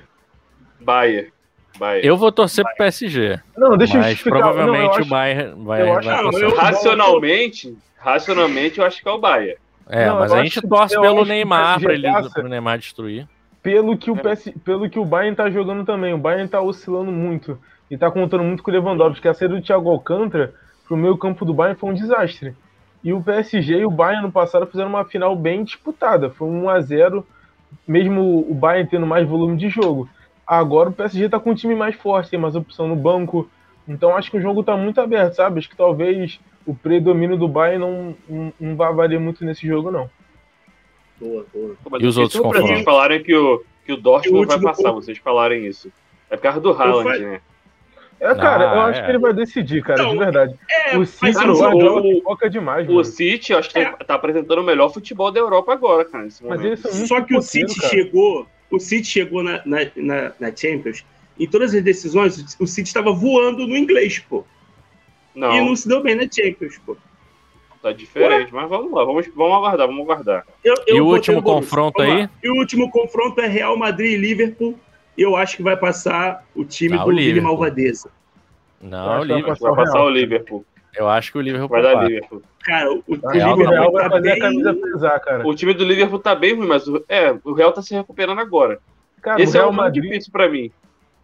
Bayern. 0.79 1.31
Bayern. 1.79 2.07
Eu 2.07 2.17
vou 2.17 2.31
torcer 2.31 2.65
pro 2.65 2.75
PSG. 2.75 3.39
Não, 3.57 3.77
deixa 3.77 3.97
mas 3.97 4.07
eu 4.07 4.13
explicar. 4.13 4.39
provavelmente 4.39 4.99
não, 4.99 5.05
o 5.05 5.09
Bayern 5.09 5.63
vai, 5.63 5.81
eu 5.81 5.97
acho, 5.97 6.09
vai 6.09 6.23
não, 6.23 6.39
eu, 6.39 6.55
racionalmente, 6.55 7.77
racionalmente 7.97 8.79
eu 8.79 8.85
acho 8.85 9.01
que 9.01 9.07
é 9.07 9.11
o 9.11 9.17
Bayern. 9.17 9.57
É, 9.87 10.07
não, 10.07 10.19
mas 10.19 10.31
a 10.31 10.43
gente 10.43 10.61
torce 10.61 10.99
pelo 10.99 11.25
Neymar 11.25 11.79
para 11.81 11.93
ele 11.93 12.07
pro 12.33 12.47
Neymar 12.47 12.77
destruir. 12.77 13.27
Pelo 13.63 13.97
que, 13.97 14.09
o 14.09 14.17
é. 14.17 14.35
PS, 14.35 14.51
pelo 14.63 14.89
que 14.89 14.97
o 14.97 15.05
Bayern 15.05 15.35
tá 15.35 15.49
jogando 15.49 15.85
também. 15.85 16.13
O 16.13 16.17
Bayern 16.17 16.47
tá 16.47 16.61
oscilando 16.61 17.11
muito. 17.11 17.59
E 17.89 17.97
tá 17.97 18.09
contando 18.09 18.43
muito 18.43 18.63
com 18.63 18.71
o 18.71 18.73
Lewandowski. 18.73 19.27
A 19.27 19.33
saída 19.33 19.55
do 19.55 19.61
Thiago 19.61 19.89
Alcântara 19.89 20.53
pro 20.87 20.97
meio 20.97 21.17
campo 21.17 21.45
do 21.45 21.53
Bayern 21.53 21.77
foi 21.77 21.91
um 21.91 21.93
desastre. 21.93 22.55
E 23.03 23.13
o 23.13 23.21
PSG 23.21 23.79
e 23.79 23.85
o 23.85 23.91
Bayern 23.91 24.23
no 24.23 24.31
passado 24.31 24.65
fizeram 24.65 24.89
uma 24.89 25.05
final 25.05 25.35
bem 25.35 25.63
disputada. 25.63 26.29
Foi 26.29 26.47
um 26.47 26.65
1 26.65 26.69
a 26.69 26.81
0 26.81 27.27
mesmo 27.87 28.45
o 28.49 28.53
Bayern 28.53 28.89
tendo 28.89 29.05
mais 29.05 29.27
volume 29.27 29.57
de 29.57 29.69
jogo. 29.69 30.09
Agora 30.45 30.89
o 30.89 30.93
PSG 30.93 31.25
está 31.25 31.39
com 31.39 31.51
um 31.51 31.55
time 31.55 31.75
mais 31.75 31.95
forte, 31.95 32.29
tem 32.29 32.39
mais 32.39 32.55
opção 32.55 32.87
no 32.87 32.95
banco. 32.95 33.49
Então 33.87 34.15
acho 34.15 34.29
que 34.29 34.37
o 34.37 34.41
jogo 34.41 34.61
está 34.61 34.75
muito 34.75 34.99
aberto, 34.99 35.35
sabe? 35.35 35.59
Acho 35.59 35.69
que 35.69 35.75
talvez 35.75 36.39
o 36.65 36.75
predomínio 36.75 37.37
do 37.37 37.47
Bayern 37.47 37.79
não, 37.79 38.15
não, 38.27 38.53
não 38.59 38.75
vá 38.75 38.91
valer 38.91 39.19
muito 39.19 39.43
nesse 39.45 39.65
jogo, 39.67 39.91
não. 39.91 40.09
Boa, 41.19 41.45
boa. 41.53 41.75
E 41.99 42.05
os 42.05 42.17
outros 42.17 42.39
confrontos? 42.39 42.69
Vocês 42.69 42.83
falarem 42.83 43.21
que 43.21 43.35
o, 43.35 43.63
que 43.85 43.93
o 43.93 43.97
Dortmund 43.97 44.47
vai 44.47 44.59
passar, 44.59 44.91
vocês 44.91 45.17
falarem 45.17 45.65
isso. 45.65 45.91
É 46.29 46.35
por 46.35 46.43
causa 46.43 46.59
do 46.59 46.71
Haaland, 46.71 47.19
né? 47.19 47.41
É, 48.21 48.35
cara, 48.35 48.71
ah, 48.71 48.75
eu 48.75 48.81
acho 48.81 48.99
é. 48.99 49.03
que 49.03 49.09
ele 49.09 49.17
vai 49.17 49.33
decidir, 49.33 49.81
cara, 49.81 50.05
de 50.05 50.15
verdade. 50.15 50.55
É, 50.69 50.95
o 50.95 51.03
City 51.07 51.37
o 51.39 51.57
Guardiola 51.57 52.03
foca 52.23 52.47
demais, 52.47 52.87
O 52.87 52.91
mano. 52.91 53.03
City, 53.03 53.51
acho 53.51 53.71
que 53.71 53.79
é. 53.79 53.91
tá 53.93 54.13
apresentando 54.13 54.59
o 54.59 54.63
melhor 54.63 54.93
futebol 54.93 55.31
da 55.31 55.39
Europa 55.39 55.73
agora, 55.73 56.05
cara, 56.05 56.25
nesse 56.25 56.43
momento. 56.43 56.87
Só 57.07 57.21
que 57.21 57.35
o 57.35 57.41
City 57.41 57.75
cara. 57.79 57.89
chegou, 57.89 58.45
o 58.69 58.79
City 58.79 59.07
chegou 59.07 59.41
na, 59.41 59.59
na, 59.65 59.79
na, 59.95 60.31
na, 60.39 60.55
Champions, 60.55 61.03
em 61.39 61.47
todas 61.47 61.73
as 61.73 61.81
decisões, 61.81 62.55
o 62.59 62.67
City 62.67 62.87
estava 62.87 63.11
voando 63.11 63.65
no 63.65 63.75
inglês, 63.75 64.19
pô. 64.19 64.45
Não. 65.33 65.55
E 65.55 65.59
não 65.59 65.75
se 65.75 65.87
deu 65.87 66.03
bem 66.03 66.13
na 66.13 66.27
Champions, 66.31 66.79
pô. 66.85 66.95
Tá 67.81 67.91
diferente, 67.91 68.53
Ué? 68.53 68.61
mas 68.61 68.69
vamos 68.69 68.91
lá, 68.91 69.03
vamos, 69.03 69.27
vamos 69.35 69.57
aguardar, 69.57 69.87
vamos 69.87 70.03
aguardar. 70.03 70.45
Eu, 70.63 70.75
eu 70.85 70.97
e 70.97 71.01
o 71.01 71.07
último 71.07 71.41
confronto 71.41 71.99
aí? 71.99 72.29
E 72.43 72.51
o 72.51 72.57
último 72.57 72.91
confronto 72.91 73.41
é 73.41 73.47
Real 73.47 73.75
Madrid 73.75 74.11
e 74.11 74.17
Liverpool 74.17 74.77
eu 75.17 75.35
acho 75.35 75.57
que 75.57 75.63
vai 75.63 75.77
passar 75.77 76.45
o 76.55 76.63
time 76.63 76.97
ah, 76.97 77.03
do 77.03 77.41
Malvadeza. 77.41 78.09
Não, 78.81 79.21
o 79.21 79.23
Liverpool. 79.23 79.75
Vai 79.75 79.85
passar 79.85 80.03
o 80.03 80.09
Liverpool. 80.09 80.65
Eu 80.95 81.07
acho 81.07 81.31
que 81.31 81.37
o 81.37 81.41
Liverpool 81.41 81.69
vai 81.69 81.81
dar 81.81 82.03
Liverpool. 82.03 82.41
Cara, 82.63 82.91
o, 82.91 83.03
o, 83.07 83.13
o 83.13 83.31
Liverpool 83.31 83.91
vai 83.93 84.09
fazer 84.09 84.21
bem... 84.21 84.31
a 84.31 84.39
camisa 84.39 84.73
pesar, 84.73 85.19
cara. 85.19 85.47
O 85.47 85.55
time 85.55 85.73
do 85.73 85.85
Liverpool 85.85 86.19
tá 86.19 86.35
bem 86.35 86.55
ruim, 86.55 86.67
mas 86.67 86.87
o, 86.87 87.03
é, 87.07 87.35
o 87.43 87.53
Real 87.53 87.71
tá 87.71 87.81
se 87.81 87.93
recuperando 87.95 88.39
agora. 88.39 88.79
Cara, 89.21 89.41
Esse 89.41 89.57
é 89.57 89.65
um 89.65 89.71
Madrid... 89.71 90.03
difícil 90.03 90.31
pra 90.31 90.49
mim. 90.49 90.71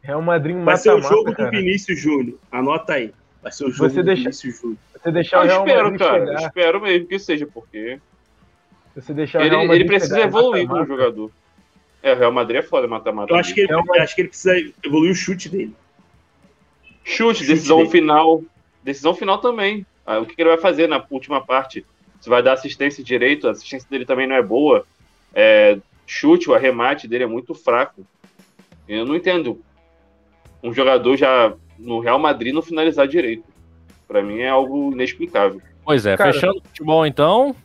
Real 0.02 0.22
Madrid 0.22 0.56
mata, 0.56 0.66
Vai 0.66 0.78
ser 0.78 0.94
o 0.94 1.02
jogo 1.02 1.34
cara. 1.34 1.50
do 1.50 1.58
Vinícius 1.58 2.00
Júnior. 2.00 2.38
Anota 2.52 2.94
aí. 2.94 3.14
Vai 3.42 3.52
ser 3.52 3.66
o 3.66 3.72
jogo 3.72 3.90
você 3.90 4.02
do 4.02 4.06
deixa... 4.06 4.22
Vinícius 4.22 4.60
Júnior. 4.62 4.78
Você 4.94 5.12
deixar 5.12 5.38
eu 5.38 5.42
o 5.42 5.46
Real 5.46 5.66
espero, 5.66 5.84
Madrid 5.84 6.00
cara. 6.00 6.26
Chegar... 6.26 6.42
espero 6.42 6.82
mesmo 6.82 7.08
que 7.08 7.20
seja, 7.20 7.48
porque. 7.54 8.00
Você 8.96 9.14
deixar 9.14 9.46
ele, 9.46 9.56
ele 9.56 9.86
precisa 9.86 10.22
evoluir 10.22 10.68
como 10.68 10.86
jogador. 10.86 11.32
É, 12.02 12.14
o 12.14 12.18
Real 12.18 12.32
Madrid 12.32 12.60
é 12.60 12.62
foda 12.64 12.88
mata-mata. 12.88 13.34
Eu 13.34 13.38
acho 13.38 13.54
que, 13.54 13.62
ele, 13.62 13.74
eu 13.74 13.84
acho 14.02 14.16
que 14.16 14.22
ele 14.22 14.30
precisa 14.30 14.56
evoluir 14.84 15.12
o 15.12 15.16
chute 15.16 15.50
dele. 15.50 15.76
Chute, 17.08 17.40
chute 17.40 17.48
decisão 17.48 17.78
dele. 17.78 17.90
final. 17.90 18.44
Decisão 18.84 19.14
final 19.14 19.38
também. 19.38 19.86
Ah, 20.06 20.20
o 20.20 20.26
que 20.26 20.36
ele 20.38 20.50
vai 20.50 20.58
fazer 20.58 20.88
na 20.88 21.04
última 21.10 21.40
parte? 21.40 21.86
Se 22.20 22.30
vai 22.30 22.44
dar 22.44 22.54
assistência 22.54 23.04
direito, 23.04 23.48
a 23.48 23.52
assistência 23.52 23.88
dele 23.90 24.06
também 24.06 24.28
não 24.28 24.36
é 24.36 24.42
boa. 24.42 24.86
É, 25.34 25.78
chute, 26.06 26.50
o 26.50 26.54
arremate 26.54 27.08
dele 27.08 27.24
é 27.24 27.28
muito 27.28 27.54
fraco. 27.56 28.06
Eu 28.88 29.06
não 29.06 29.16
entendo 29.16 29.62
um 30.62 30.74
jogador 30.74 31.16
já 31.16 31.54
no 31.80 32.00
Real 32.00 32.20
Madrid 32.20 32.54
não 32.54 32.62
finalizar 32.62 33.08
direito. 33.08 33.46
Para 34.08 34.22
mim 34.22 34.40
é 34.40 34.50
algo 34.50 34.92
inexplicável. 34.92 35.62
Pois 35.86 36.06
é, 36.06 36.18
Cara, 36.18 36.34
fechando 36.34 36.58
o 36.58 36.68
futebol 36.68 37.06
então, 37.06 37.56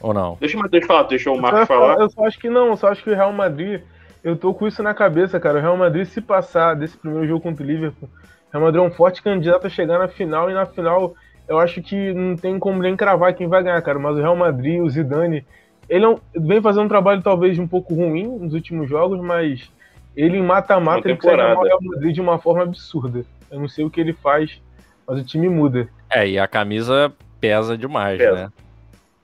ou 0.00 0.12
não? 0.12 0.36
Deixa 0.40 0.56
o 0.56 0.60
Matheus 0.60 0.86
falar, 0.86 1.02
deixa 1.04 1.30
o 1.30 1.40
Marcos 1.40 1.68
falar. 1.68 1.98
Eu 1.98 2.10
só 2.10 2.26
acho 2.26 2.38
que 2.38 2.50
não, 2.50 2.68
eu 2.68 2.76
só 2.76 2.88
acho 2.88 3.02
que 3.02 3.10
o 3.10 3.14
Real 3.14 3.32
Madrid, 3.32 3.82
eu 4.22 4.36
tô 4.36 4.52
com 4.52 4.66
isso 4.66 4.82
na 4.82 4.92
cabeça, 4.92 5.40
cara. 5.40 5.58
O 5.58 5.62
Real 5.62 5.76
Madrid, 5.76 6.06
se 6.06 6.20
passar 6.20 6.74
desse 6.74 6.96
primeiro 6.96 7.26
jogo 7.26 7.42
contra 7.42 7.62
o 7.62 7.66
Liverpool, 7.66 8.08
Real 8.52 8.64
Madrid 8.64 8.82
é 8.82 8.86
um 8.86 8.90
forte 8.90 9.22
candidato 9.22 9.66
a 9.66 9.70
chegar 9.70 9.98
na 9.98 10.08
final, 10.08 10.50
e 10.50 10.54
na 10.54 10.66
final 10.66 11.14
eu 11.48 11.58
acho 11.58 11.82
que 11.82 12.12
não 12.12 12.36
tem 12.36 12.58
como 12.58 12.80
nem 12.80 12.96
cravar 12.96 13.34
quem 13.34 13.48
vai 13.48 13.62
ganhar, 13.62 13.82
cara. 13.82 13.98
Mas 13.98 14.16
o 14.16 14.20
Real 14.20 14.36
Madrid, 14.36 14.80
o 14.80 14.88
Zidane, 14.88 15.44
ele 15.88 16.06
é 16.06 16.16
vem 16.36 16.62
fazendo 16.62 16.84
um 16.84 16.88
trabalho 16.88 17.22
talvez 17.22 17.58
um 17.58 17.66
pouco 17.66 17.94
ruim 17.94 18.26
nos 18.38 18.54
últimos 18.54 18.88
jogos, 18.88 19.20
mas 19.20 19.68
ele 20.16 20.40
mata-mata 20.40 21.08
ele 21.08 21.16
consegue 21.16 21.42
o 21.42 21.62
Real 21.62 21.78
Madrid 21.82 22.14
de 22.14 22.20
uma 22.20 22.38
forma 22.38 22.62
absurda. 22.62 23.24
Eu 23.50 23.58
não 23.58 23.68
sei 23.68 23.84
o 23.84 23.90
que 23.90 24.00
ele 24.00 24.12
faz, 24.12 24.60
mas 25.06 25.20
o 25.20 25.24
time 25.24 25.48
muda. 25.48 25.88
É, 26.08 26.28
e 26.28 26.38
a 26.38 26.46
camisa 26.46 27.12
pesa 27.40 27.76
demais, 27.76 28.18
pesa. 28.18 28.32
né? 28.32 28.52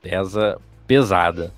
Pesa 0.03 0.59
pesada. 0.87 1.53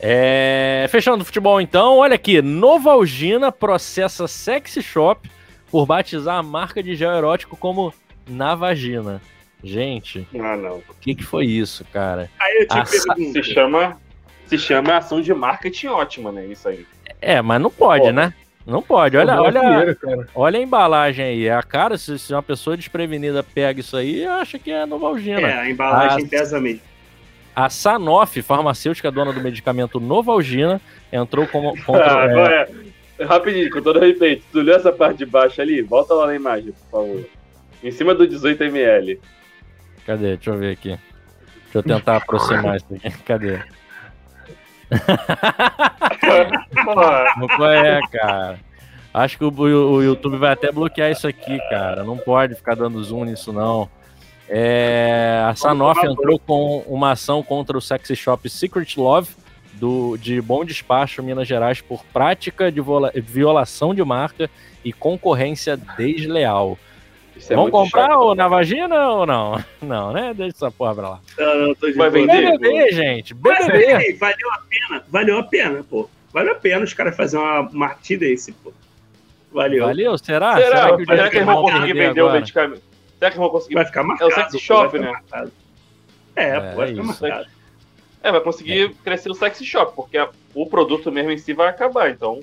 É... 0.00 0.86
Fechando 0.88 1.22
o 1.22 1.24
futebol 1.24 1.60
então, 1.60 1.98
olha 1.98 2.14
aqui, 2.14 2.40
Novalgina 2.40 3.50
processa 3.50 4.28
Sexy 4.28 4.80
Shop 4.80 5.28
por 5.70 5.86
batizar 5.86 6.38
a 6.38 6.42
marca 6.42 6.82
de 6.82 6.94
gel 6.94 7.12
erótico 7.12 7.56
como 7.56 7.92
Navagina. 8.28 9.20
Gente, 9.62 10.26
ah, 10.34 10.56
não. 10.56 10.76
o 10.76 10.94
que, 11.00 11.16
que 11.16 11.24
foi 11.24 11.46
isso, 11.46 11.84
cara? 11.92 12.30
Aí 12.38 12.58
eu 12.60 12.68
te 12.68 12.78
a... 12.78 12.84
Se 12.84 13.42
chama, 13.42 14.00
se 14.46 14.56
chama 14.56 14.96
ação 14.96 15.20
de 15.20 15.34
marketing 15.34 15.88
ótima, 15.88 16.30
né? 16.30 16.46
Isso 16.46 16.68
aí. 16.68 16.86
É, 17.20 17.42
mas 17.42 17.60
não 17.60 17.70
pode, 17.70 18.04
Pô. 18.04 18.12
né? 18.12 18.32
Não 18.64 18.82
pode. 18.82 19.16
Olha, 19.16 19.40
olha, 19.40 19.96
olha 20.34 20.58
a 20.58 20.62
embalagem 20.62 21.24
aí. 21.24 21.50
A 21.50 21.62
cara, 21.62 21.96
se, 21.96 22.18
se, 22.18 22.32
uma 22.34 22.42
pessoa 22.42 22.76
desprevenida 22.76 23.42
pega 23.42 23.80
isso 23.80 23.96
aí, 23.96 24.26
acha 24.26 24.58
que 24.58 24.70
é 24.70 24.84
Novalgina. 24.84 25.40
É, 25.40 25.60
a 25.60 25.70
embalagem 25.70 26.26
a, 26.26 26.28
pesa 26.28 26.60
mesmo. 26.60 26.82
A 27.56 27.70
Sanofi, 27.70 28.42
farmacêutica 28.42 29.10
dona 29.10 29.32
do 29.32 29.40
medicamento 29.40 29.98
Novalgina, 29.98 30.80
entrou 31.10 31.46
como. 31.46 31.74
Contra, 31.82 32.24
ah, 32.24 32.50
é... 32.50 32.68
é... 33.18 33.24
Rapidinho, 33.24 33.70
com 33.70 33.82
todo 33.82 33.98
respeito. 33.98 34.44
Tu 34.52 34.60
leu 34.60 34.76
essa 34.76 34.92
parte 34.92 35.18
de 35.18 35.26
baixo 35.26 35.60
ali? 35.60 35.82
Volta 35.82 36.14
lá 36.14 36.26
na 36.26 36.34
imagem, 36.34 36.72
por 36.72 36.90
favor. 36.90 37.24
Em 37.82 37.90
cima 37.90 38.14
do 38.14 38.26
18ml. 38.26 39.18
Cadê? 40.06 40.36
Deixa 40.36 40.50
eu 40.50 40.58
ver 40.58 40.72
aqui. 40.72 40.98
Deixa 41.64 41.78
eu 41.78 41.82
tentar 41.82 42.16
aproximar 42.16 42.76
isso 42.76 42.86
aqui. 42.94 43.10
Cadê? 43.24 43.60
Não 47.58 47.66
é, 47.66 48.00
cara. 48.10 48.58
Acho 49.12 49.38
que 49.38 49.44
o, 49.44 49.50
o, 49.50 50.02
YouTube 50.02 50.36
vai 50.36 50.52
até 50.52 50.70
bloquear 50.70 51.10
isso 51.10 51.26
aqui, 51.26 51.58
cara. 51.70 52.04
Não 52.04 52.16
pode 52.16 52.54
ficar 52.54 52.74
dando 52.74 53.02
zoom 53.02 53.24
nisso, 53.24 53.52
não. 53.52 53.88
É, 54.48 55.42
a 55.46 55.54
Sanofi 55.54 56.06
entrou 56.06 56.38
com 56.38 56.78
uma 56.86 57.12
ação 57.12 57.42
contra 57.42 57.76
o 57.76 57.82
sexy 57.82 58.16
shop 58.16 58.48
Secret 58.48 58.96
Love 58.96 59.34
do, 59.78 60.16
de 60.16 60.40
Bom 60.40 60.64
Despacho, 60.64 61.22
Minas 61.22 61.48
Gerais, 61.48 61.80
por 61.80 62.04
prática 62.06 62.70
de 62.70 62.80
violação 63.20 63.94
de 63.94 64.04
marca 64.04 64.50
e 64.84 64.92
concorrência 64.92 65.76
desleal. 65.76 66.78
É 67.48 67.54
Vamos 67.54 67.70
comprar 67.70 68.08
chato, 68.08 68.18
ou 68.18 68.34
na 68.34 68.48
vagina 68.48 69.10
ou 69.10 69.24
não? 69.24 69.64
Não, 69.80 70.12
né? 70.12 70.34
Deixa 70.34 70.56
essa 70.56 70.70
porra 70.72 70.94
pra 70.94 71.08
lá. 71.10 71.20
Não, 71.38 71.68
não, 71.68 71.74
tô 71.74 71.86
de 71.86 71.92
Vai 71.92 72.10
vender? 72.10 72.58
BBB, 72.58 72.92
gente. 72.92 73.32
BBB. 73.32 73.94
Mas, 73.94 74.18
valeu 74.18 74.50
a 74.52 74.62
pena. 74.68 75.04
Valeu 75.08 75.38
a 75.38 75.42
pena, 75.44 75.84
pô. 75.88 76.10
Valeu 76.32 76.52
a 76.52 76.56
pena 76.56 76.84
os 76.84 76.92
caras 76.92 77.16
fazerem 77.16 77.46
uma 77.46 77.70
martida 77.72 78.26
desse, 78.26 78.50
pô. 78.52 78.72
Valeu. 79.52 79.84
Valeu? 79.84 80.18
Será? 80.18 80.56
Será, 80.56 80.68
Será 80.68 80.96
que, 80.96 81.04
Será 81.06 81.30
que 81.30 81.36
eles 81.36 81.46
vão 81.46 81.62
conseguir 81.62 81.92
vender 81.92 82.20
agora? 82.20 82.36
o 82.36 82.40
medicamento? 82.40 82.82
Será 83.18 83.30
que 83.30 83.38
vão 83.38 83.50
conseguir? 83.50 83.74
Vai 83.74 83.84
ficar 83.84 84.02
marcado. 84.02 84.30
É 84.30 84.34
o 84.34 84.36
sexy 84.36 84.58
shop, 84.58 84.98
né? 84.98 85.10
Marcado. 85.10 85.52
É, 86.34 86.48
é, 86.48 86.60
pô, 86.60 86.76
vai 86.76 86.88
ficar 86.88 87.02
marcado. 87.04 87.46
É, 88.22 88.32
vai 88.32 88.40
conseguir 88.40 88.86
é. 88.86 88.88
crescer 89.04 89.30
o 89.30 89.34
sexy 89.34 89.64
shop, 89.64 89.92
porque 89.94 90.18
o 90.54 90.66
produto 90.66 91.10
mesmo 91.10 91.30
em 91.30 91.38
si 91.38 91.52
vai 91.52 91.68
acabar, 91.68 92.10
então. 92.10 92.40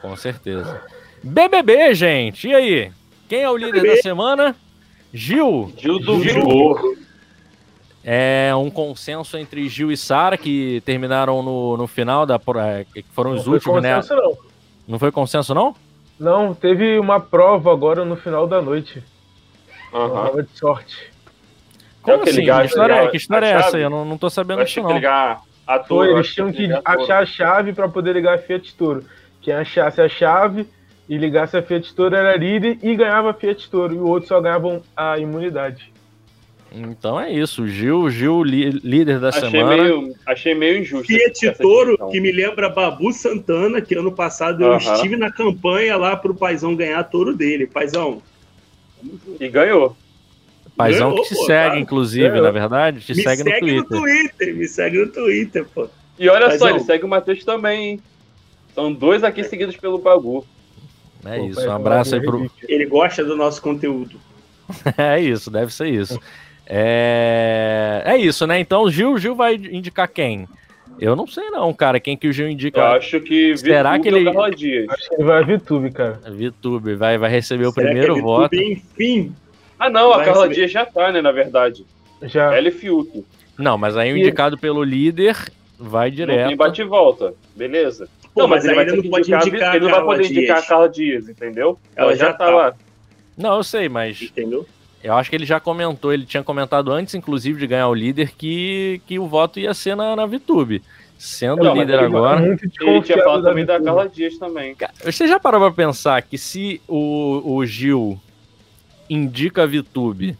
Com 0.00 0.16
certeza. 0.16 0.82
BBB, 1.22 1.94
gente, 1.94 2.48
e 2.48 2.54
aí? 2.54 2.92
Quem 3.28 3.42
é 3.42 3.50
o 3.50 3.56
líder 3.56 3.80
BBB? 3.82 3.96
da 3.96 4.02
semana? 4.02 4.56
Gil. 5.12 5.72
Gil 5.76 5.98
do 5.98 6.22
Gil. 6.22 6.96
É 8.02 8.52
um 8.54 8.70
consenso 8.70 9.36
entre 9.36 9.68
Gil 9.68 9.92
e 9.92 9.96
Sara, 9.96 10.38
que 10.38 10.80
terminaram 10.86 11.42
no, 11.42 11.76
no 11.76 11.86
final 11.86 12.24
da. 12.24 12.40
É, 12.64 12.84
que 12.84 13.04
foram 13.12 13.32
os 13.32 13.44
não 13.44 13.52
últimos, 13.52 13.82
né? 13.82 14.00
Não. 14.08 14.38
não 14.88 14.98
foi 14.98 15.12
consenso, 15.12 15.54
não? 15.54 15.74
Não, 16.18 16.54
teve 16.54 16.98
uma 16.98 17.20
prova 17.20 17.72
agora 17.72 18.04
no 18.04 18.16
final 18.16 18.46
da 18.46 18.62
noite. 18.62 19.02
Uhum. 19.92 20.00
Uma 20.00 20.10
prova 20.10 20.42
de 20.42 20.58
sorte. 20.58 21.09
Como 22.02 22.22
assim? 22.22 22.32
Ligar, 22.32 22.60
que 22.60 22.66
história, 22.68 22.94
ligar, 22.94 23.06
é, 23.06 23.10
que 23.10 23.16
história 23.16 23.46
é 23.46 23.50
essa? 23.52 23.78
Eu 23.78 23.90
não, 23.90 24.04
não 24.04 24.18
tô 24.18 24.30
sabendo 24.30 24.64
disso, 24.64 24.82
não. 24.82 24.92
Ligar 24.92 25.42
a 25.66 25.78
Toro, 25.78 26.10
Foi, 26.10 26.14
eles 26.14 26.34
tinham 26.34 26.52
que, 26.52 26.66
que 26.66 26.80
achar 26.84 27.22
a 27.22 27.26
chave 27.26 27.72
para 27.72 27.88
poder 27.88 28.14
ligar 28.14 28.34
a 28.34 28.38
Fiat 28.38 28.74
Toro. 28.74 29.04
Quem 29.40 29.54
achasse 29.54 30.00
a 30.00 30.08
chave 30.08 30.66
e 31.08 31.16
ligasse 31.16 31.56
a 31.56 31.62
Fiat 31.62 31.94
Toro 31.94 32.14
era 32.16 32.36
líder 32.36 32.78
e 32.82 32.96
ganhava 32.96 33.30
a 33.30 33.34
Fiat 33.34 33.70
Toro, 33.70 33.94
e 33.94 33.98
o 33.98 34.06
outro 34.06 34.28
só 34.28 34.40
ganhava 34.40 34.82
a 34.96 35.18
imunidade. 35.18 35.92
Então 36.72 37.20
é 37.20 37.32
isso, 37.32 37.66
Gil, 37.66 38.08
Gil 38.10 38.44
líder 38.44 39.18
da 39.18 39.30
achei 39.30 39.50
semana. 39.50 39.82
Meio, 39.82 40.14
achei 40.24 40.54
meio 40.54 40.78
injusto. 40.78 41.06
Fiat 41.06 41.58
Toro, 41.58 42.10
que 42.10 42.20
me 42.20 42.30
lembra 42.30 42.68
Babu 42.68 43.12
Santana, 43.12 43.80
que 43.80 43.94
ano 43.94 44.12
passado 44.12 44.62
eu 44.62 44.70
uh 44.70 44.76
-huh. 44.76 44.94
estive 44.94 45.16
na 45.16 45.32
campanha 45.32 45.96
lá 45.96 46.16
pro 46.16 46.34
Paizão 46.34 46.76
ganhar 46.76 47.00
a 47.00 47.04
Toro 47.04 47.34
dele. 47.34 47.66
Paizão. 47.66 48.22
E 49.40 49.48
ganhou. 49.48 49.96
Paizão 50.82 51.14
que 51.14 51.22
te 51.22 51.34
pô, 51.34 51.44
segue, 51.46 51.74
tá? 51.74 51.80
inclusive, 51.80 52.28
ganhou. 52.28 52.44
na 52.44 52.50
verdade, 52.50 53.00
te 53.00 53.14
me 53.14 53.22
segue, 53.22 53.42
segue 53.42 53.52
no, 53.52 53.60
Twitter. 53.60 53.98
no 53.98 54.02
Twitter. 54.02 54.54
Me 54.56 54.68
segue 54.68 54.98
no 54.98 55.08
Twitter, 55.08 55.64
pô. 55.74 55.88
E 56.18 56.28
olha 56.28 56.48
Paizão. 56.48 56.68
só, 56.68 56.74
ele 56.74 56.84
segue 56.84 57.04
o 57.04 57.08
Matheus 57.08 57.44
também, 57.44 57.90
hein? 57.90 58.00
São 58.74 58.92
dois 58.92 59.24
aqui 59.24 59.42
seguidos 59.44 59.76
pelo 59.76 59.98
Babu. 59.98 60.46
É 61.24 61.38
Pô, 61.38 61.46
isso, 61.46 61.68
um 61.68 61.72
abraço 61.72 62.14
aí 62.14 62.20
pro. 62.20 62.50
Ele 62.66 62.86
gosta 62.86 63.24
do 63.24 63.36
nosso 63.36 63.60
conteúdo. 63.60 64.18
é 64.96 65.20
isso, 65.20 65.50
deve 65.50 65.72
ser 65.72 65.88
isso. 65.88 66.18
É... 66.66 68.02
é 68.06 68.16
isso, 68.16 68.46
né? 68.46 68.60
Então, 68.60 68.88
Gil, 68.90 69.18
Gil 69.18 69.34
vai 69.34 69.56
indicar 69.56 70.08
quem? 70.08 70.48
Eu 71.00 71.16
não 71.16 71.26
sei 71.26 71.50
não, 71.50 71.72
cara, 71.72 71.98
quem 71.98 72.16
que 72.16 72.28
o 72.28 72.32
Gil 72.32 72.48
indica. 72.48 72.78
Eu 72.78 72.86
acho 72.86 73.20
que 73.20 73.56
Será 73.56 73.98
que 73.98 74.08
ele 74.08 74.28
Acho 74.28 75.08
que 75.08 75.14
ele 75.14 75.24
vai 75.24 75.42
VTube, 75.44 75.90
cara. 75.90 76.20
VTube, 76.26 76.94
vai, 76.94 77.18
vai 77.18 77.30
receber 77.30 77.66
o 77.66 77.72
primeiro 77.72 78.18
é 78.18 78.20
voto. 78.20 78.54
Enfim. 78.54 79.34
Ah, 79.80 79.88
não, 79.88 80.10
vai 80.10 80.20
a 80.20 80.24
Carla. 80.26 80.48
Dias 80.50 80.70
já 80.70 80.84
tá, 80.84 81.10
né, 81.10 81.22
na 81.22 81.32
verdade. 81.32 81.86
Já. 82.22 82.54
Ela 82.54 82.68
e 82.68 82.70
Fiuto. 82.70 83.24
Não, 83.56 83.78
mas 83.78 83.96
aí 83.96 84.12
o 84.12 84.16
indicado 84.16 84.58
pelo 84.58 84.84
líder 84.84 85.36
vai 85.78 86.10
direto. 86.10 86.40
Não 86.42 86.48
tem 86.48 86.56
bate 86.56 86.82
e 86.82 86.84
volta, 86.84 87.32
beleza. 87.56 88.06
Pô, 88.34 88.42
não, 88.42 88.48
mas, 88.48 88.64
mas 88.64 88.92
ele, 88.92 89.02
não 89.02 89.10
pode 89.10 89.34
indicar, 89.34 89.74
ele 89.74 89.84
não 89.86 89.90
vai 89.90 90.04
poder 90.04 90.30
indicar 90.30 90.58
a 90.58 90.62
Carla 90.62 90.88
Dias, 90.88 91.28
entendeu? 91.28 91.78
Ela, 91.96 92.10
Ela 92.10 92.16
já, 92.16 92.26
já 92.26 92.32
tá, 92.34 92.44
tá 92.44 92.50
lá. 92.50 92.74
Não, 93.36 93.56
eu 93.56 93.64
sei, 93.64 93.88
mas. 93.88 94.20
Entendeu? 94.20 94.66
Eu 95.02 95.14
acho 95.14 95.30
que 95.30 95.36
ele 95.36 95.46
já 95.46 95.58
comentou, 95.58 96.12
ele 96.12 96.26
tinha 96.26 96.42
comentado 96.42 96.92
antes, 96.92 97.14
inclusive, 97.14 97.58
de 97.58 97.66
ganhar 97.66 97.88
o 97.88 97.94
líder, 97.94 98.32
que, 98.36 99.00
que 99.06 99.18
o 99.18 99.26
voto 99.26 99.58
ia 99.58 99.72
ser 99.72 99.96
na, 99.96 100.14
na 100.14 100.26
VTube. 100.26 100.82
Sendo 101.18 101.64
não, 101.64 101.74
líder 101.74 102.00
agora. 102.00 102.46
Ele 102.80 103.02
tinha 103.02 103.22
falado 103.22 103.42
também 103.42 103.64
da 103.64 103.80
Carla 103.80 104.08
Dias 104.08 104.38
também. 104.38 104.76
Você 105.04 105.26
já 105.26 105.40
parou 105.40 105.60
pra 105.60 105.70
pensar 105.70 106.20
que 106.22 106.36
se 106.36 106.80
o, 106.86 107.56
o 107.56 107.66
Gil 107.66 108.20
indica 109.10 109.64
a 109.64 109.66
VTube 109.66 110.38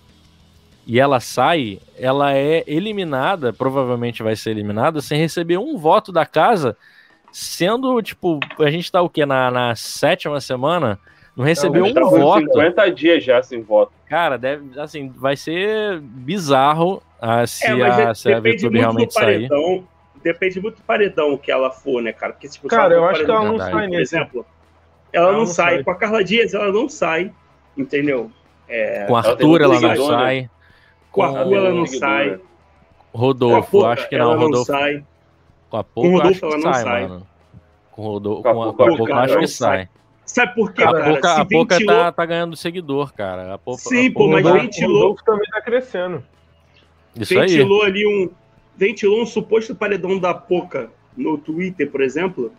e 0.87 0.99
ela 0.99 1.21
sai, 1.21 1.81
ela 1.99 2.35
é 2.35 2.65
eliminada, 2.67 3.53
provavelmente 3.53 4.23
vai 4.23 4.37
ser 4.37 4.51
eliminada, 4.51 5.01
sem 5.01 5.19
receber 5.19 5.59
um 5.59 5.77
voto 5.77 6.11
da 6.13 6.25
casa 6.25 6.77
sendo, 7.33 8.01
tipo, 8.03 8.41
a 8.59 8.71
gente 8.71 8.91
tá 8.91 9.03
o 9.03 9.09
quê? 9.09 9.27
Na, 9.27 9.51
na 9.51 9.77
sétima 9.77 10.41
semana? 10.41 10.99
Não 11.37 11.45
recebeu 11.45 11.87
não, 11.87 12.07
um 12.07 12.11
voto. 12.11 12.47
50 12.47 12.93
dias 12.93 13.25
já 13.25 13.43
sem 13.43 13.63
voto. 13.63 13.93
Cara, 14.09 14.37
deve, 14.37 14.79
assim, 14.81 15.09
vai 15.11 15.37
ser 15.37 16.01
bizarro 16.01 17.03
ah, 17.21 17.47
se, 17.47 17.67
é, 17.67 17.83
a, 17.83 18.15
se 18.15 18.33
a 18.33 18.41
VTube 18.41 18.79
realmente 18.79 19.15
sair. 19.15 19.49
Depende 20.23 20.61
muito 20.61 20.77
do 20.77 20.83
paredão 20.83 21.37
que 21.39 21.51
ela 21.51 21.71
for, 21.71 22.03
né, 22.03 22.13
cara? 22.13 22.33
Porque, 22.33 22.49
tipo, 22.49 22.69
cara, 22.69 22.95
eu 22.95 23.07
acho 23.07 23.25
que 23.25 23.31
ela 23.31 23.45
não 23.45 23.59
sai, 23.59 23.89
por 23.89 24.01
exemplo. 24.01 24.47
Ela, 25.13 25.25
ela 25.25 25.33
não, 25.33 25.39
não 25.41 25.47
sai. 25.47 25.75
sai. 25.77 25.85
Com 25.85 25.91
a 25.93 25.95
Carla 25.95 26.23
Dias, 26.23 26.53
ela 26.53 26.71
não 26.71 26.89
sai, 26.89 27.33
entendeu? 27.77 28.31
É, 28.71 29.05
com 29.07 29.17
a 29.17 29.19
Arthur, 29.19 29.61
ela, 29.61 29.77
ela 29.77 29.95
não 29.95 30.07
sai. 30.07 30.51
Com 31.11 31.23
a 31.23 31.27
Arthur, 31.27 31.57
ela 31.57 31.71
não 31.73 31.87
sai. 31.87 32.41
Rodolfo, 33.13 33.85
acho 33.85 34.09
que 34.09 34.17
não. 34.17 34.39
Rodolfo. 34.39 34.57
Não 34.57 34.65
sai. 34.65 35.05
Com 35.69 35.77
a 35.77 35.85
pouco, 35.85 36.09
com 36.09 36.15
o 36.15 36.19
Rodolfo 36.19 36.47
ela 36.47 36.55
não 36.57 36.73
sai, 36.73 36.83
sai. 36.83 37.03
Mano. 37.09 37.27
Com 37.91 38.03
Rodolfo, 38.03 38.43
com 38.43 38.49
a, 38.49 38.55
com 38.55 38.83
a, 38.83 38.97
pouco, 38.97 39.13
acho 39.13 39.39
que 39.39 39.47
sai. 39.49 39.89
Sabe 40.25 40.55
por 40.55 40.73
quê, 40.73 40.85
a 40.85 40.93
cara? 40.93 41.05
Pouca, 41.05 41.35
a 41.35 41.45
pouca 41.45 41.75
ventilou... 41.75 41.97
tá, 41.97 42.13
tá 42.13 42.27
ganhando 42.27 42.57
seguidor, 42.57 43.13
cara. 43.13 43.55
A 43.55 43.59
pouca, 43.59 43.83
Sim, 43.83 44.09
a 44.09 44.13
pô, 44.13 44.29
mas 44.29 44.45
ventilou. 44.45 44.97
O 44.97 45.01
Rodolfo 45.01 45.25
também 45.25 45.51
tá 45.51 45.61
crescendo. 45.61 46.25
Isso 47.17 47.35
ventilou 47.35 47.83
aí. 47.83 47.89
ali 47.89 48.07
um. 48.07 48.31
Ventilou 48.77 49.21
um 49.21 49.27
suposto 49.27 49.75
paredão 49.75 50.19
da 50.19 50.33
Poca 50.33 50.89
no 51.17 51.37
Twitter, 51.37 51.91
por 51.91 52.01
exemplo. 52.01 52.53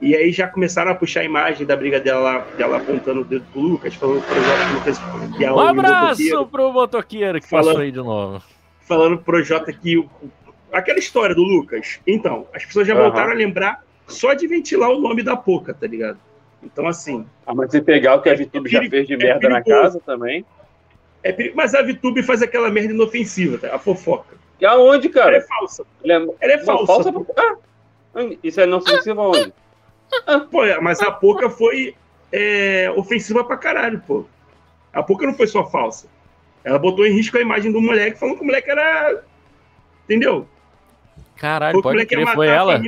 E 0.00 0.14
aí 0.14 0.32
já 0.32 0.48
começaram 0.48 0.90
a 0.90 0.94
puxar 0.94 1.20
a 1.20 1.24
imagem 1.24 1.66
da 1.66 1.76
briga 1.76 2.00
dela 2.00 2.20
lá, 2.20 2.38
dela 2.56 2.76
apontando 2.78 3.20
o 3.20 3.24
dedo 3.24 3.44
pro 3.52 3.60
Lucas, 3.60 3.94
falando 3.94 4.22
pro 4.22 4.34
Projota 4.34 4.72
Lucas 4.74 4.98
que 5.36 5.44
é 5.44 5.52
Um 5.52 5.60
abraço 5.60 6.46
pro 6.46 6.72
motoqueiro 6.72 7.40
que 7.40 7.48
falando, 7.48 7.66
passou 7.66 7.80
aí 7.80 7.90
de 7.90 7.98
novo. 7.98 8.42
Falando 8.80 9.16
pro 9.16 9.24
Projota 9.24 9.72
que 9.72 10.04
aquela 10.72 10.98
história 10.98 11.34
do 11.34 11.42
Lucas. 11.42 12.00
Então, 12.06 12.46
as 12.52 12.64
pessoas 12.64 12.86
já 12.86 12.94
uhum. 12.94 13.02
voltaram 13.02 13.30
a 13.30 13.34
lembrar 13.34 13.84
só 14.06 14.34
de 14.34 14.46
ventilar 14.46 14.90
o 14.90 15.00
nome 15.00 15.22
da 15.22 15.36
Poca, 15.36 15.72
tá 15.72 15.86
ligado? 15.86 16.18
Então, 16.62 16.86
assim. 16.86 17.26
Ah, 17.46 17.54
mas 17.54 17.70
se 17.70 17.80
pegar 17.80 18.16
o 18.16 18.22
que 18.22 18.28
a 18.28 18.34
VTube 18.34 18.66
é 18.68 18.70
já 18.70 18.88
fez 18.88 19.06
de 19.06 19.14
é 19.14 19.16
merda 19.16 19.40
perigoso. 19.40 19.70
na 19.70 19.82
casa 19.82 20.00
também. 20.04 20.44
É 21.22 21.32
perigo, 21.32 21.56
mas 21.56 21.74
a 21.74 21.82
VTube 21.82 22.22
faz 22.22 22.42
aquela 22.42 22.70
merda 22.70 22.92
inofensiva, 22.92 23.58
tá? 23.58 23.74
a 23.74 23.78
fofoca. 23.78 24.36
E 24.60 24.66
aonde, 24.66 25.08
cara? 25.08 25.36
Ela 25.36 25.36
é 25.38 25.40
falsa. 25.40 25.84
Ela 26.04 26.12
é, 26.12 26.28
Ela 26.40 26.52
é 26.52 26.58
falsa. 26.58 26.86
falsa 26.86 27.12
ah, 27.36 27.56
isso 28.42 28.60
é 28.60 28.64
inofensiva 28.64 29.22
aonde? 29.22 29.52
Ah, 29.52 29.63
pô, 30.50 30.60
mas 30.82 31.00
a 31.00 31.10
Poca 31.10 31.48
foi 31.50 31.94
é, 32.32 32.92
ofensiva 32.96 33.44
pra 33.44 33.56
caralho, 33.56 34.02
pô. 34.06 34.24
A 34.92 35.02
Poca 35.02 35.26
não 35.26 35.34
foi 35.34 35.46
só 35.46 35.64
falsa. 35.64 36.08
Ela 36.62 36.78
botou 36.78 37.06
em 37.06 37.12
risco 37.12 37.36
a 37.36 37.40
imagem 37.40 37.70
do 37.70 37.80
moleque, 37.80 38.18
falando 38.18 38.36
que 38.36 38.42
o 38.42 38.46
moleque 38.46 38.70
era. 38.70 39.22
Entendeu? 40.04 40.48
Caralho, 41.36 41.82
pode 41.82 42.06
crer, 42.06 42.26
foi 42.28 42.48
ela. 42.48 42.80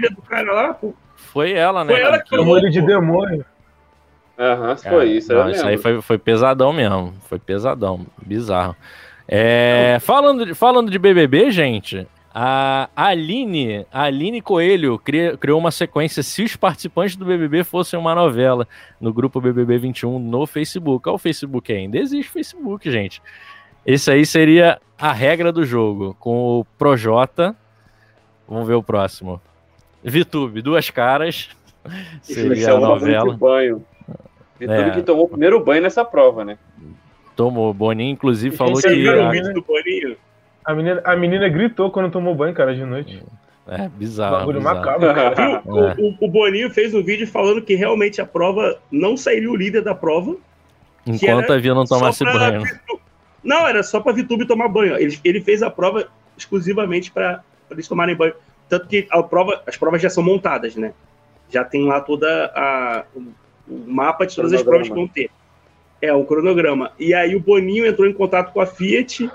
Lá, 0.52 0.78
foi 1.16 1.52
ela, 1.52 1.84
né? 1.84 1.92
Foi 1.92 2.02
ela 2.02 2.18
que 2.20 2.28
chamou 2.34 2.56
ele 2.56 2.70
de 2.70 2.80
demônio. 2.80 3.44
Aham, 4.38 4.70
uhum, 4.70 4.76
foi 4.76 5.08
isso. 5.10 5.32
Não, 5.32 5.50
isso 5.50 5.66
aí 5.66 5.76
foi, 5.78 6.00
foi 6.02 6.18
pesadão 6.18 6.72
mesmo. 6.72 7.14
Foi 7.22 7.38
pesadão. 7.38 8.06
Bizarro. 8.24 8.76
É, 9.28 9.98
falando, 10.00 10.54
falando 10.54 10.90
de 10.90 10.98
BBB, 10.98 11.50
gente, 11.50 12.06
a 12.38 12.90
Aline, 12.94 13.86
a 13.90 14.02
Aline 14.02 14.42
Coelho 14.42 15.00
criou 15.40 15.58
uma 15.58 15.70
sequência 15.70 16.22
se 16.22 16.42
os 16.42 16.54
participantes 16.54 17.16
do 17.16 17.24
BBB 17.24 17.64
fossem 17.64 17.98
uma 17.98 18.14
novela 18.14 18.68
no 19.00 19.10
grupo 19.10 19.40
BBB 19.40 19.78
21 19.78 20.18
no 20.18 20.46
Facebook. 20.46 21.08
Olha 21.08 21.14
o 21.14 21.18
Facebook 21.18 21.72
ainda 21.72 21.96
existe 21.96 22.30
Facebook, 22.30 22.90
gente. 22.90 23.22
Esse 23.86 24.10
aí 24.10 24.26
seria 24.26 24.78
a 24.98 25.14
regra 25.14 25.50
do 25.50 25.64
jogo, 25.64 26.14
com 26.20 26.60
o 26.60 26.64
Projota. 26.76 27.56
Vamos 28.46 28.68
ver 28.68 28.74
o 28.74 28.82
próximo. 28.82 29.40
Vitube, 30.04 30.60
duas 30.60 30.90
caras. 30.90 31.48
Seria 32.20 32.74
a 32.74 32.78
novela. 32.78 33.34
Banho. 33.34 33.82
Vitube 34.60 34.90
é. 34.90 34.90
que 34.90 35.02
tomou 35.02 35.24
o 35.24 35.28
primeiro 35.28 35.64
banho 35.64 35.80
nessa 35.80 36.04
prova, 36.04 36.44
né? 36.44 36.58
Tomou. 37.34 37.72
Boninho, 37.72 38.12
inclusive, 38.12 38.54
falou 38.54 38.78
que. 38.78 39.08
A... 39.08 39.52
do 39.54 39.62
Boninho? 39.62 40.18
A 40.66 40.74
menina, 40.74 41.00
a 41.04 41.14
menina 41.14 41.48
gritou 41.48 41.92
quando 41.92 42.10
tomou 42.10 42.34
banho, 42.34 42.52
cara, 42.52 42.74
de 42.74 42.84
noite. 42.84 43.22
É, 43.68 43.88
bizarro. 43.88 44.38
Bagulho 44.38 44.58
bizarro. 44.58 44.78
macabro, 44.78 45.14
cara. 45.14 45.34
É. 45.40 45.62
O, 45.64 46.26
o, 46.26 46.28
Boninho 46.28 46.68
fez 46.70 46.92
um 46.92 47.02
vídeo 47.04 47.26
falando 47.26 47.62
que 47.62 47.76
realmente 47.76 48.20
a 48.20 48.26
prova 48.26 48.76
não 48.90 49.16
sairia 49.16 49.50
o 49.50 49.56
líder 49.56 49.82
da 49.82 49.94
prova. 49.94 50.36
Enquanto 51.06 51.52
a 51.52 51.58
Via 51.58 51.72
não 51.72 51.84
tomasse 51.84 52.24
banho. 52.24 52.64
Não, 53.44 53.66
era 53.66 53.84
só 53.84 54.00
pra 54.00 54.12
Vitube 54.12 54.44
tomar 54.44 54.66
banho. 54.66 54.96
Ele, 54.96 55.16
ele 55.24 55.40
fez 55.40 55.62
a 55.62 55.70
prova 55.70 56.08
exclusivamente 56.36 57.12
para 57.12 57.44
eles 57.70 57.86
tomarem 57.86 58.16
banho. 58.16 58.34
Tanto 58.68 58.88
que 58.88 59.06
a 59.08 59.22
prova, 59.22 59.62
as 59.64 59.76
provas 59.76 60.02
já 60.02 60.10
são 60.10 60.22
montadas, 60.22 60.74
né? 60.74 60.92
Já 61.48 61.62
tem 61.62 61.86
lá 61.86 62.00
toda 62.00 62.52
a, 62.56 63.04
o 63.68 63.84
mapa 63.86 64.26
de 64.26 64.34
todas 64.34 64.52
as 64.52 64.64
provas 64.64 64.88
que 64.88 64.94
vão 64.94 65.06
ter. 65.06 65.30
É, 66.02 66.12
o 66.12 66.24
cronograma. 66.24 66.90
E 66.98 67.14
aí 67.14 67.36
o 67.36 67.40
Boninho 67.40 67.86
entrou 67.86 68.08
em 68.08 68.12
contato 68.12 68.52
com 68.52 68.60
a 68.60 68.66
Fiat 68.66 69.30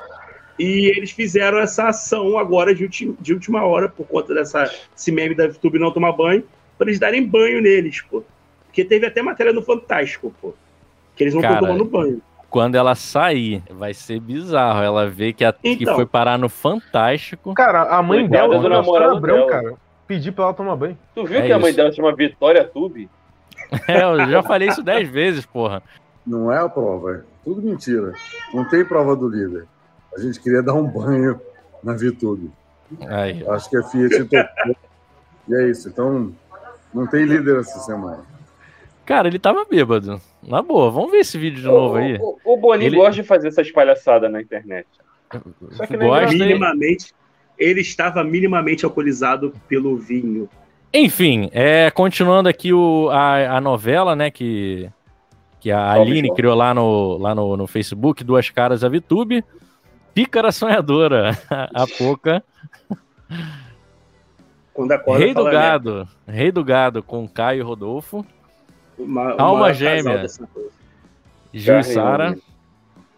e 0.61 0.85
eles 0.95 1.11
fizeram 1.11 1.57
essa 1.57 1.87
ação 1.87 2.37
agora 2.37 2.75
de, 2.75 2.83
ulti, 2.83 3.15
de 3.19 3.33
última 3.33 3.65
hora, 3.65 3.89
por 3.89 4.05
conta 4.05 4.33
dessa 4.33 4.71
esse 4.95 5.11
meme 5.11 5.33
da 5.33 5.45
YouTube 5.45 5.79
não 5.79 5.91
tomar 5.91 6.11
banho, 6.11 6.43
para 6.77 6.87
eles 6.87 6.99
darem 6.99 7.25
banho 7.25 7.61
neles, 7.61 8.01
pô. 8.01 8.23
Porque 8.65 8.85
teve 8.85 9.07
até 9.07 9.21
matéria 9.21 9.51
no 9.51 9.61
Fantástico, 9.61 10.33
pô. 10.39 10.53
Que 11.15 11.23
eles 11.23 11.33
não 11.33 11.41
estão 11.41 11.59
tomando 11.59 11.85
banho. 11.85 12.21
Quando 12.49 12.75
ela 12.75 12.95
sair, 12.95 13.63
vai 13.71 13.93
ser 13.93 14.19
bizarro. 14.19 14.83
Ela 14.83 15.07
vê 15.07 15.33
que, 15.33 15.43
a, 15.43 15.53
então, 15.63 15.77
que 15.77 15.85
foi 15.85 16.05
parar 16.05 16.37
no 16.37 16.47
Fantástico. 16.47 17.53
Cara, 17.53 17.83
a 17.83 18.03
mãe 18.03 18.27
dela, 18.27 18.59
do 18.59 18.69
namorado 18.69 19.17
Abrão, 19.17 19.47
cara, 19.47 19.73
pedir 20.05 20.31
pra 20.31 20.45
ela 20.45 20.53
tomar 20.53 20.75
banho. 20.75 20.97
Tu 21.15 21.25
viu 21.25 21.37
é 21.37 21.41
que 21.41 21.47
isso. 21.47 21.55
a 21.55 21.59
mãe 21.59 21.73
dela 21.73 21.91
chama 21.91 22.15
Vitória 22.15 22.63
Tube? 22.63 23.09
É, 23.87 24.03
eu 24.03 24.29
já 24.29 24.43
falei 24.43 24.67
isso 24.67 24.83
dez 24.83 25.09
vezes, 25.09 25.45
porra. 25.45 25.81
Não 26.27 26.51
é 26.51 26.57
a 26.57 26.67
prova, 26.67 27.13
é 27.13 27.21
tudo 27.43 27.61
mentira. 27.61 28.11
Não 28.53 28.67
tem 28.67 28.83
prova 28.83 29.15
do 29.15 29.29
líder. 29.29 29.65
A 30.15 30.19
gente 30.19 30.39
queria 30.39 30.61
dar 30.61 30.73
um 30.73 30.87
banho 30.87 31.39
na 31.83 31.93
Vitube. 31.93 32.51
Aí. 33.07 33.45
Acho 33.47 33.69
que 33.69 33.77
a 33.77 33.83
Fiat 33.83 34.25
tocou. 34.25 34.75
e 35.47 35.55
é 35.55 35.69
isso. 35.69 35.89
Então, 35.89 36.33
não 36.93 37.07
tem 37.07 37.25
líder 37.25 37.59
essa 37.59 37.79
semana. 37.79 38.19
Cara, 39.05 39.27
ele 39.27 39.39
tava 39.39 39.65
bêbado. 39.65 40.21
Na 40.43 40.61
boa, 40.61 40.89
vamos 40.89 41.11
ver 41.11 41.19
esse 41.19 41.37
vídeo 41.37 41.61
de 41.61 41.67
novo 41.67 41.95
aí. 41.95 42.17
O, 42.17 42.37
o, 42.43 42.53
o 42.53 42.57
Boninho 42.57 42.89
ele... 42.89 42.95
gosta 42.95 43.21
de 43.21 43.27
fazer 43.27 43.47
essas 43.47 43.71
palhaçadas 43.71 44.31
na 44.31 44.41
internet. 44.41 44.87
Só 45.71 45.85
que 45.85 45.97
gosta 45.97 46.31
minimamente, 46.31 47.13
ele 47.57 47.81
estava 47.81 48.23
minimamente 48.23 48.85
alcoolizado 48.85 49.53
pelo 49.67 49.97
vinho. 49.97 50.49
Enfim, 50.93 51.49
é, 51.53 51.89
continuando 51.91 52.49
aqui 52.49 52.73
o, 52.73 53.09
a, 53.09 53.57
a 53.57 53.61
novela, 53.61 54.15
né, 54.15 54.29
que, 54.29 54.89
que 55.59 55.71
a 55.71 55.91
Aline 55.93 56.33
criou 56.33 56.53
lá 56.53 56.73
no, 56.73 57.17
lá 57.17 57.33
no, 57.33 57.55
no 57.55 57.65
Facebook, 57.65 58.23
Duas 58.23 58.49
Caras 58.49 58.83
a 58.83 58.89
VTube. 58.89 59.43
Pícara 60.13 60.51
Sonhadora, 60.51 61.31
a 61.73 61.85
Poca. 61.87 62.43
Rei 65.17 65.33
do 65.33 65.43
Gado, 65.45 65.95
né? 65.95 66.07
Rei 66.27 66.51
do 66.51 66.63
Gado 66.63 67.03
com 67.03 67.27
Caio 67.27 67.65
Rodolfo. 67.65 68.25
Uma, 68.97 69.35
Alma 69.39 69.73
Gêmea. 69.73 70.25
Gil 71.53 71.83
Sara. 71.83 72.35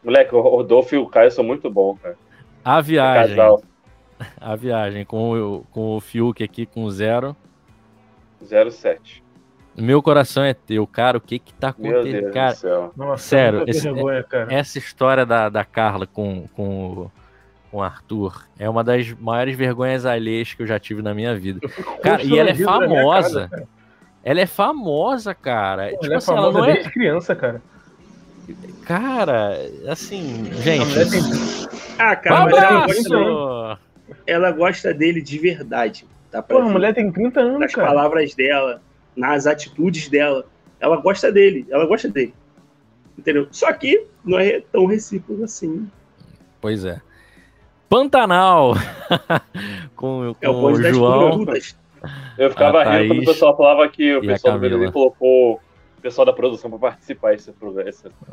Moleque, 0.03 0.35
o 0.35 0.41
Rodolfo 0.41 0.95
e 0.95 0.97
o 0.97 1.07
Caio 1.07 1.31
são 1.31 1.43
muito 1.43 1.69
bons, 1.69 1.97
cara. 1.99 2.17
A 2.63 2.81
viagem. 2.81 3.37
A 4.39 4.55
viagem 4.55 5.03
com 5.03 5.33
o, 5.33 5.65
com 5.71 5.97
o 5.97 5.99
Fiuk 5.99 6.43
aqui 6.43 6.65
com 6.65 6.89
zero. 6.89 7.35
07. 8.41 9.22
Meu 9.76 10.01
coração 10.01 10.43
é 10.43 10.53
teu, 10.53 10.86
cara. 10.86 11.17
O 11.17 11.21
que 11.21 11.39
que 11.39 11.53
tá 11.53 11.69
acontecendo, 11.69 12.32
cara? 12.32 12.55
Nossa, 12.95 13.24
Sério, 13.24 13.63
esse, 13.67 13.82
vergonha, 13.82 14.24
cara. 14.24 14.53
essa 14.53 14.78
história 14.78 15.26
da, 15.26 15.49
da 15.49 15.65
Carla 15.65 16.05
com, 16.05 16.47
com, 16.55 17.09
com 17.71 17.78
o 17.78 17.82
Arthur 17.82 18.47
é 18.59 18.69
uma 18.69 18.84
das 18.84 19.11
maiores 19.13 19.55
vergonhas 19.57 20.05
alheias 20.05 20.53
que 20.53 20.61
eu 20.61 20.67
já 20.67 20.80
tive 20.80 21.01
na 21.01 21.13
minha 21.13 21.36
vida. 21.36 21.59
Cara, 22.03 22.24
e 22.24 22.38
ela 22.38 22.51
é 22.51 22.55
famosa. 22.55 23.49
Cara, 23.49 23.67
ela 24.24 24.41
é 24.41 24.45
famosa, 24.45 25.34
cara. 25.34 25.89
Pô, 25.89 25.91
tipo 25.91 26.05
ela 26.05 26.13
é 26.13 26.17
assim, 26.17 26.26
famosa 26.28 26.47
ela 26.47 26.57
não 26.59 26.65
é... 26.65 26.74
desde 26.74 26.91
criança, 26.91 27.36
cara. 27.36 27.61
Cara, 28.86 29.57
assim, 29.88 30.51
gente. 30.61 31.67
Ah, 31.97 32.15
cara, 32.15 32.45
mas 32.45 32.57
ela 32.57 32.86
gosta, 32.86 33.80
ela 34.28 34.51
gosta 34.51 34.93
dele 34.93 35.21
de 35.21 35.39
verdade. 35.39 36.05
Tá 36.30 36.41
Pô, 36.41 36.57
a 36.57 36.61
mulher 36.63 36.93
tem 36.93 37.11
30 37.11 37.39
anos, 37.39 37.59
nas 37.59 37.74
cara. 37.74 37.88
Palavras 37.88 38.34
dela, 38.34 38.82
nas 39.16 39.47
atitudes 39.47 40.09
dela. 40.09 40.45
Ela 40.80 40.97
gosta 40.97 41.32
dele, 41.32 41.66
ela 41.70 41.86
gosta 41.86 42.09
dele. 42.09 42.34
Entendeu? 43.18 43.47
Só 43.51 43.72
que 43.74 44.05
não 44.24 44.39
é 44.39 44.61
tão 44.72 44.86
recíproco 44.86 45.43
assim. 45.43 45.88
Pois 46.59 46.84
é. 46.84 47.01
Pantanal 47.89 48.74
com, 49.95 50.34
com 50.34 50.38
é 50.41 50.49
o, 50.49 50.66
o 50.66 50.84
João. 50.84 51.45
Eu 52.38 52.49
ficava 52.49 52.84
rindo 52.84 53.07
quando 53.09 53.22
o 53.22 53.26
pessoal 53.26 53.55
falava 53.55 53.88
que 53.88 54.16
o 54.16 54.22
pessoal 54.22 54.55
do 54.55 54.59
BBB 54.59 54.91
colocou 54.91 55.61
o 55.97 56.01
pessoal 56.01 56.26
da 56.26 56.34
produção 56.34 56.70
para 56.70 56.80
participar 56.80 57.34
essa, 57.34 57.53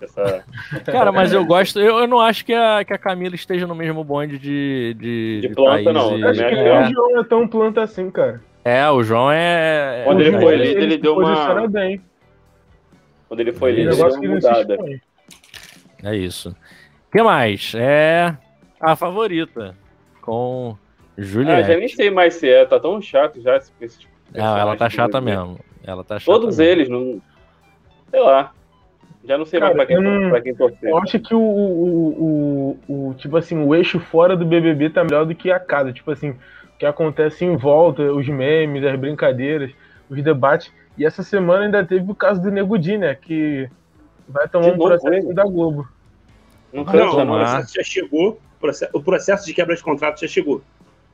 essa, 0.02 0.44
Cara, 0.86 1.12
mas 1.12 1.32
eu 1.32 1.44
gosto, 1.44 1.78
eu, 1.78 1.98
eu 1.98 2.06
não 2.08 2.18
acho 2.18 2.44
que 2.44 2.52
a, 2.52 2.84
que 2.84 2.92
a 2.92 2.98
Camila 2.98 3.34
esteja 3.34 3.66
no 3.66 3.74
mesmo 3.74 4.02
bonde 4.02 4.38
de. 4.38 4.96
De, 4.98 5.40
de 5.42 5.48
planta, 5.50 5.92
não. 5.92 6.18
E... 6.18 6.24
Acho 6.24 6.40
que 6.40 6.54
é. 6.54 6.80
o 6.80 6.90
João 6.90 7.20
é 7.20 7.24
tão 7.24 7.46
planta 7.46 7.82
assim, 7.82 8.10
cara. 8.10 8.40
É, 8.64 8.88
o 8.90 9.02
João 9.02 9.30
é. 9.30 10.02
Quando 10.04 10.20
ele 10.20 10.38
foi 10.38 10.56
líder, 10.56 10.82
ele, 10.82 10.98
deu 10.98 11.16
uma. 11.16 11.68
Bem. 11.68 12.00
Quando 13.28 13.40
ele 13.40 13.52
foi 13.52 13.70
líder, 13.72 13.92
ele 13.92 13.96
deu 13.96 14.08
uma 14.08 14.34
mudada. 14.34 14.78
É 16.02 16.16
isso. 16.16 16.50
O 16.50 17.12
que 17.12 17.22
mais? 17.22 17.74
É 17.74 18.36
a 18.80 18.96
favorita. 18.96 19.74
Com 20.20 20.76
Juliette. 21.16 21.62
Ah, 21.62 21.74
já 21.74 21.78
nem 21.78 21.88
sei 21.88 22.10
mais 22.10 22.34
se 22.34 22.48
é, 22.48 22.64
tá 22.64 22.78
tão 22.78 23.00
chato 23.00 23.40
já 23.40 23.56
esse, 23.56 23.72
esse 23.80 24.00
tipo 24.00 24.12
Não, 24.32 24.56
ela 24.56 24.76
tá 24.76 24.88
chata 24.88 25.20
mesmo. 25.20 25.58
Ela 25.82 26.04
tá 26.04 26.18
chata 26.18 26.30
Todos 26.30 26.58
mesmo. 26.58 26.72
eles, 26.72 26.88
não. 26.88 27.20
Sei 28.10 28.20
lá. 28.20 28.52
Já 29.24 29.36
não 29.36 29.44
sei 29.44 29.60
Cara, 29.60 29.74
mais 29.74 29.86
pra 29.86 29.96
quem, 29.96 30.02
não... 30.02 30.30
pra 30.30 30.40
quem 30.40 30.54
torcer. 30.54 30.88
Eu 30.88 30.98
acho 30.98 31.18
que 31.20 31.34
o, 31.34 31.40
o, 31.40 32.78
o, 32.88 33.08
o, 33.08 33.14
tipo 33.14 33.36
assim, 33.36 33.62
o 33.62 33.74
eixo 33.74 34.00
fora 34.00 34.36
do 34.36 34.46
BBB 34.46 34.90
tá 34.90 35.04
melhor 35.04 35.26
do 35.26 35.34
que 35.34 35.50
a 35.50 35.60
casa. 35.60 35.92
Tipo 35.92 36.10
assim, 36.10 36.34
que 36.80 36.86
acontece 36.86 37.44
em 37.44 37.58
volta, 37.58 38.02
os 38.10 38.26
memes, 38.26 38.82
as 38.82 38.98
brincadeiras, 38.98 39.70
os 40.08 40.22
debates. 40.22 40.72
E 40.96 41.04
essa 41.04 41.22
semana 41.22 41.64
ainda 41.64 41.84
teve 41.84 42.10
o 42.10 42.14
caso 42.14 42.40
do 42.40 42.50
Nego 42.50 42.78
Di, 42.78 42.96
né? 42.96 43.14
Que 43.14 43.68
vai 44.26 44.48
tomar 44.48 44.70
de 44.70 44.72
um 44.72 44.78
processo 44.78 45.34
da 45.34 45.44
Globo. 45.44 45.86
Não, 46.72 46.82
não, 46.82 47.22
o 47.22 47.26
processo 47.26 47.74
já 47.74 47.82
chegou. 47.82 48.40
O 48.94 49.02
processo 49.02 49.44
de 49.44 49.52
quebra 49.52 49.76
de 49.76 49.82
contrato 49.82 50.22
já 50.22 50.26
chegou. 50.26 50.62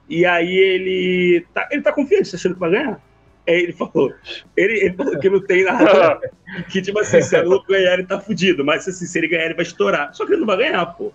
E 0.09 0.25
aí 0.25 0.57
ele 0.57 1.45
tá, 1.53 1.69
ele 1.73 1.83
tá 1.83 1.93
confiante, 1.93 2.31
tá 2.31 2.37
achando 2.37 2.55
que 2.55 2.61
vai 2.61 2.71
ganhar. 2.71 3.01
Aí 3.49 3.55
ele 3.64 3.73
falou, 3.73 4.12
ele, 4.57 4.73
ele 4.85 4.95
falou 4.95 5.19
que 5.19 5.29
não 5.29 5.41
tem 5.41 5.64
nada. 5.64 6.21
que, 6.71 6.81
tipo 6.81 7.01
assim, 7.01 7.21
se 7.21 7.35
a 7.35 7.43
Globo 7.43 7.67
ganhar, 7.69 7.95
ele 7.95 8.07
tá 8.07 8.21
fudido. 8.21 8.64
Mas 8.64 8.87
assim, 8.87 9.05
se 9.05 9.19
ele 9.19 9.27
ganhar, 9.27 9.47
ele 9.47 9.55
vai 9.55 9.64
estourar. 9.64 10.14
Só 10.14 10.25
que 10.25 10.31
ele 10.31 10.41
não 10.41 10.47
vai 10.47 10.59
ganhar, 10.59 10.87
pô. 10.87 11.12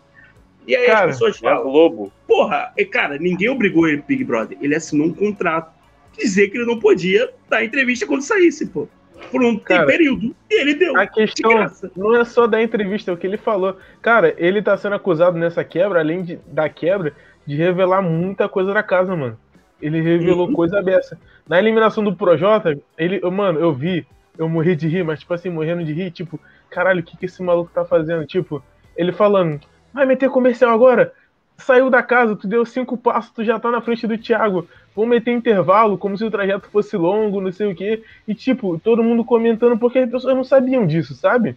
E 0.67 0.75
aí 0.75 0.85
cara, 0.85 1.09
as 1.09 1.13
pessoas 1.13 1.37
falam, 1.37 1.61
é 1.61 1.63
Globo. 1.63 2.11
porra, 2.27 2.71
e, 2.77 2.85
cara, 2.85 3.17
ninguém 3.17 3.49
obrigou 3.49 3.87
ele 3.87 4.03
Big 4.07 4.23
Brother. 4.23 4.57
Ele 4.61 4.75
assinou 4.75 5.07
um 5.07 5.13
contrato 5.13 5.71
dizer 6.17 6.49
que 6.49 6.57
ele 6.57 6.65
não 6.65 6.79
podia 6.79 7.29
dar 7.49 7.63
entrevista 7.63 8.05
quando 8.05 8.21
saísse, 8.21 8.67
pô. 8.67 8.87
Por 9.29 9.43
um 9.43 9.57
cara, 9.57 9.85
período. 9.85 10.35
E 10.49 10.61
ele 10.61 10.73
deu. 10.73 10.97
A 10.97 11.05
questão 11.05 11.51
não 11.95 12.15
é 12.15 12.25
só 12.25 12.47
da 12.47 12.61
entrevista, 12.61 13.11
é 13.11 13.13
o 13.13 13.17
que 13.17 13.27
ele 13.27 13.37
falou. 13.37 13.77
Cara, 14.01 14.33
ele 14.37 14.61
tá 14.61 14.75
sendo 14.77 14.95
acusado 14.95 15.37
nessa 15.37 15.63
quebra, 15.63 15.99
além 15.99 16.23
de, 16.23 16.39
da 16.47 16.67
quebra, 16.67 17.13
de 17.45 17.55
revelar 17.55 18.01
muita 18.01 18.49
coisa 18.49 18.73
da 18.73 18.81
casa, 18.81 19.15
mano. 19.15 19.37
Ele 19.81 20.01
revelou 20.01 20.47
uhum. 20.47 20.53
coisa 20.53 20.81
dessa. 20.81 21.19
Na 21.47 21.59
eliminação 21.59 22.03
do 22.03 22.15
Projota, 22.15 22.77
ele, 22.97 23.19
mano, 23.29 23.59
eu 23.59 23.73
vi, 23.73 24.05
eu 24.37 24.49
morri 24.49 24.75
de 24.75 24.87
rir, 24.87 25.03
mas 25.03 25.19
tipo 25.19 25.33
assim, 25.33 25.49
morrendo 25.49 25.83
de 25.83 25.93
rir, 25.93 26.11
tipo, 26.11 26.39
caralho, 26.69 27.01
o 27.01 27.03
que 27.03 27.17
que 27.17 27.25
esse 27.25 27.41
maluco 27.41 27.71
tá 27.73 27.83
fazendo? 27.85 28.25
Tipo, 28.25 28.63
ele 28.95 29.11
falando, 29.11 29.59
vai 29.93 30.05
meter 30.05 30.29
comercial 30.29 30.73
agora? 30.73 31.13
Saiu 31.57 31.89
da 31.89 32.01
casa, 32.01 32.35
tu 32.35 32.47
deu 32.47 32.65
cinco 32.65 32.97
passos, 32.97 33.31
tu 33.31 33.43
já 33.43 33.59
tá 33.59 33.69
na 33.69 33.81
frente 33.81 34.07
do 34.07 34.17
Thiago. 34.17 34.67
Vou 34.95 35.05
meter 35.05 35.31
intervalo, 35.31 35.97
como 35.97 36.17
se 36.17 36.25
o 36.25 36.31
trajeto 36.31 36.69
fosse 36.69 36.97
longo, 36.97 37.39
não 37.39 37.51
sei 37.51 37.71
o 37.71 37.75
quê. 37.75 38.03
E, 38.27 38.33
tipo, 38.33 38.79
todo 38.79 39.03
mundo 39.03 39.23
comentando 39.23 39.77
porque 39.77 39.99
as 39.99 40.09
pessoas 40.09 40.35
não 40.35 40.43
sabiam 40.43 40.87
disso, 40.87 41.13
sabe? 41.13 41.55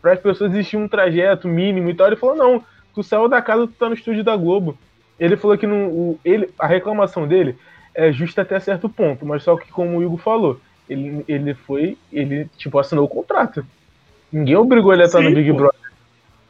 Para 0.00 0.12
as 0.12 0.20
pessoas 0.20 0.52
existia 0.52 0.78
um 0.78 0.88
trajeto 0.88 1.48
mínimo 1.48 1.90
e 1.90 1.94
tal. 1.94 2.06
Ele 2.06 2.16
falou: 2.16 2.36
não, 2.36 2.64
tu 2.94 3.02
saiu 3.02 3.28
da 3.28 3.42
casa, 3.42 3.66
tu 3.66 3.72
tá 3.72 3.88
no 3.88 3.94
estúdio 3.94 4.22
da 4.22 4.36
Globo. 4.36 4.78
Ele 5.18 5.36
falou 5.36 5.58
que 5.58 5.66
não, 5.66 5.88
o, 5.88 6.20
ele, 6.24 6.48
a 6.58 6.66
reclamação 6.66 7.26
dele 7.26 7.56
é 7.94 8.12
justa 8.12 8.42
até 8.42 8.60
certo 8.60 8.88
ponto, 8.88 9.24
mas 9.24 9.42
só 9.42 9.56
que, 9.56 9.70
como 9.72 9.98
o 9.98 10.04
Hugo 10.04 10.18
falou, 10.18 10.60
ele, 10.88 11.24
ele 11.26 11.54
foi, 11.54 11.96
ele, 12.12 12.48
tipo, 12.56 12.78
assinou 12.78 13.06
o 13.06 13.08
contrato. 13.08 13.66
Ninguém 14.30 14.56
obrigou 14.56 14.92
ele 14.92 15.02
a 15.02 15.06
estar 15.06 15.18
Sim, 15.18 15.30
no 15.30 15.34
Big. 15.34 15.52
Brother. 15.52 15.85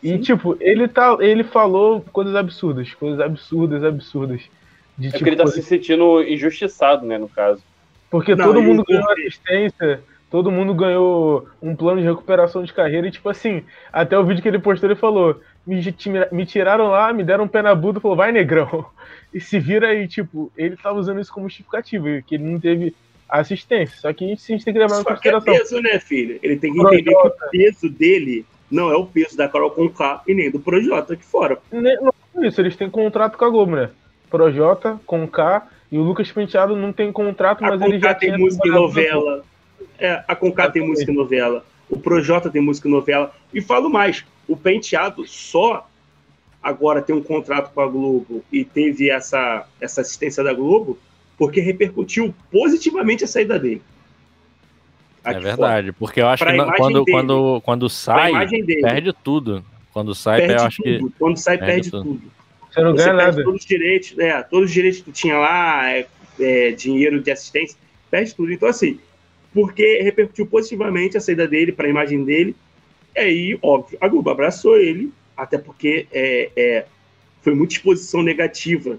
E, 0.06 0.18
tipo, 0.18 0.56
ele, 0.60 0.86
tá, 0.86 1.16
ele 1.20 1.42
falou 1.42 2.00
coisas 2.12 2.36
absurdas, 2.36 2.94
coisas 2.94 3.18
absurdas, 3.18 3.82
absurdas. 3.82 4.42
De, 4.96 5.08
é 5.08 5.10
tipo, 5.10 5.24
que 5.24 5.30
ele 5.30 5.36
tá 5.36 5.42
coisa... 5.42 5.60
se 5.60 5.66
sentindo 5.66 6.22
injustiçado, 6.22 7.04
né, 7.04 7.18
no 7.18 7.28
caso. 7.28 7.60
Porque 8.08 8.36
não, 8.36 8.44
todo 8.44 8.62
mundo 8.62 8.84
ganhou 8.84 9.10
assistência, 9.10 10.00
todo 10.30 10.52
mundo 10.52 10.72
ganhou 10.74 11.48
um 11.60 11.74
plano 11.74 12.00
de 12.00 12.06
recuperação 12.06 12.62
de 12.62 12.72
carreira, 12.72 13.08
e, 13.08 13.10
tipo 13.10 13.28
assim, 13.28 13.64
até 13.92 14.16
o 14.16 14.24
vídeo 14.24 14.42
que 14.42 14.48
ele 14.48 14.60
postou, 14.60 14.88
ele 14.88 14.94
falou: 14.94 15.40
me, 15.66 15.82
me 16.30 16.46
tiraram 16.46 16.86
lá, 16.86 17.12
me 17.12 17.24
deram 17.24 17.44
um 17.44 17.48
pé 17.48 17.60
na 17.60 17.74
bunda 17.74 17.98
e 17.98 18.02
falou, 18.02 18.16
vai 18.16 18.30
negrão. 18.30 18.86
E 19.34 19.40
se 19.40 19.58
vira 19.58 19.88
aí, 19.88 20.08
tipo, 20.08 20.50
ele 20.56 20.76
tava 20.76 20.98
usando 20.98 21.20
isso 21.20 21.30
como 21.32 21.46
justificativo, 21.46 22.06
que 22.22 22.36
ele 22.36 22.44
não 22.44 22.58
teve 22.58 22.94
assistência. 23.28 23.98
Só 23.98 24.10
que 24.10 24.24
a 24.24 24.28
gente, 24.28 24.40
a 24.40 24.46
gente 24.46 24.64
tem 24.64 24.72
que 24.72 24.80
levar 24.80 25.00
em 25.00 25.04
consideração. 25.04 25.52
É 25.52 25.58
peso, 25.58 25.80
né, 25.82 25.98
filho? 25.98 26.38
Ele 26.42 26.56
tem 26.56 26.72
que 26.72 26.80
entender 26.80 27.10
Projota. 27.10 27.36
que 27.36 27.44
o 27.44 27.50
peso 27.50 27.90
dele 27.90 28.46
não 28.70 28.90
é 28.90 28.96
o 28.96 29.06
peso 29.06 29.36
da 29.36 29.48
Carol 29.48 29.70
com 29.70 29.88
K 29.88 30.22
e 30.26 30.34
nem 30.34 30.50
do 30.50 30.58
Projota 30.58 31.14
aqui 31.14 31.24
fora. 31.24 31.58
Não, 31.72 32.12
é 32.42 32.46
isso, 32.46 32.60
eles 32.60 32.76
têm 32.76 32.90
contrato 32.90 33.36
com 33.36 33.44
a 33.44 33.50
Globo, 33.50 33.76
né? 33.76 33.90
Projota, 34.30 35.00
com 35.06 35.26
K 35.26 35.66
e 35.90 35.98
o 35.98 36.02
Lucas 36.02 36.30
Penteado 36.30 36.76
não 36.76 36.92
tem 36.92 37.12
contrato, 37.12 37.62
mas 37.62 37.80
ele 37.80 37.98
já 37.98 38.14
tem 38.14 38.36
música 38.36 38.66
e 38.66 38.70
novela. 38.70 39.44
É, 39.98 40.22
a 40.26 40.34
Conká 40.34 40.70
tem 40.70 40.86
música 40.86 41.10
e 41.10 41.14
novela. 41.14 41.64
O 41.88 41.98
Projota 41.98 42.50
tem 42.50 42.60
música 42.60 42.88
e 42.88 42.90
novela. 42.90 43.32
E 43.54 43.60
falo 43.60 43.88
mais, 43.88 44.24
o 44.48 44.56
Penteado 44.56 45.26
só 45.26 45.88
agora 46.62 47.00
tem 47.00 47.14
um 47.14 47.22
contrato 47.22 47.72
com 47.72 47.80
a 47.80 47.86
Globo 47.86 48.44
e 48.52 48.64
teve 48.64 49.08
essa, 49.08 49.66
essa 49.80 50.00
assistência 50.00 50.42
da 50.42 50.52
Globo 50.52 50.98
porque 51.38 51.60
repercutiu 51.60 52.34
positivamente 52.50 53.24
a 53.24 53.28
saída 53.28 53.58
dele. 53.58 53.82
Aqui 55.26 55.38
é 55.38 55.40
verdade, 55.40 55.86
fora. 55.88 55.96
porque 55.98 56.20
eu 56.20 56.28
acho 56.28 56.44
pra 56.44 56.52
que 56.52 56.76
quando, 56.76 57.04
dele, 57.04 57.16
quando, 57.16 57.60
quando 57.62 57.88
sai, 57.88 58.32
perde 58.82 59.12
tudo. 59.12 59.64
Quando 59.92 60.14
sai, 60.14 60.40
perde 60.40 60.54
eu 60.54 60.66
acho 60.66 60.82
tudo. 60.82 61.10
que. 61.10 61.18
Quando 61.18 61.36
sai, 61.36 61.58
perde, 61.58 61.72
perde 61.72 61.90
tudo. 61.90 62.04
tudo. 62.04 62.32
Você 62.70 62.80
não 62.82 62.94
ganha 62.94 63.12
nada. 63.12 63.42
Todos 63.42 63.60
os 63.60 63.66
direitos, 63.66 64.18
é, 64.18 64.42
todos 64.42 64.68
os 64.68 64.72
direitos 64.72 65.00
que 65.00 65.12
tinha 65.12 65.38
lá, 65.38 65.90
é, 65.90 66.06
é, 66.38 66.70
dinheiro 66.72 67.20
de 67.20 67.30
assistência, 67.30 67.76
perde 68.10 68.34
tudo. 68.34 68.52
Então, 68.52 68.68
assim, 68.68 69.00
porque 69.52 70.02
repercutiu 70.02 70.46
positivamente 70.46 71.16
a 71.16 71.20
saída 71.20 71.48
dele 71.48 71.72
para 71.72 71.86
a 71.86 71.90
imagem 71.90 72.24
dele, 72.24 72.54
e 73.16 73.18
aí, 73.18 73.58
óbvio, 73.62 73.96
a 73.98 74.06
Globo 74.06 74.28
abraçou 74.28 74.76
ele, 74.76 75.10
até 75.34 75.56
porque 75.56 76.06
é, 76.12 76.50
é, 76.54 76.86
foi 77.40 77.54
muita 77.54 77.74
exposição 77.74 78.22
negativa 78.22 78.98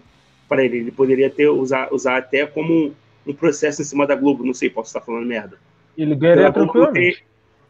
para 0.49 0.65
ele. 0.65 0.77
Ele 0.77 0.91
poderia 0.91 1.29
ter 1.29 1.47
usar, 1.49 1.93
usar 1.93 2.17
até 2.17 2.45
como 2.47 2.73
um, 2.73 2.93
um, 3.27 3.33
processo 3.33 3.81
em 3.81 3.85
cima 3.85 4.07
da 4.07 4.15
Globo. 4.15 4.43
Não 4.43 4.55
sei, 4.55 4.69
posso 4.69 4.89
estar 4.89 5.01
falando 5.01 5.27
merda. 5.27 5.59
Ele 5.97 6.15
ganharia 6.15 6.51
tranquilamente. 6.51 7.23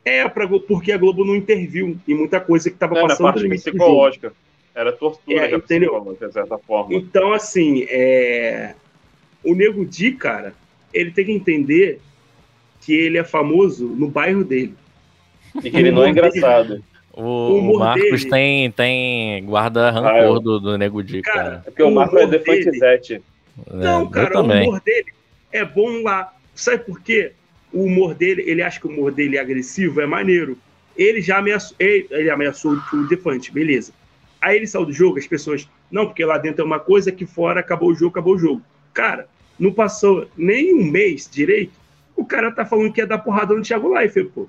É, 0.03 0.27
pra, 0.27 0.47
porque 0.47 0.91
a 0.91 0.97
Globo 0.97 1.25
não 1.25 1.35
interviu 1.35 1.97
em 2.07 2.13
muita 2.13 2.39
coisa 2.39 2.69
que 2.69 2.75
estava 2.75 2.95
passando. 2.95 3.25
Na 3.25 3.33
parte 3.33 3.47
psicológica. 3.49 4.33
Era 4.73 4.91
tortura, 4.91 5.47
é, 5.47 5.55
entendeu? 5.55 6.17
de 6.19 6.31
certa 6.31 6.57
forma. 6.59 6.93
Então, 6.93 7.33
assim, 7.33 7.85
é... 7.89 8.75
o 9.43 9.55
Nego 9.55 9.83
Di, 9.85 10.11
cara, 10.11 10.53
ele 10.93 11.11
tem 11.11 11.25
que 11.25 11.31
entender 11.31 11.99
que 12.81 12.93
ele 12.93 13.17
é 13.17 13.23
famoso 13.23 13.87
no 13.87 14.07
bairro 14.07 14.43
dele. 14.43 14.75
E 15.63 15.71
que 15.71 15.77
ele 15.77 15.91
não 15.91 16.03
é 16.03 16.09
engraçado. 16.09 16.83
O, 17.11 17.73
o 17.73 17.79
Marcos 17.79 18.23
tem, 18.25 18.69
tem 18.71 19.43
guarda 19.43 19.89
rancor 19.89 20.37
ah, 20.37 20.39
do, 20.39 20.59
do 20.59 20.77
Nego 20.77 21.01
Di, 21.01 21.21
cara. 21.23 21.43
cara. 21.43 21.63
É 21.65 21.69
porque 21.71 21.83
o, 21.83 21.87
o 21.87 21.95
Marcos 21.95 22.21
é 22.21 22.27
defantizete. 22.27 23.13
É, 23.15 23.21
não, 23.73 24.07
cara, 24.07 24.39
o 24.39 24.43
humor 24.43 24.79
dele 24.81 25.11
é 25.51 25.65
bom 25.65 26.03
lá. 26.03 26.31
Sabe 26.53 26.83
por 26.85 27.01
quê? 27.01 27.31
O 27.71 27.83
humor 27.83 28.13
dele, 28.13 28.43
ele 28.45 28.61
acha 28.61 28.79
que 28.79 28.87
o 28.87 28.89
humor 28.89 29.11
dele 29.11 29.37
é 29.37 29.39
agressivo, 29.39 30.01
é 30.01 30.05
maneiro. 30.05 30.57
Ele 30.95 31.21
já 31.21 31.37
ameaçou, 31.37 31.75
ele, 31.79 32.07
ele 32.09 32.29
ameaçou 32.29 32.73
o 32.93 33.07
Defante, 33.07 33.51
beleza. 33.51 33.93
Aí 34.41 34.55
ele 34.55 34.67
saiu 34.67 34.85
do 34.85 34.93
jogo, 34.93 35.17
as 35.17 35.27
pessoas, 35.27 35.67
não, 35.91 36.05
porque 36.05 36.23
lá 36.23 36.37
dentro 36.37 36.61
é 36.61 36.65
uma 36.65 36.79
coisa, 36.79 37.09
aqui 37.09 37.25
fora 37.25 37.59
acabou 37.59 37.89
o 37.89 37.95
jogo, 37.95 38.11
acabou 38.11 38.35
o 38.35 38.39
jogo. 38.39 38.61
Cara, 38.93 39.27
não 39.59 39.71
passou 39.71 40.27
nem 40.37 40.73
um 40.73 40.83
mês 40.83 41.29
direito, 41.31 41.73
o 42.15 42.25
cara 42.25 42.51
tá 42.51 42.65
falando 42.65 42.91
que 42.91 43.01
ia 43.01 43.07
dar 43.07 43.19
porrada 43.19 43.53
no 43.53 43.61
Thiago 43.61 43.93
Leifert, 43.93 44.29
pô. 44.29 44.47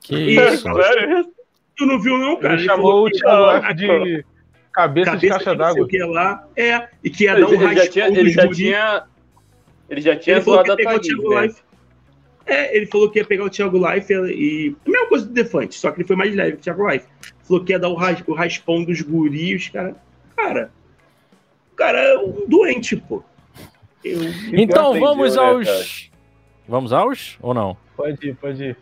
Que 0.00 0.14
e 0.14 0.36
isso? 0.36 0.62
Sério? 0.62 1.32
Tu 1.76 1.86
não 1.86 2.00
viu, 2.00 2.18
não, 2.18 2.36
cara? 2.36 2.54
Ele, 2.54 2.62
ele 2.62 2.68
chamou 2.68 3.06
o 3.06 3.10
Thiago 3.10 3.74
de 3.74 4.24
cabeça, 4.72 5.10
cabeça 5.10 5.16
de 5.16 5.28
caixa 5.28 5.54
d'água. 5.54 5.86
que 5.88 5.98
lá, 5.98 6.48
é, 6.56 6.88
e 7.02 7.10
que 7.10 7.24
ia 7.24 7.34
dar 7.34 7.48
um 7.48 7.52
ele 7.52 7.74
já 7.74 7.88
tinha, 7.88 8.06
ele 8.06 8.30
já 8.30 8.48
tinha 8.48 9.04
Ele 9.88 10.00
já 10.00 10.16
tinha 10.16 10.40
zoado 10.40 10.72
a 10.72 10.76
Thaís, 10.76 11.08
né? 11.08 11.54
É, 12.48 12.74
ele 12.74 12.86
falou 12.86 13.10
que 13.10 13.18
ia 13.18 13.24
pegar 13.26 13.44
o 13.44 13.50
Thiago 13.50 13.78
Leifert 13.78 14.30
e. 14.30 14.74
A 14.86 14.90
mesma 14.90 15.06
coisa 15.06 15.26
do 15.26 15.32
Defante, 15.32 15.74
só 15.74 15.90
que 15.90 16.00
ele 16.00 16.06
foi 16.06 16.16
mais 16.16 16.34
leve 16.34 16.52
que 16.52 16.58
o 16.58 16.62
Thiago 16.62 16.86
Leifert. 16.86 17.10
Falou 17.42 17.62
que 17.62 17.72
ia 17.72 17.78
dar 17.78 17.90
o, 17.90 17.94
ras... 17.94 18.24
o 18.26 18.32
raspão 18.32 18.82
dos 18.82 19.02
guris, 19.02 19.68
cara. 19.68 19.94
Cara, 20.34 20.70
o 21.72 21.76
cara 21.76 21.98
é 21.98 22.18
um 22.18 22.48
doente, 22.48 22.96
pô. 22.96 23.22
Eu... 24.02 24.18
Então 24.52 24.98
vamos 24.98 25.36
né, 25.36 25.42
aos. 25.42 26.10
Vamos 26.66 26.92
aos 26.92 27.36
ou 27.42 27.52
não? 27.52 27.76
Pode 27.94 28.28
ir, 28.28 28.34
pode 28.36 28.64
ir. 28.64 28.76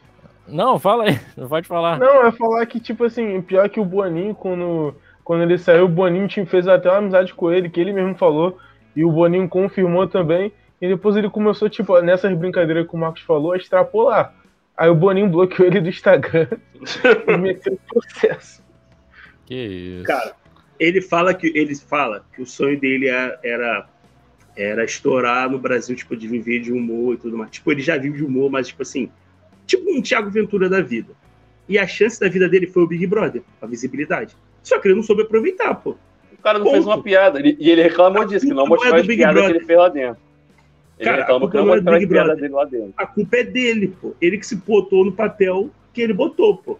Não, 0.47 0.79
fala 0.79 1.05
aí, 1.05 1.19
não 1.37 1.49
pode 1.49 1.67
falar. 1.67 1.99
Não, 1.99 2.25
é 2.25 2.31
falar 2.31 2.65
que, 2.67 2.79
tipo 2.79 3.05
assim, 3.05 3.43
pior 3.43 3.69
que 3.69 3.81
o 3.81 3.85
Boninho, 3.85 4.35
quando, 4.35 4.95
quando 5.25 5.43
ele 5.43 5.59
saiu, 5.59 5.87
o 5.87 5.89
Boninho 5.89 6.29
fez 6.47 6.69
até 6.69 6.89
uma 6.89 6.99
amizade 6.99 7.35
com 7.35 7.51
ele, 7.51 7.69
que 7.69 7.81
ele 7.81 7.93
mesmo 7.93 8.15
falou, 8.15 8.59
e 8.95 9.05
o 9.05 9.11
Boninho 9.11 9.49
confirmou 9.49 10.07
também. 10.07 10.53
E 10.81 10.89
depois 10.89 11.17
ele 11.17 11.31
começou, 11.31 11.69
tipo, 11.69 11.99
nessas 12.01 12.37
brincadeiras 12.37 12.87
que 12.87 12.95
o 12.95 12.99
Marcos 12.99 13.23
falou, 13.23 13.53
a 13.53 13.57
extrapolar. 13.57 14.35
Aí 14.77 14.91
o 14.91 14.95
Boninho 14.95 15.29
bloqueou 15.29 15.67
ele 15.67 15.81
do 15.81 15.89
Instagram 15.89 16.49
e 17.27 17.37
meteu 17.37 17.73
o 17.73 17.95
processo. 17.95 18.63
Que 19.47 19.55
isso. 19.55 20.05
Cara, 20.05 20.35
ele 20.79 21.01
fala 21.01 21.33
que 21.33 21.47
ele 21.55 21.75
fala 21.75 22.27
que 22.35 22.43
o 22.43 22.47
sonho 22.47 22.79
dele 22.79 23.09
é, 23.09 23.39
era 23.43 23.89
era 24.57 24.85
estourar 24.85 25.51
no 25.51 25.59
Brasil, 25.59 25.95
tipo, 25.95 26.17
de 26.17 26.27
viver 26.27 26.61
de 26.61 26.73
humor 26.73 27.15
e 27.15 27.19
tudo 27.19 27.37
mais. 27.37 27.51
Tipo, 27.51 27.73
ele 27.73 27.83
já 27.83 27.99
vive 27.99 28.17
de 28.17 28.25
humor, 28.25 28.51
mas, 28.51 28.69
tipo 28.69 28.83
assim, 28.83 29.11
tipo 29.67 29.91
um 29.91 30.01
Thiago 30.01 30.31
Ventura 30.31 30.69
da 30.69 30.81
vida. 30.81 31.13
E 31.69 31.79
a 31.79 31.87
chance 31.87 32.19
da 32.19 32.29
vida 32.29 32.49
dele 32.49 32.67
foi 32.67 32.83
o 32.83 32.87
Big 32.87 33.07
Brother, 33.07 33.43
a 33.61 33.67
visibilidade. 33.67 34.35
Só 34.63 34.79
que 34.79 34.89
ele 34.89 34.95
não 34.95 35.03
soube 35.03 35.23
aproveitar, 35.23 35.75
pô. 35.75 35.97
O 36.33 36.43
cara 36.43 36.59
não 36.59 36.65
Ponto. 36.65 36.75
fez 36.75 36.87
uma 36.87 37.03
piada. 37.03 37.39
Ele, 37.39 37.57
e 37.61 37.71
ele 37.71 37.83
reclamou 37.83 38.25
disso, 38.25 38.47
que 38.47 38.55
não 38.55 38.67
mostrou 38.67 38.97
é 38.97 39.01
as 39.01 39.07
piadas 39.07 39.45
que 39.45 39.51
ele 39.51 39.65
fez 39.65 39.79
lá 39.79 39.89
dentro. 39.89 40.26
Ele 40.99 41.11
cara, 41.11 41.23
reclamou 41.23 41.51
que 41.51 41.57
não 41.57 41.75
é 41.75 41.81
dele 41.81 42.49
lá 42.49 42.65
dentro. 42.65 42.95
A 42.97 43.07
culpa 43.07 43.37
é 43.37 43.45
dele, 43.45 43.95
pô. 44.01 44.15
Ele 44.21 44.39
que 44.39 44.47
se 44.47 44.57
botou 44.57 45.05
no 45.05 45.13
papel 45.13 45.71
que 45.93 46.01
ele 46.01 46.13
botou, 46.13 46.57
pô. 46.57 46.79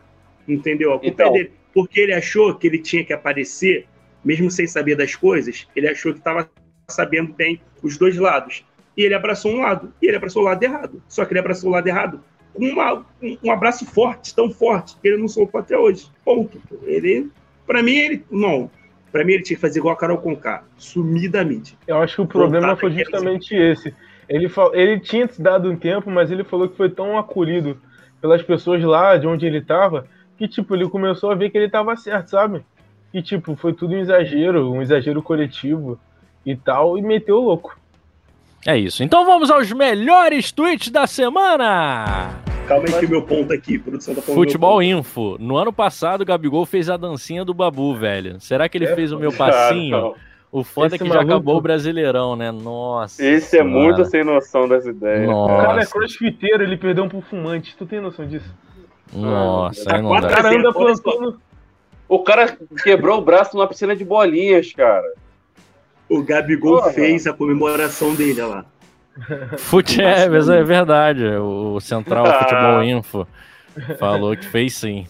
Entendeu? 0.49 0.95
A 0.95 0.99
culpa 0.99 1.07
é 1.07 1.11
então, 1.11 1.29
é 1.29 1.33
dele. 1.33 1.53
Porque 1.75 2.01
ele 2.01 2.15
achou 2.15 2.55
que 2.55 2.67
ele 2.67 2.79
tinha 2.79 3.05
que 3.05 3.13
aparecer, 3.13 3.87
mesmo 4.25 4.51
sem 4.51 4.67
saber 4.67 4.97
das 4.97 5.15
coisas, 5.15 5.67
ele 5.77 5.89
achou 5.89 6.13
que 6.13 6.19
estava 6.19 6.49
sabendo 6.89 7.33
bem 7.35 7.61
os 7.83 7.99
dois 7.99 8.17
lados. 8.17 8.65
E 8.97 9.03
ele 9.03 9.15
abraçou 9.15 9.53
um 9.53 9.61
lado, 9.61 9.93
e 10.01 10.07
ele 10.07 10.17
abraçou 10.17 10.43
o 10.43 10.45
lado 10.47 10.63
errado. 10.63 11.03
Só 11.07 11.25
que 11.25 11.33
ele 11.33 11.41
abraçou 11.41 11.69
o 11.69 11.73
lado 11.73 11.87
errado 11.87 12.23
com 12.57 12.65
uma, 12.65 13.05
um 13.45 13.53
abraço 13.53 13.85
forte, 13.85 14.35
tão 14.35 14.51
forte, 14.51 14.97
que 15.01 15.07
ele 15.07 15.19
não 15.19 15.29
soltou 15.29 15.61
até 15.61 15.77
hoje. 15.77 16.11
Ponto. 16.25 16.61
Ele, 16.85 17.31
para 17.67 17.83
mim, 17.83 17.97
ele. 17.97 18.25
Não. 18.31 18.71
Para 19.13 19.25
mim, 19.25 19.35
ele 19.35 19.43
tinha 19.43 19.57
que 19.57 19.61
fazer 19.61 19.79
igual 19.79 19.95
a 19.95 19.99
Carol 19.99 20.19
Conká, 20.19 20.65
sumir 20.77 21.31
da 21.31 21.45
mídia. 21.45 21.77
Eu 21.87 21.99
acho 21.99 22.17
que 22.17 22.23
o 22.23 22.27
problema 22.27 22.77
foi 22.77 22.91
justamente 22.91 23.55
esse. 23.55 23.95
Ele, 24.29 24.51
ele 24.73 25.01
tinha 25.01 25.29
dado 25.39 25.71
um 25.71 25.77
tempo, 25.77 26.11
mas 26.11 26.31
ele 26.31 26.45
falou 26.45 26.69
que 26.69 26.77
foi 26.77 26.91
tão 26.91 27.19
acolhido 27.19 27.79
pelas 28.21 28.43
pessoas 28.43 28.83
lá 28.83 29.17
de 29.17 29.27
onde 29.27 29.47
ele 29.47 29.61
tava, 29.61 30.07
que, 30.37 30.49
tipo, 30.49 30.75
ele 30.75 30.89
começou 30.89 31.31
a 31.31 31.35
ver 31.35 31.51
que 31.51 31.59
ele 31.59 31.69
tava 31.69 31.97
certo, 31.97 32.29
sabe? 32.29 32.65
Que, 33.13 33.23
tipo, 33.23 33.55
foi 33.57 33.73
tudo 33.73 33.95
um 33.95 33.99
exagero, 33.99 34.73
um 34.73 34.83
exagero 34.83 35.23
coletivo 35.23 35.99
e 36.45 36.57
tal, 36.57 36.99
e 36.99 37.03
meteu 37.03 37.37
o 37.37 37.45
louco. 37.45 37.79
É 38.67 38.77
isso. 38.77 39.05
Então 39.05 39.25
vamos 39.25 39.51
aos 39.51 39.71
melhores 39.73 40.51
tweets 40.51 40.91
da 40.91 41.07
semana! 41.07 42.43
Calma 42.67 42.85
aí 42.89 42.99
que 42.99 43.07
meu 43.07 43.23
ponto 43.23 43.53
aqui, 43.53 43.79
produção 43.79 44.13
tá 44.13 44.23
Futebol 44.23 44.83
Info. 44.83 45.37
No 45.39 45.57
ano 45.57 45.73
passado, 45.73 46.23
o 46.23 46.25
Gabigol 46.25 46.67
fez 46.67 46.91
a 46.91 46.97
dancinha 46.97 47.45
do 47.45 47.55
Babu, 47.55 47.95
velho. 47.95 48.41
Será 48.41 48.69
que 48.69 48.77
ele 48.77 48.87
é, 48.87 48.95
fez 48.97 49.13
o 49.13 49.21
meu 49.21 49.31
passinho? 49.33 50.15
O 50.57 50.65
foda 50.65 50.95
é 50.95 50.99
que 50.99 51.07
já 51.07 51.21
acabou 51.21 51.59
o 51.59 51.61
Brasileirão, 51.61 52.35
né? 52.35 52.51
Nossa. 52.51 53.23
Esse 53.23 53.59
é 53.59 53.63
muito 53.63 54.03
sem 54.07 54.25
noção 54.25 54.67
das 54.67 54.87
ideias. 54.87 55.29
Nossa. 55.29 55.53
O 55.53 55.67
cara 55.67 55.83
é 55.83 55.85
crossfiteiro, 55.85 56.63
ele 56.63 56.79
perdeu 56.79 57.05
um 57.05 57.11
pro 57.11 57.21
fumante. 57.21 57.77
Tu 57.77 57.85
tem 57.85 58.01
noção 58.01 58.27
disso? 58.27 58.49
Nossa, 59.13 59.95
ah, 59.95 60.01
não 60.01 60.19
dá. 60.19 60.27
O 60.27 60.31
cara 60.31 60.49
anda 60.49 60.73
plantando... 60.73 61.39
O 62.09 62.21
cara 62.21 62.57
quebrou 62.83 63.19
o 63.19 63.21
braço 63.21 63.55
numa 63.55 63.69
piscina 63.69 63.95
de 63.95 64.03
bolinhas, 64.03 64.73
cara. 64.73 65.05
O 66.09 66.23
Gabigol 66.23 66.79
Porra. 66.79 66.93
fez 66.93 67.27
a 67.27 67.35
comemoração 67.35 68.15
dele, 68.15 68.41
olha 68.41 68.55
lá. 68.55 68.65
Fute 69.59 70.01
é, 70.01 70.27
mas 70.27 70.49
é 70.49 70.63
verdade. 70.65 71.23
O 71.37 71.79
Central 71.81 72.25
ah. 72.25 72.39
Futebol 72.39 72.83
Info 72.83 73.29
falou 73.99 74.35
que 74.35 74.47
fez 74.47 74.75
sim. 74.75 75.07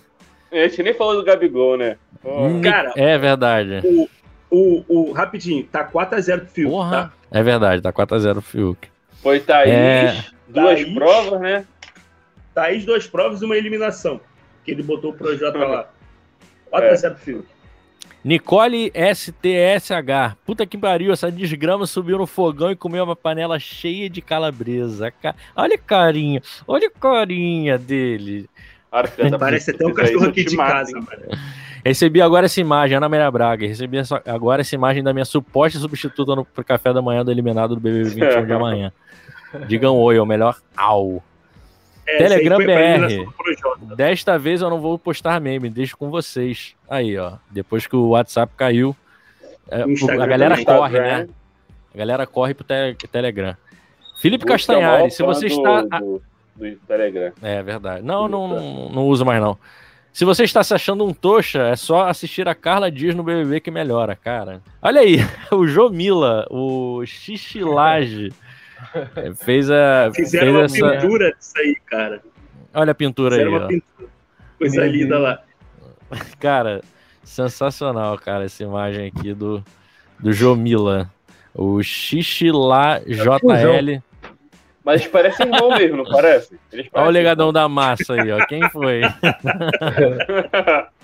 A 0.50 0.56
gente 0.66 0.82
nem 0.82 0.94
falou 0.94 1.14
do 1.14 1.24
Gabigol, 1.24 1.76
né? 1.76 1.98
Oh. 2.24 2.60
Cara, 2.60 2.92
é 2.96 3.16
verdade. 3.16 3.80
O, 3.84 4.08
o, 4.56 4.84
o, 4.88 5.12
rapidinho, 5.12 5.64
tá 5.64 5.84
4x0 5.84 6.38
pro 6.40 6.48
Fiuk. 6.48 6.70
Porra, 6.70 6.90
tá? 6.90 7.12
É 7.30 7.42
verdade, 7.42 7.82
tá 7.82 7.92
4x0 7.92 8.32
pro 8.32 8.42
Fiuk. 8.42 8.88
Foi 9.22 9.40
Thaís, 9.40 9.70
é... 9.70 10.24
duas 10.48 10.80
Thaís, 10.80 10.94
provas, 10.94 11.40
né? 11.40 11.66
Thaís, 12.54 12.84
duas 12.84 13.06
provas 13.06 13.42
e 13.42 13.44
uma 13.44 13.56
eliminação. 13.56 14.20
Que 14.64 14.70
ele 14.70 14.82
botou 14.82 15.10
o 15.10 15.14
projeto 15.14 15.56
lá. 15.58 15.88
4x0 16.72 17.04
é. 17.04 17.10
pro 17.10 17.18
Fiuk. 17.18 17.56
Nicole 18.24 18.90
STSH. 18.92 20.36
Puta 20.44 20.66
que 20.66 20.76
pariu, 20.76 21.12
essa 21.12 21.30
desgrama 21.30 21.86
subiu 21.86 22.18
no 22.18 22.26
fogão 22.26 22.72
e 22.72 22.76
comeu 22.76 23.04
uma 23.04 23.14
panela 23.14 23.56
cheia 23.58 24.10
de 24.10 24.20
calabresa. 24.20 25.12
Olha 25.54 25.76
a 25.76 25.78
carinha, 25.78 26.42
olha 26.66 26.88
a 26.88 26.90
carinha 26.90 27.78
dele. 27.78 28.50
Parece 29.38 29.70
até 29.70 29.86
um 29.86 29.92
cachorro 29.92 30.26
aqui 30.26 30.44
de 30.44 30.56
casa, 30.56 30.92
mano. 30.92 31.38
Recebi 31.84 32.20
agora 32.20 32.46
essa 32.46 32.60
imagem, 32.60 32.96
Ana 32.96 33.08
Maria 33.08 33.30
Braga. 33.30 33.66
Recebi 33.66 33.98
essa, 33.98 34.20
agora 34.26 34.60
essa 34.60 34.74
imagem 34.74 35.04
da 35.04 35.12
minha 35.12 35.24
suposta 35.24 35.78
substituta 35.78 36.34
no 36.34 36.44
café 36.44 36.92
da 36.92 37.00
manhã 37.00 37.24
do 37.24 37.30
eliminado 37.30 37.76
do 37.76 37.80
BBB 37.80 38.10
21 38.10 38.46
de 38.46 38.52
amanhã. 38.52 38.92
Digam 39.68 39.96
oi, 39.96 40.18
ou 40.18 40.26
melhor, 40.26 40.56
au. 40.76 41.22
É, 42.06 42.18
Telegram 42.18 42.58
BR. 42.58 43.94
Desta 43.94 44.38
vez 44.38 44.62
eu 44.62 44.70
não 44.70 44.80
vou 44.80 44.98
postar 44.98 45.40
meme, 45.40 45.70
deixo 45.70 45.96
com 45.96 46.10
vocês. 46.10 46.74
Aí, 46.88 47.16
ó. 47.16 47.34
Depois 47.50 47.86
que 47.86 47.94
o 47.94 48.10
WhatsApp 48.10 48.52
caiu, 48.56 48.94
é, 49.70 49.82
a 49.82 50.26
galera 50.26 50.64
corre, 50.64 51.00
né? 51.00 51.28
A 51.94 51.98
galera 51.98 52.26
corre 52.26 52.52
pro 52.52 52.64
te 52.64 53.08
Telegram. 53.08 53.56
Felipe 54.16 54.44
Castanhari, 54.44 55.10
se 55.10 55.22
você 55.22 55.46
está. 55.46 55.82
Do, 55.82 55.98
do 55.98 56.22
Telegram. 56.86 57.32
É 57.42 57.62
verdade. 57.62 58.02
Não, 58.02 58.28
não, 58.28 58.48
não, 58.48 58.88
não 58.90 59.06
uso 59.06 59.24
mais, 59.24 59.40
não. 59.40 59.58
Se 60.12 60.24
você 60.24 60.44
está 60.44 60.64
se 60.64 60.72
achando 60.72 61.04
um 61.04 61.12
toxa, 61.12 61.68
é 61.68 61.76
só 61.76 62.08
assistir 62.08 62.48
a 62.48 62.54
Carla 62.54 62.90
Dias 62.90 63.14
no 63.14 63.22
BBB 63.22 63.60
que 63.60 63.70
melhora, 63.70 64.16
cara. 64.16 64.62
Olha 64.80 65.02
aí, 65.02 65.18
o 65.52 65.66
Jomila, 65.66 66.46
o 66.50 67.04
Xixilage, 67.04 68.32
fez 69.36 69.70
a. 69.70 70.10
Fizeram 70.14 70.68
fez 70.68 70.80
uma 70.80 70.92
essa... 70.92 71.00
pintura 71.00 71.32
disso 71.32 71.52
aí, 71.58 71.76
cara. 71.84 72.22
Olha 72.72 72.92
a 72.92 72.94
pintura 72.94 73.36
Fizeram 73.36 73.52
aí. 73.52 73.58
Uma 73.58 73.68
pintura. 73.68 74.08
Coisa 74.58 74.80
Meu 74.80 74.90
linda 74.90 75.18
lá. 75.18 75.42
Cara, 76.40 76.82
sensacional, 77.22 78.16
cara, 78.18 78.44
essa 78.44 78.62
imagem 78.62 79.08
aqui 79.08 79.34
do, 79.34 79.62
do 80.18 80.32
Jomila. 80.32 81.10
O 81.54 81.82
Xixilá 81.82 83.00
JL. 83.00 84.02
Mas 84.86 85.00
eles 85.00 85.10
parecem 85.10 85.46
irmão 85.46 85.76
mesmo, 85.76 85.96
não 85.96 86.04
parece? 86.04 86.56
Olha 86.92 87.08
o 87.08 87.10
legadão 87.10 87.52
da 87.52 87.68
massa 87.68 88.14
aí, 88.14 88.30
ó. 88.30 88.46
Quem 88.46 88.70
foi? 88.70 89.00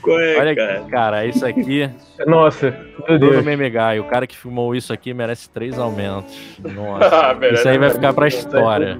Qual 0.00 0.20
é, 0.20 0.38
Olha, 0.38 0.54
cara? 0.54 0.84
cara, 0.88 1.26
isso 1.26 1.44
aqui. 1.44 1.90
Nossa, 2.24 2.70
meu 3.08 3.18
Deus. 3.18 3.32
Bruno 3.32 3.42
Memegai, 3.42 3.98
o 3.98 4.04
cara 4.04 4.24
que 4.24 4.38
filmou 4.38 4.76
isso 4.76 4.92
aqui 4.92 5.12
merece 5.12 5.50
três 5.50 5.80
aumentos. 5.80 6.60
Nossa. 6.60 7.36
isso 7.54 7.68
aí 7.68 7.76
vai 7.76 7.90
ficar 7.90 8.14
pra 8.14 8.28
história. 8.28 8.96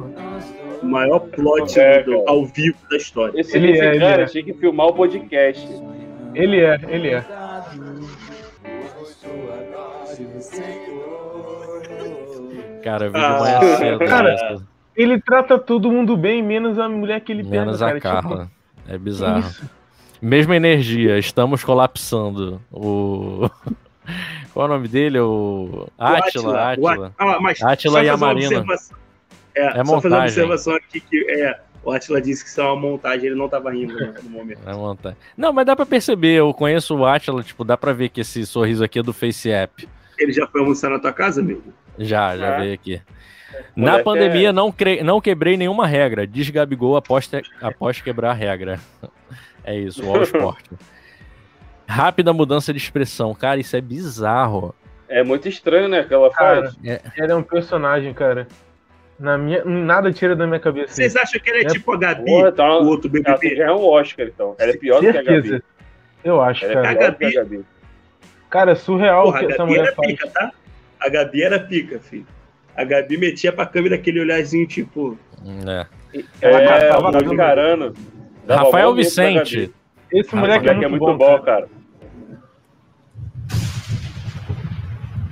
O 0.83 0.87
maior 0.87 1.21
plot 1.21 1.79
é, 1.79 2.03
do, 2.03 2.29
ao 2.29 2.45
vivo 2.45 2.77
da 2.91 2.97
história. 2.97 3.41
Esse, 3.41 3.57
ele 3.57 3.71
esse 3.71 3.83
é, 3.83 3.99
cara 4.01 4.15
ele 4.15 4.23
é. 4.23 4.27
tinha 4.27 4.43
que 4.43 4.53
filmar 4.55 4.89
o 4.89 4.95
podcast. 4.95 5.65
Ele 6.35 6.61
é, 6.61 6.81
ele 6.89 7.09
é. 7.11 7.25
Cara, 12.83 13.07
vídeo 13.07 13.25
ah, 13.25 13.39
mais 13.39 13.79
cedo. 13.79 13.99
Cara, 14.01 14.72
ele 14.97 15.21
trata 15.21 15.59
todo 15.59 15.91
mundo 15.91 16.17
bem, 16.17 16.43
menos 16.43 16.79
a 16.79 16.89
mulher 16.89 17.21
que 17.21 17.33
ele 17.33 17.43
menos 17.43 17.51
pega. 17.51 17.65
Menos 17.65 17.83
a 17.83 17.87
cara, 17.87 18.23
Carla. 18.23 18.45
Tipo... 18.45 18.93
É 18.93 18.99
bizarro. 18.99 19.41
Isso. 19.41 19.71
Mesma 20.21 20.57
energia, 20.57 21.19
estamos 21.19 21.65
colapsando. 21.65 22.61
O. 22.71 23.49
Qual 24.53 24.67
é 24.67 24.69
o 24.69 24.73
nome 24.73 24.89
dele? 24.89 25.19
O. 25.19 25.89
Atila. 25.99 26.73
Atila. 26.73 27.15
Ah, 27.19 27.41
mas 27.41 27.63
Atila 27.63 28.05
e 28.05 28.09
a 28.09 28.17
Marina. 28.17 28.65
É, 29.55 29.67
é 29.67 29.85
só 29.85 29.85
montagem. 29.85 30.01
fazer 30.01 30.09
uma 30.09 30.23
observação 30.23 30.75
aqui 30.75 31.01
que 31.01 31.27
é, 31.31 31.61
o 31.85 31.91
Atila 31.91 32.21
disse 32.21 32.45
que 32.45 32.51
isso 32.51 32.61
é 32.61 32.65
uma 32.65 32.77
montagem, 32.77 33.27
ele 33.27 33.35
não 33.35 33.49
tava 33.49 33.71
rindo 33.71 33.95
né, 33.95 34.15
no 34.23 34.31
momento. 34.31 34.61
É 34.67 34.73
montagem. 34.73 35.19
Não, 35.37 35.53
mas 35.53 35.67
dá 35.67 35.75
pra 35.75 35.85
perceber, 35.85 36.35
eu 36.35 36.55
conheço 36.55 36.97
o 36.97 37.05
Atila, 37.05 37.43
tipo, 37.43 37.65
dá 37.65 37.77
pra 37.77 37.93
ver 37.93 38.09
que 38.09 38.21
esse 38.21 38.47
sorriso 38.47 38.85
aqui 38.85 38.99
é 38.99 39.03
do 39.03 39.13
Face 39.13 39.51
App. 39.51 39.89
Ele 40.19 40.33
já 40.33 40.47
foi 40.47 40.61
almoçar 40.61 40.91
na 40.91 40.99
tua 40.99 41.13
casa, 41.13 41.41
amigo? 41.41 41.73
Já, 41.99 42.37
já 42.37 42.47
é. 42.47 42.61
veio 42.61 42.75
aqui. 42.75 43.03
Na 43.75 44.03
pandemia, 44.03 44.51
é... 44.51 44.53
não, 44.53 44.71
cre... 44.71 45.03
não 45.03 45.21
quebrei 45.21 45.57
nenhuma 45.57 45.87
regra. 45.87 46.27
Diz 46.27 46.49
Gabigol 46.51 46.97
após, 46.97 47.27
te... 47.27 47.43
após 47.61 48.01
quebrar 48.01 48.31
a 48.31 48.35
regra. 48.35 48.79
É 49.65 49.77
isso, 49.77 50.05
o 50.05 50.13
All 50.13 50.25
Sport. 50.25 50.73
Rápida 51.87 52.33
mudança 52.33 52.73
de 52.73 52.81
expressão. 52.81 53.33
Cara, 53.33 53.61
isso 53.61 53.77
é 53.77 53.81
bizarro. 53.81 54.75
É 55.09 55.23
muito 55.23 55.49
estranho, 55.49 55.89
né? 55.89 56.03
Que 56.03 56.13
ela 56.13 56.33
faz. 56.33 56.77
é... 56.85 57.01
Ela 57.17 57.33
é 57.33 57.35
um 57.37 57.45
personagem, 57.45 58.13
cara. 58.13 58.49
Na 59.19 59.39
minha, 59.39 59.65
nada 59.65 60.13
tira 60.13 60.35
da 60.35 60.47
minha 60.47 60.59
cabeça. 60.59 60.95
Vocês 60.95 61.15
acham 61.15 61.41
que 61.41 61.49
ele 61.49 61.59
é, 61.59 61.63
é... 61.63 61.67
tipo 61.67 61.93
a 61.93 61.97
Gabi, 61.97 62.25
Porra, 62.25 62.51
tá, 62.51 62.77
o 62.79 62.87
outro 62.87 63.09
BBB? 63.09 63.55
Já 63.55 63.67
é 63.67 63.73
um 63.73 63.87
Oscar, 63.87 64.27
então. 64.27 64.57
Ela 64.59 64.73
é 64.73 64.77
pior 64.77 65.01
Certeza. 65.01 65.23
do 65.23 65.25
que 65.25 65.31
a 65.31 65.51
Gabi. 65.53 65.65
Eu 66.25 66.41
acho, 66.41 66.65
ela 66.65 66.73
é 66.73 66.83
cara. 66.83 66.89
É 66.89 66.91
a 66.91 67.11
Gabi... 67.11 67.27
a 67.27 67.31
Gabi. 67.31 67.65
Cara, 68.51 68.73
é 68.73 68.75
surreal 68.75 69.29
o 69.29 69.33
que 69.33 69.45
essa 69.45 69.65
mulher 69.65 69.95
faz. 69.95 70.09
Pica, 70.09 70.29
tá? 70.29 70.53
A 70.99 71.09
Gabi 71.09 71.43
era 71.43 71.61
pica, 71.61 71.99
filho. 72.01 72.27
A 72.77 72.85
Gabi 72.85 73.19
metia 73.19 73.53
pra 73.53 73.67
câmera 73.67 73.97
aquele 73.97 74.21
olharzinho, 74.21 74.67
tipo. 74.67 75.19
É. 75.67 75.87
Ela 76.41 76.61
é, 76.61 76.89
tava 76.89 77.25
encarando. 77.25 77.95
Rafael 78.49 78.95
Vicente. 78.95 79.73
Esse 80.11 80.35
moleque 80.35 80.69
é 80.69 80.73
muito, 80.73 80.85
é 80.85 80.89
muito 80.89 81.07
bom, 81.07 81.17
bom 81.17 81.43
cara. 81.43 81.69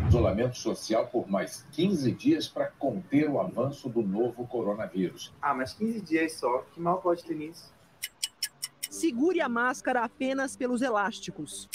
Isolamento 0.09 0.57
social 0.57 1.07
por 1.07 1.31
mais 1.31 1.67
15 1.73 2.11
dias 2.13 2.49
para 2.49 2.67
conter 2.67 3.29
o 3.29 3.41
avanço 3.41 3.89
do 3.89 4.03
novo 4.03 4.47
coronavírus. 4.47 5.33
Ah, 5.41 5.55
mas 5.55 5.73
15 5.75 6.01
dias 6.01 6.33
só, 6.33 6.65
que 6.73 6.81
mal 6.81 6.99
pode 7.01 7.23
ter 7.25 7.35
nisso? 7.35 7.73
Segure 8.89 9.41
a 9.41 9.49
máscara 9.49 10.03
apenas 10.03 10.57
pelos 10.57 10.83
elásticos. 10.83 11.69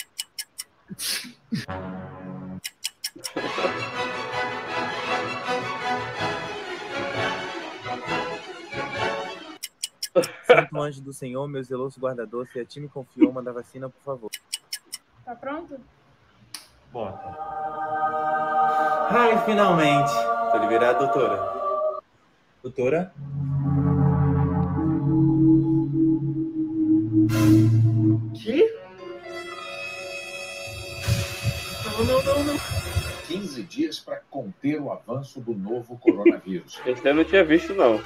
Santo 10.46 10.80
anjo 10.80 11.02
do 11.02 11.12
Senhor, 11.12 11.46
meu 11.48 11.62
zeloso 11.62 12.00
guardador, 12.00 12.46
se 12.46 12.60
a 12.60 12.64
ti 12.64 12.80
me 12.80 12.88
confiou, 12.88 13.32
manda 13.32 13.52
vacina, 13.52 13.88
por 13.88 14.02
favor. 14.02 14.30
Tá 15.24 15.34
pronto? 15.34 15.80
Bota. 16.92 17.36
Ai, 19.10 19.44
finalmente. 19.44 20.12
Tô 20.52 20.58
liberado, 20.58 21.00
doutora. 21.00 21.52
Doutora? 22.62 23.12
15 33.36 33.62
dias 33.64 34.00
para 34.00 34.20
conter 34.30 34.80
o 34.80 34.90
avanço 34.90 35.40
do 35.40 35.54
novo 35.54 35.98
coronavírus. 35.98 36.80
Esse 36.86 37.06
eu 37.06 37.14
não 37.14 37.24
tinha 37.24 37.44
visto, 37.44 37.74
não. 37.74 38.00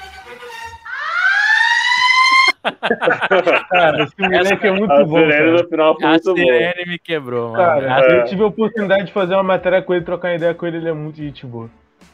Cara, 3.71 4.03
esse 4.05 4.21
moleque 4.21 4.67
é 4.67 4.71
muito 4.71 4.93
a 4.93 5.03
bom. 5.03 5.15
Cara. 5.15 5.53
No 5.53 5.69
final 5.69 5.97
foi 5.97 6.05
a 6.05 6.11
muito 6.11 6.35
sirene 6.35 6.85
me 6.87 6.99
quebrou, 6.99 7.53
mano. 7.53 7.57
Cara, 7.57 8.13
é. 8.13 8.21
eu 8.21 8.25
tive 8.27 8.43
a 8.43 8.47
oportunidade 8.47 9.07
de 9.07 9.13
fazer 9.13 9.33
uma 9.33 9.43
matéria 9.43 9.81
com 9.81 9.95
ele, 9.95 10.05
trocar 10.05 10.35
ideia 10.35 10.53
com 10.53 10.67
ele, 10.67 10.77
ele 10.77 10.89
é 10.91 10.93
muito 10.93 11.17
gente 11.17 11.47
boa. 11.47 11.71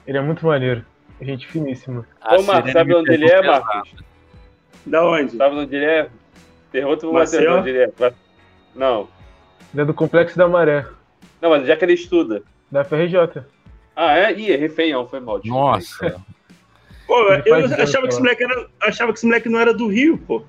Ele 0.07 0.19
é 0.19 0.21
muito 0.21 0.47
maneiro. 0.47 0.87
Gente 1.21 1.49
finíssima. 1.49 2.07
Ô, 2.31 2.43
Marcos, 2.43 2.71
sabe 2.71 2.95
onde 2.95 3.13
ele 3.13 3.29
é, 3.29 3.43
Marcos? 3.43 3.95
Da 4.87 5.05
onde? 5.05 5.37
Sabe 5.37 5.57
onde 5.57 5.75
ele 5.75 5.85
é? 5.85 6.09
Pergunta 6.71 6.99
pro 6.99 7.13
Matheus 7.13 7.57
onde 7.57 7.71
ele 7.71 7.79
é. 7.79 8.13
Não. 8.73 9.09
Ele 9.73 9.83
é 9.83 9.85
do 9.85 9.95
Complexo 9.95 10.39
da 10.39 10.47
Maré. 10.47 10.87
Não, 11.43 11.51
mas 11.51 11.67
já 11.67 11.77
que 11.77 11.85
ele 11.85 11.95
estuda. 11.95 12.45
Da 12.71 12.85
FRJ. 12.85 13.45
Ah, 13.95 14.17
é? 14.17 14.33
Ih, 14.33 14.51
errei 14.51 14.69
feião, 14.69 15.07
foi 15.07 15.21
mal. 15.21 15.41
Nossa. 15.45 16.21
pô, 17.07 17.19
eu 17.47 17.65
achava 17.83 18.07
que, 18.07 18.13
esse 18.13 18.21
moleque 18.21 18.45
era, 18.45 18.67
achava 18.83 19.13
que 19.13 19.19
esse 19.19 19.27
moleque 19.27 19.49
não 19.49 19.59
era 19.59 19.73
do 19.73 19.89
Rio, 19.89 20.19
pô. 20.19 20.43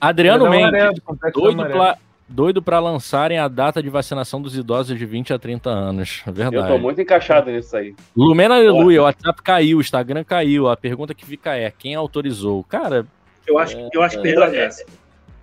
Adriano 0.00 0.48
Mendes, 0.48 1.00
doido 1.34 1.66
pra, 1.66 1.98
doido 2.28 2.62
pra 2.62 2.78
lançarem 2.78 3.38
a 3.38 3.48
data 3.48 3.82
de 3.82 3.90
vacinação 3.90 4.40
dos 4.40 4.56
idosos 4.56 4.96
de 4.96 5.04
20 5.04 5.32
a 5.32 5.38
30 5.38 5.70
anos. 5.70 6.22
É 6.26 6.30
verdade. 6.30 6.70
Eu 6.70 6.76
tô 6.76 6.78
muito 6.78 7.00
encaixado 7.00 7.50
nisso 7.50 7.76
aí. 7.76 7.94
Lumena 8.16 8.54
Aleluia, 8.54 9.02
o 9.02 9.04
WhatsApp 9.04 9.42
caiu, 9.42 9.78
o 9.78 9.80
Instagram 9.80 10.24
caiu. 10.24 10.68
A 10.68 10.76
pergunta 10.76 11.14
que 11.14 11.26
fica 11.26 11.56
é: 11.56 11.70
quem 11.70 11.94
autorizou? 11.94 12.62
Cara. 12.64 13.06
Eu 13.46 13.58
acho, 13.58 13.76
é, 13.76 13.88
eu 13.92 14.02
acho 14.02 14.16
que 14.16 14.22
perdeu 14.22 14.44
a 14.44 14.48
graça. 14.50 14.84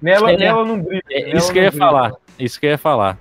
Nela, 0.02 0.32
é, 0.32 0.38
nela 0.38 0.64
não 0.64 0.80
brilha. 0.80 1.02
É, 1.10 1.36
isso 1.36 1.52
que 1.52 1.60
eu 1.60 1.64
ia 1.64 1.72
falar. 1.72 2.14
Isso 2.38 2.60
que 2.60 2.66
eu 2.66 2.72
ia 2.72 2.78
falar. 2.78 3.18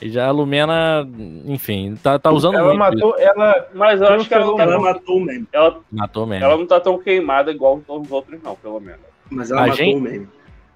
E 0.00 0.08
já 0.10 0.26
a 0.26 0.30
Lumena, 0.30 1.08
enfim, 1.44 1.96
tá, 2.00 2.18
tá 2.18 2.30
usando 2.30 2.56
ela 2.56 2.68
muito. 2.68 2.78
Matou, 2.78 3.16
ela 3.18 3.68
Mas 3.74 4.00
eu 4.00 4.08
acho 4.08 4.28
que 4.28 4.34
ela, 4.34 4.44
ela, 4.44 4.62
ela 4.62 4.80
matou 4.80 5.20
mesmo. 5.20 5.46
Ela, 5.52 5.80
matou 5.90 6.26
mesmo. 6.26 6.44
Ela 6.44 6.56
não 6.56 6.66
tá 6.66 6.78
tão 6.78 6.98
queimada 6.98 7.50
igual 7.50 7.82
os 7.86 8.10
outros, 8.10 8.40
não, 8.42 8.54
pelo 8.54 8.78
menos. 8.78 9.00
Mas 9.30 9.50
ela 9.50 9.62
a 9.62 9.66
matou 9.66 9.76
gente, 9.76 10.00
mesmo. 10.00 10.28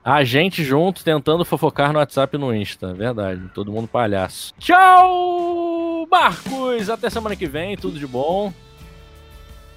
A 0.05 0.25
gente 0.25 0.65
junto 0.65 1.05
tentando 1.05 1.45
fofocar 1.45 1.93
no 1.93 2.01
WhatsApp 2.01 2.35
e 2.37 2.39
no 2.39 2.53
Insta. 2.53 2.93
Verdade. 2.93 3.49
Todo 3.55 3.71
mundo 3.71 3.87
palhaço. 3.87 4.53
Tchau, 4.59 6.07
Marcos! 6.11 6.91
Até 6.91 7.09
semana 7.09 7.37
que 7.37 7.47
vem. 7.47 7.77
Tudo 7.77 8.01
de 8.01 8.07
bom. 8.07 8.53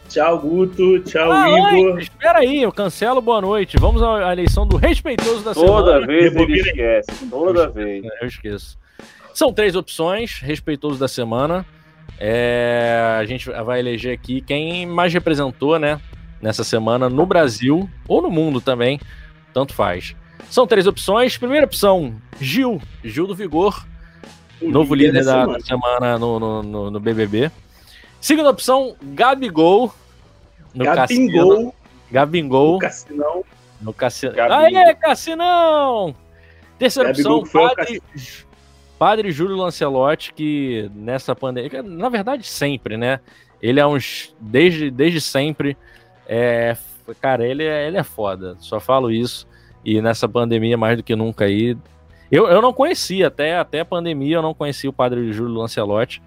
Tchau, 0.10 0.40
Guto. 0.40 1.00
Tchau, 1.02 1.32
ah, 1.32 1.78
Igor. 1.78 2.00
Espera 2.00 2.40
aí, 2.40 2.64
eu 2.64 2.72
cancelo 2.72 3.22
boa 3.22 3.40
noite. 3.40 3.78
Vamos 3.78 4.02
à 4.02 4.32
eleição 4.32 4.66
do 4.66 4.78
respeitoso 4.78 5.44
da 5.44 5.54
Toda 5.54 5.68
semana. 5.68 5.84
Toda 5.84 6.08
vez 6.08 6.36
ele 6.36 6.60
esquece. 6.60 7.30
Toda 7.30 7.70
vez. 7.70 8.04
Eu 8.22 8.28
esqueço. 8.28 8.78
São 9.36 9.52
três 9.52 9.76
opções, 9.76 10.40
respeitoso 10.40 10.98
da 10.98 11.10
semana. 11.10 11.66
É, 12.18 13.18
a 13.20 13.26
gente 13.26 13.50
vai 13.50 13.80
eleger 13.80 14.14
aqui 14.14 14.40
quem 14.40 14.86
mais 14.86 15.14
representou, 15.14 15.78
né, 15.78 16.00
nessa 16.42 16.64
semana 16.64 17.10
no 17.10 17.26
Brasil 17.26 17.90
ou 18.08 18.22
no 18.22 18.32
mundo 18.32 18.62
também 18.62 18.98
tanto 19.54 19.74
faz. 19.74 20.16
São 20.50 20.66
três 20.66 20.88
opções. 20.88 21.38
Primeira 21.38 21.66
opção, 21.66 22.16
Gil, 22.40 22.82
Gil 23.04 23.28
do 23.28 23.36
Vigor, 23.36 23.86
o 24.62 24.70
novo 24.70 24.96
líder, 24.96 25.20
líder 25.20 25.26
da 25.26 25.42
semana, 25.42 25.60
semana 25.60 26.18
no, 26.18 26.40
no, 26.40 26.64
no, 26.64 26.92
no, 26.92 27.00
BBB. 27.02 27.52
Segunda 28.22 28.52
opção, 28.52 28.96
Gabigol, 29.02 29.94
no 30.74 30.86
Gabingol. 30.86 31.76
Gabingol. 32.10 32.74
No 32.74 32.80
Cassinão. 32.80 33.44
No 33.82 33.94
Cassinão. 33.94 34.54
Aê, 34.54 34.96
Cassinão! 34.96 36.16
Terceira 36.80 37.10
Gabigol 37.10 37.40
opção, 37.40 37.68
Padre, 37.68 38.02
Padre 38.98 39.32
Júlio 39.32 39.58
Lancelotti, 39.58 40.34
que 40.34 40.90
nessa 40.96 41.36
pandemia, 41.36 41.84
na 41.84 42.10
verdade 42.10 42.46
sempre, 42.46 42.98
né? 42.98 43.20
Ele 43.62 43.80
é 43.80 43.86
uns, 43.86 44.34
desde, 44.40 44.90
desde 44.92 45.20
sempre, 45.20 45.78
é, 46.28 46.76
cara, 47.22 47.46
ele 47.46 47.64
é, 47.64 47.88
ele 47.88 47.98
é 47.98 48.04
foda. 48.04 48.56
Só 48.60 48.80
falo 48.80 49.12
isso. 49.12 49.48
E 49.84 50.02
nessa 50.02 50.28
pandemia, 50.28 50.78
mais 50.78 50.98
do 50.98 51.04
que 51.04 51.16
nunca 51.16 51.46
aí. 51.46 51.78
Eu, 52.32 52.48
eu 52.48 52.62
não 52.62 52.74
conhecia, 52.74 53.28
até, 53.28 53.58
até 53.58 53.82
a 53.82 53.86
pandemia, 53.86 54.38
eu 54.38 54.42
não 54.42 54.54
conhecia 54.54 54.90
o 54.90 54.94
padre 54.94 55.32
Júlio 55.32 55.56
Lancelotti. 55.56 56.22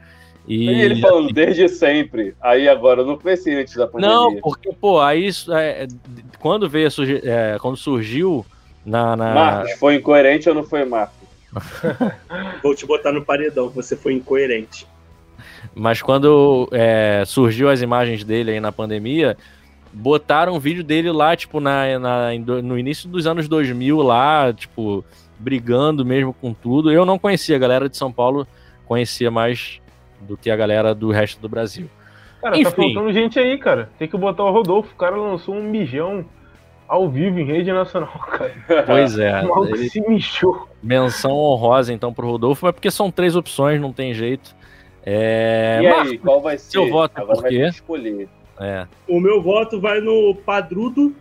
E, 0.47 0.71
e 0.71 0.81
ele 0.81 1.01
falando 1.01 1.33
desde 1.33 1.69
sempre. 1.69 2.35
Aí 2.41 2.69
agora 2.69 3.03
eu 3.03 3.07
não 3.07 3.19
conhecia 3.19 3.61
antes 3.61 3.75
da 3.75 3.87
pandemia. 3.87 4.14
Não, 4.16 4.37
porque, 4.37 4.73
pô, 4.73 5.01
aí 5.01 5.29
é, 5.51 5.87
quando 6.39 6.69
veio 6.69 6.89
é, 7.23 7.59
quando 7.61 7.77
surgiu 7.77 8.47
na, 8.85 9.14
na. 9.14 9.35
Marcos, 9.35 9.73
foi 9.79 9.97
incoerente 9.97 10.49
ou 10.49 10.55
não 10.55 10.64
foi, 10.64 10.85
Marcos? 10.87 11.18
Vou 12.63 12.75
te 12.75 12.87
botar 12.87 13.13
no 13.13 13.25
paredão, 13.25 13.69
você 13.69 13.97
foi 13.97 14.15
incoerente. 14.15 14.87
Mas 15.75 16.03
quando 16.03 16.69
é, 16.73 17.23
surgiu 17.27 17.69
as 17.69 17.83
imagens 17.83 18.25
dele 18.25 18.53
aí 18.53 18.61
na 18.61 18.73
pandemia, 18.73 19.37
botaram 19.93 20.55
um 20.55 20.59
vídeo 20.59 20.85
dele 20.85 21.11
lá, 21.11 21.37
tipo, 21.37 21.61
na, 21.61 21.99
na, 21.99 22.31
no 22.63 22.79
início 22.79 23.09
dos 23.09 23.27
anos 23.27 23.49
2000 23.49 24.01
lá, 24.03 24.53
tipo, 24.53 25.05
brigando 25.39 26.05
mesmo 26.05 26.33
com 26.33 26.53
tudo. 26.53 26.93
Eu 26.93 27.05
não 27.05 27.19
conhecia, 27.19 27.57
a 27.57 27.59
galera 27.59 27.89
de 27.89 27.97
São 27.97 28.13
Paulo 28.13 28.47
conhecia 28.87 29.31
mais 29.31 29.81
do 30.21 30.37
que 30.37 30.51
a 30.51 30.57
galera 30.57 30.95
do 30.95 31.11
resto 31.11 31.41
do 31.41 31.49
Brasil. 31.49 31.89
Cara, 32.41 32.55
tá 32.55 32.61
Enfim. 32.61 32.71
tá 32.71 32.77
faltando 32.77 33.13
gente 33.13 33.39
aí, 33.39 33.59
cara. 33.59 33.91
Tem 33.99 34.09
que 34.09 34.17
botar 34.17 34.45
o 34.45 34.51
Rodolfo. 34.51 34.93
O 34.93 34.97
cara 34.97 35.17
lançou 35.17 35.55
um 35.55 35.63
mijão 35.63 36.25
ao 36.89 37.09
vivo 37.09 37.39
em 37.39 37.45
rede 37.45 37.70
nacional, 37.70 38.18
cara. 38.32 38.82
Pois 38.86 39.18
é. 39.18 39.45
O 39.45 39.66
ele... 39.66 39.91
se 39.91 40.01
mijou. 40.01 40.66
Menção 40.82 41.32
honrosa, 41.32 41.93
então, 41.93 42.12
pro 42.12 42.26
Rodolfo, 42.26 42.64
mas 42.64 42.74
porque 42.74 42.91
são 42.91 43.11
três 43.11 43.36
opções, 43.36 43.80
não 43.80 43.93
tem 43.93 44.14
jeito. 44.14 44.57
É... 45.05 45.80
E 45.82 45.86
aí, 45.86 46.18
qual 46.18 46.41
vai 46.41 46.57
ser? 46.59 46.70
Seu 46.70 46.89
voto 46.89 47.18
Agora 47.20 47.41
por 47.41 47.49
quê? 47.49 47.66
escolher. 47.66 48.28
É. 48.61 48.86
O 49.07 49.20
meu 49.20 49.41
voto 49.41 49.80
vai 49.80 50.01
no 50.01 50.34
Padrudo. 50.34 51.14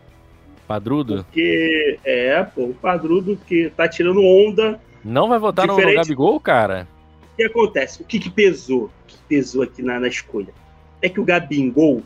Padrudo? 0.68 1.24
Porque 1.24 1.99
é, 2.03 2.43
pô, 2.43 2.65
o 2.65 2.74
Padrudo 2.74 3.38
que 3.47 3.72
tá 3.76 3.88
tirando 3.88 4.22
onda. 4.22 4.80
Não 5.03 5.30
vai 5.30 5.39
votar 5.39 5.68
diferente. 5.68 5.95
no 5.95 6.01
Gabigol, 6.01 6.39
cara? 6.39 6.88
O 7.34 7.38
que 7.38 7.43
acontece? 7.43 8.01
O 8.01 8.05
que, 8.05 8.20
que 8.20 8.30
pesou? 8.30 8.86
O 8.86 8.91
que 9.07 9.18
pesou 9.30 9.61
aqui 9.63 9.82
na, 9.82 9.99
na 9.99 10.07
escolha? 10.07 10.53
É 11.01 11.07
que 11.07 11.20
o 11.20 11.24
Gabigol 11.24 12.01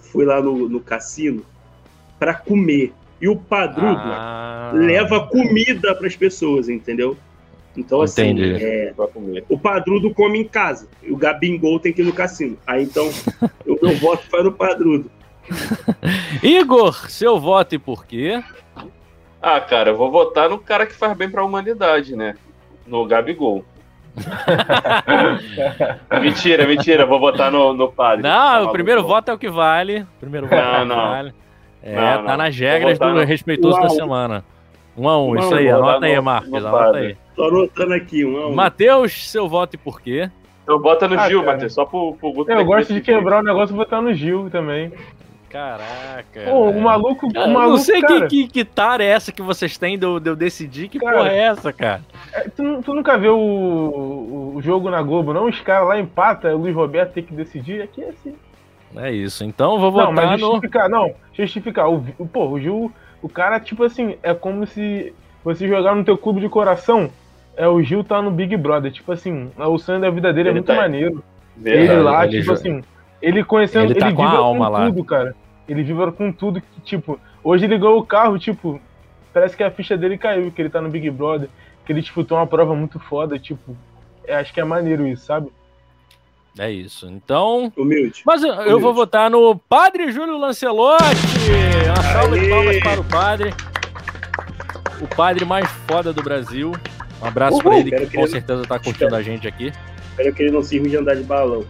foi 0.00 0.24
lá 0.24 0.40
no, 0.40 0.68
no 0.68 0.80
cassino 0.80 1.44
para 2.18 2.32
comer. 2.32 2.92
E 3.20 3.28
o 3.28 3.36
Padrudo 3.36 4.00
ah. 4.02 4.72
leva 4.74 5.26
comida 5.26 5.94
para 5.94 6.06
as 6.06 6.16
pessoas, 6.16 6.68
entendeu? 6.68 7.16
Então, 7.76 8.00
assim, 8.00 8.34
é, 8.40 8.94
o 9.48 9.58
Padrudo 9.58 10.12
come 10.14 10.40
em 10.40 10.44
casa. 10.44 10.88
E 11.02 11.12
o 11.12 11.16
Gabingol 11.16 11.78
tem 11.78 11.92
que 11.92 12.00
ir 12.00 12.04
no 12.04 12.12
cassino. 12.12 12.56
Aí, 12.66 12.82
então, 12.82 13.10
o 13.66 13.78
meu 13.82 13.94
voto 13.96 14.24
vai 14.30 14.42
no 14.42 14.52
Padrudo. 14.52 15.10
Igor, 16.42 17.10
seu 17.10 17.38
voto 17.38 17.74
e 17.74 17.78
por 17.78 18.06
quê? 18.06 18.42
Ah, 19.40 19.60
cara, 19.60 19.90
eu 19.90 19.96
vou 19.96 20.10
votar 20.10 20.48
no 20.48 20.58
cara 20.58 20.86
que 20.86 20.94
faz 20.94 21.16
bem 21.16 21.30
pra 21.30 21.44
humanidade, 21.44 22.16
né? 22.16 22.34
No 22.86 23.06
Gabigol. 23.06 23.64
mentira, 26.22 26.66
mentira, 26.66 27.04
vou 27.04 27.20
votar 27.20 27.52
no, 27.52 27.74
no 27.74 27.92
padre. 27.92 28.22
Não, 28.22 28.30
tá 28.30 28.62
o 28.62 28.72
primeiro 28.72 29.06
voto 29.06 29.30
é 29.30 29.34
o 29.34 29.38
que 29.38 29.50
vale. 29.50 30.00
O 30.00 30.20
primeiro 30.20 30.46
voto 30.46 30.56
não, 30.56 30.64
é 30.64 30.78
o 30.78 30.80
que 30.80 30.88
não. 30.88 30.96
vale. 30.96 31.34
É, 31.86 31.94
não, 31.94 32.24
tá 32.24 32.36
nas 32.36 32.56
regras 32.56 32.98
do 32.98 33.14
no... 33.14 33.24
respeitoso 33.24 33.80
da 33.80 33.88
semana. 33.90 34.44
Um 34.96 35.08
a 35.08 35.22
um, 35.22 35.30
um 35.30 35.38
isso 35.38 35.54
aí, 35.54 35.68
anota 35.68 36.06
aí, 36.06 36.20
Marcos, 36.20 36.64
anota 36.64 36.98
aí. 36.98 37.16
Tô 37.36 37.44
anotando 37.44 37.94
aqui, 37.94 38.24
um 38.24 38.36
a 38.36 38.48
um. 38.48 38.54
Matheus, 38.54 39.30
seu 39.30 39.48
voto 39.48 39.74
e 39.74 39.78
por 39.78 40.00
quê? 40.00 40.28
Eu 40.66 40.80
boto 40.80 41.06
no 41.06 41.20
ah, 41.20 41.28
Gil, 41.28 41.44
Matheus, 41.44 41.74
só 41.74 41.84
pro, 41.84 42.14
pro 42.14 42.32
Guto. 42.32 42.50
Eu 42.50 42.64
gosto 42.64 42.92
de 42.92 43.00
quebrar 43.00 43.40
o 43.40 43.44
negócio 43.44 43.72
e 43.72 43.76
botar 43.76 44.02
no 44.02 44.12
Gil 44.12 44.50
também. 44.50 44.92
Caraca. 45.48 46.40
Pô, 46.44 46.70
o 46.70 46.80
maluco. 46.80 47.32
Cara, 47.32 47.46
o 47.46 47.52
maluco 47.52 47.70
não 47.70 47.78
sei 47.78 48.00
cara... 48.00 48.26
que, 48.26 48.46
que, 48.46 48.48
que 48.48 48.64
tar 48.64 49.00
é 49.00 49.06
essa 49.06 49.30
que 49.30 49.40
vocês 49.40 49.78
têm 49.78 49.96
de 49.96 50.04
eu, 50.04 50.18
de 50.18 50.28
eu 50.28 50.34
decidir. 50.34 50.88
Que 50.88 50.98
cara, 50.98 51.18
porra 51.18 51.30
é 51.30 51.38
essa, 51.38 51.72
cara? 51.72 52.02
É, 52.32 52.48
tu, 52.48 52.82
tu, 52.82 52.94
nunca 52.94 53.16
viu 53.16 53.38
o, 53.38 54.56
o, 54.56 54.60
jogo 54.60 54.90
na 54.90 55.00
Globo, 55.02 55.32
não? 55.32 55.46
Os 55.46 55.60
caras 55.60 55.88
lá 55.88 56.00
empatam, 56.00 56.52
o 56.52 56.58
Luiz 56.58 56.74
Roberto 56.74 57.12
tem 57.12 57.22
que 57.22 57.32
decidir. 57.32 57.80
Aqui 57.80 58.02
é 58.02 58.08
assim. 58.08 58.34
É 58.94 59.10
isso. 59.10 59.44
Então 59.44 59.78
vou 59.78 59.90
votar 59.90 60.06
não, 60.06 60.12
mas 60.12 60.40
justificar, 60.40 60.88
no... 60.88 60.96
Não, 60.96 61.14
justificar. 61.32 61.90
O, 61.90 62.26
pô, 62.26 62.46
o 62.48 62.60
Gil, 62.60 62.92
o 63.22 63.28
cara, 63.28 63.58
tipo 63.58 63.82
assim, 63.84 64.16
é 64.22 64.32
como 64.34 64.66
se 64.66 65.12
você 65.44 65.66
jogar 65.66 65.94
no 65.94 66.04
teu 66.04 66.16
clube 66.16 66.40
de 66.40 66.48
coração, 66.48 67.10
é 67.56 67.66
o 67.66 67.82
Gil 67.82 68.04
tá 68.04 68.20
no 68.22 68.30
Big 68.30 68.56
Brother. 68.56 68.92
Tipo 68.92 69.12
assim, 69.12 69.50
o 69.56 69.78
sonho 69.78 70.00
da 70.00 70.10
vida 70.10 70.32
dele 70.32 70.48
é 70.48 70.52
ele 70.52 70.58
é 70.58 70.60
muito 70.60 70.66
tá... 70.66 70.76
maneiro. 70.76 71.22
Verdade, 71.56 71.90
ele 71.90 72.02
lá, 72.02 72.26
ele 72.26 72.40
tipo 72.40 72.52
assim, 72.52 72.82
ele 73.20 73.44
conhecendo, 73.44 73.86
ele, 73.86 73.94
tá 73.94 74.08
ele 74.08 74.16
com 74.16 74.24
vive 74.24 74.36
alma 74.36 74.66
com 74.66 74.72
lá. 74.72 74.86
tudo, 74.86 75.04
cara. 75.04 75.34
Ele 75.68 75.82
vive 75.82 76.12
com 76.12 76.30
tudo 76.30 76.60
que, 76.60 76.80
tipo, 76.82 77.18
hoje 77.42 77.64
ele 77.64 77.78
ganhou 77.78 77.98
o 77.98 78.06
carro, 78.06 78.38
tipo, 78.38 78.80
parece 79.32 79.56
que 79.56 79.64
a 79.64 79.70
ficha 79.70 79.96
dele 79.96 80.16
caiu, 80.16 80.52
que 80.52 80.62
ele 80.62 80.68
tá 80.68 80.80
no 80.80 80.88
Big 80.88 81.10
Brother, 81.10 81.48
que 81.84 81.92
ele 81.92 82.00
disputou 82.00 82.38
uma 82.38 82.46
prova 82.46 82.74
muito 82.74 83.00
foda, 83.00 83.38
tipo, 83.38 83.76
é, 84.26 84.36
acho 84.36 84.52
que 84.52 84.60
é 84.60 84.64
maneiro 84.64 85.06
isso, 85.06 85.24
sabe? 85.24 85.50
É 86.58 86.70
isso. 86.70 87.06
Então. 87.06 87.72
Humilde. 87.76 88.22
Mas 88.24 88.42
eu, 88.42 88.52
Humilde. 88.52 88.80
vou 88.80 88.94
votar 88.94 89.30
no 89.30 89.56
Padre 89.56 90.10
Júlio 90.10 90.38
Lancelotti. 90.38 91.04
Uma 91.86 92.02
salva 92.02 92.38
de 92.38 92.48
palmas 92.48 92.78
para 92.80 93.00
o 93.00 93.04
padre 93.04 93.54
o 95.00 95.06
padre 95.06 95.44
mais 95.44 95.68
foda 95.88 96.12
do 96.12 96.22
Brasil. 96.22 96.72
Um 97.22 97.26
abraço 97.26 97.58
para 97.58 97.78
ele, 97.78 97.90
que, 97.90 98.06
que 98.06 98.16
com 98.16 98.22
ele... 98.22 98.30
certeza 98.30 98.62
tá 98.62 98.78
curtindo 98.78 99.04
espero, 99.04 99.16
a 99.16 99.22
gente 99.22 99.46
aqui. 99.48 99.72
Espero 100.10 100.34
que 100.34 100.42
ele 100.42 100.52
não 100.52 100.62
sirva 100.62 100.88
de 100.88 100.96
andar 100.96 101.16
de 101.16 101.22
balão. 101.22 101.64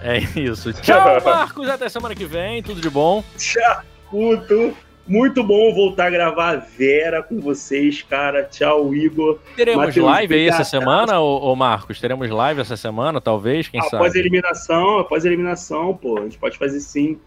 É 0.00 0.18
isso. 0.38 0.72
Tchau, 0.72 1.20
Marcos. 1.24 1.68
Até 1.68 1.88
semana 1.88 2.14
que 2.14 2.24
vem. 2.24 2.62
Tudo 2.62 2.80
de 2.80 2.90
bom. 2.90 3.22
Tchau, 3.36 3.82
puto. 4.10 4.76
Muito 5.10 5.42
bom 5.42 5.74
voltar 5.74 6.06
a 6.06 6.10
gravar 6.10 6.50
a 6.50 6.56
Vera 6.56 7.20
com 7.20 7.40
vocês, 7.40 8.00
cara. 8.00 8.44
Tchau, 8.44 8.94
Igor. 8.94 9.40
Teremos 9.56 9.86
Mateus 9.86 10.06
live 10.06 10.34
aí 10.36 10.46
essa 10.46 10.62
semana, 10.62 11.18
ô, 11.18 11.56
Marcos? 11.56 12.00
Teremos 12.00 12.30
live 12.30 12.60
essa 12.60 12.76
semana, 12.76 13.20
talvez? 13.20 13.66
Quem 13.66 13.80
após 13.80 13.90
sabe? 13.90 14.04
Após 14.04 14.14
eliminação, 14.14 14.98
após 15.00 15.24
eliminação, 15.24 15.96
pô. 15.96 16.16
A 16.16 16.22
gente 16.22 16.38
pode 16.38 16.56
fazer 16.56 16.78
sim. 16.78 17.18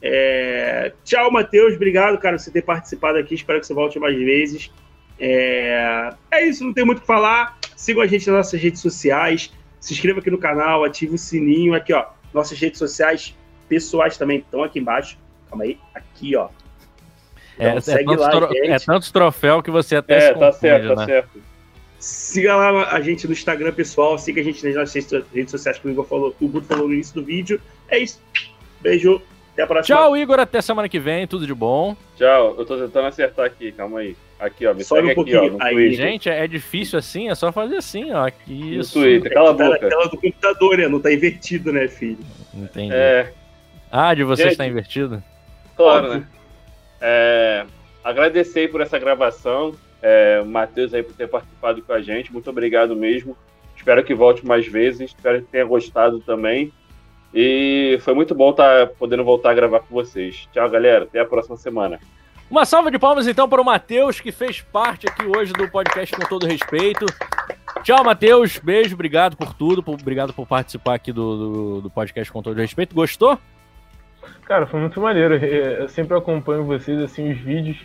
É... 0.00 0.92
Tchau, 1.02 1.32
Matheus. 1.32 1.74
Obrigado, 1.74 2.16
cara, 2.18 2.36
por 2.36 2.44
você 2.44 2.52
ter 2.52 2.62
participado 2.62 3.18
aqui. 3.18 3.34
Espero 3.34 3.58
que 3.58 3.66
você 3.66 3.74
volte 3.74 3.98
mais 3.98 4.16
vezes. 4.16 4.70
É... 5.18 6.14
é 6.30 6.46
isso, 6.46 6.62
não 6.62 6.72
tem 6.72 6.84
muito 6.84 6.98
o 6.98 7.00
que 7.00 7.08
falar. 7.08 7.58
Sigam 7.74 8.04
a 8.04 8.06
gente 8.06 8.24
nas 8.28 8.36
nossas 8.36 8.62
redes 8.62 8.80
sociais. 8.80 9.52
Se 9.80 9.92
inscreva 9.92 10.20
aqui 10.20 10.30
no 10.30 10.38
canal, 10.38 10.84
ative 10.84 11.16
o 11.16 11.18
sininho. 11.18 11.74
Aqui, 11.74 11.92
ó. 11.92 12.06
Nossas 12.32 12.56
redes 12.56 12.78
sociais 12.78 13.36
pessoais 13.68 14.16
também 14.16 14.38
estão 14.38 14.62
aqui 14.62 14.78
embaixo. 14.78 15.18
Calma 15.50 15.64
aí. 15.64 15.76
Aqui, 15.92 16.36
ó. 16.36 16.48
É, 17.58 17.66
então, 17.66 17.78
é, 17.78 17.80
segue 17.80 18.12
é, 18.12 18.16
lá, 18.16 18.30
tro... 18.30 18.48
é 18.52 18.78
tantos 18.78 19.10
troféus 19.10 19.62
que 19.62 19.70
você 19.70 19.96
até 19.96 20.16
é, 20.16 20.20
se 20.20 20.34
confunde, 20.34 20.52
tá 20.52 20.52
certo, 20.52 20.82
tá 20.82 20.88
né? 20.88 20.96
tá 20.96 21.06
certo. 21.06 21.52
Siga 21.98 22.56
lá 22.56 22.90
a 22.90 23.00
gente 23.00 23.28
no 23.28 23.32
Instagram, 23.32 23.72
pessoal. 23.72 24.18
Siga 24.18 24.40
a 24.40 24.44
gente 24.44 24.64
nas 24.66 24.74
nossas 24.74 25.24
redes 25.32 25.52
sociais 25.52 25.78
que 25.78 25.86
o 25.86 25.90
Igor 25.90 26.04
falou, 26.04 26.34
o 26.40 26.48
Guto 26.48 26.66
falou 26.66 26.88
no 26.88 26.94
início 26.94 27.14
do 27.14 27.24
vídeo. 27.24 27.60
É 27.88 27.98
isso. 27.98 28.20
Beijo. 28.80 29.22
Até 29.52 29.62
a 29.62 29.66
próxima. 29.66 29.96
Tchau, 29.96 30.16
Igor. 30.16 30.40
Até 30.40 30.60
semana 30.60 30.88
que 30.88 30.98
vem. 30.98 31.28
Tudo 31.28 31.46
de 31.46 31.54
bom. 31.54 31.96
Tchau. 32.16 32.56
Eu 32.58 32.66
tô 32.66 32.76
tentando 32.76 33.06
acertar 33.06 33.46
aqui. 33.46 33.70
Calma 33.70 34.00
aí. 34.00 34.16
Aqui, 34.40 34.66
ó. 34.66 34.74
Me 34.74 34.82
Só 34.82 34.96
segue 34.96 35.08
um 35.16 35.22
aqui, 35.22 35.36
ó. 35.36 35.56
Aí, 35.60 35.94
gente, 35.94 36.28
é 36.28 36.48
difícil 36.48 36.98
assim. 36.98 37.30
É 37.30 37.36
só 37.36 37.52
fazer 37.52 37.76
assim, 37.76 38.10
ó. 38.10 38.26
Aqui, 38.26 38.78
isso. 38.78 38.98
No 38.98 39.04
Twitter. 39.04 39.32
Cala 39.32 39.50
a 39.50 39.52
boca. 39.52 39.78
Tá 39.78 39.88
tela 39.88 40.08
do 40.08 40.16
computador, 40.16 40.78
né? 40.78 40.88
Não 40.88 40.98
tá 40.98 41.12
invertido, 41.12 41.72
né, 41.72 41.86
filho? 41.86 42.18
Entendi. 42.52 42.92
É... 42.92 43.32
Ah, 43.92 44.12
de 44.12 44.24
vocês 44.24 44.52
está 44.52 44.66
invertido? 44.66 45.22
Claro, 45.76 46.06
Óbvio. 46.06 46.20
né? 46.20 46.26
É... 47.02 47.66
Agradecer 48.02 48.70
por 48.70 48.80
essa 48.80 48.98
gravação. 48.98 49.74
É, 50.00 50.42
Matheus 50.42 50.92
aí 50.92 51.02
por 51.02 51.14
ter 51.14 51.28
participado 51.28 51.80
com 51.82 51.92
a 51.92 52.00
gente. 52.00 52.32
Muito 52.32 52.50
obrigado 52.50 52.96
mesmo. 52.96 53.36
Espero 53.76 54.02
que 54.02 54.14
volte 54.14 54.44
mais 54.44 54.66
vezes. 54.66 55.10
Espero 55.10 55.40
que 55.40 55.48
tenha 55.48 55.64
gostado 55.64 56.18
também. 56.20 56.72
E 57.32 57.98
foi 58.02 58.12
muito 58.14 58.34
bom 58.34 58.50
estar 58.50 58.86
tá 58.86 58.92
podendo 58.98 59.24
voltar 59.24 59.50
a 59.50 59.54
gravar 59.54 59.80
com 59.80 59.94
vocês. 59.94 60.48
Tchau, 60.52 60.68
galera. 60.68 61.04
Até 61.04 61.20
a 61.20 61.24
próxima 61.24 61.56
semana. 61.56 62.00
Uma 62.50 62.66
salva 62.66 62.90
de 62.90 62.98
palmas 62.98 63.26
então 63.26 63.48
para 63.48 63.62
o 63.62 63.64
Matheus, 63.64 64.20
que 64.20 64.30
fez 64.30 64.60
parte 64.60 65.08
aqui 65.08 65.24
hoje 65.24 65.52
do 65.54 65.66
podcast 65.70 66.14
com 66.14 66.26
todo 66.26 66.46
respeito. 66.46 67.06
Tchau, 67.82 68.04
Matheus. 68.04 68.58
Beijo, 68.58 68.94
obrigado 68.94 69.36
por 69.36 69.54
tudo. 69.54 69.82
Por, 69.82 69.94
obrigado 69.94 70.32
por 70.32 70.46
participar 70.46 70.94
aqui 70.94 71.12
do, 71.12 71.36
do, 71.36 71.80
do, 71.82 71.90
podcast 71.90 72.30
com 72.30 72.42
todo 72.42 72.56
respeito. 72.56 72.94
Gostou? 72.94 73.38
Cara, 74.44 74.66
foi 74.66 74.80
muito 74.80 75.00
maneiro. 75.00 75.34
Eu 75.34 75.88
sempre 75.88 76.16
acompanho 76.16 76.64
vocês, 76.64 77.00
assim, 77.00 77.32
os 77.32 77.38
vídeos. 77.38 77.78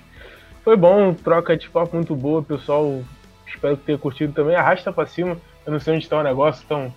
Foi 0.63 0.75
bom, 0.75 1.13
troca 1.13 1.55
de 1.55 1.69
papo 1.69 1.95
muito 1.95 2.15
boa, 2.15 2.43
pessoal. 2.43 3.01
Espero 3.47 3.77
que 3.77 3.85
tenha 3.85 3.97
curtido 3.97 4.33
também. 4.33 4.55
Arrasta 4.55 4.91
pra 4.91 5.05
cima. 5.05 5.37
Eu 5.65 5.73
não 5.73 5.79
sei 5.79 5.93
onde 5.95 6.03
está 6.03 6.19
o 6.19 6.23
negócio, 6.23 6.63
então 6.65 6.93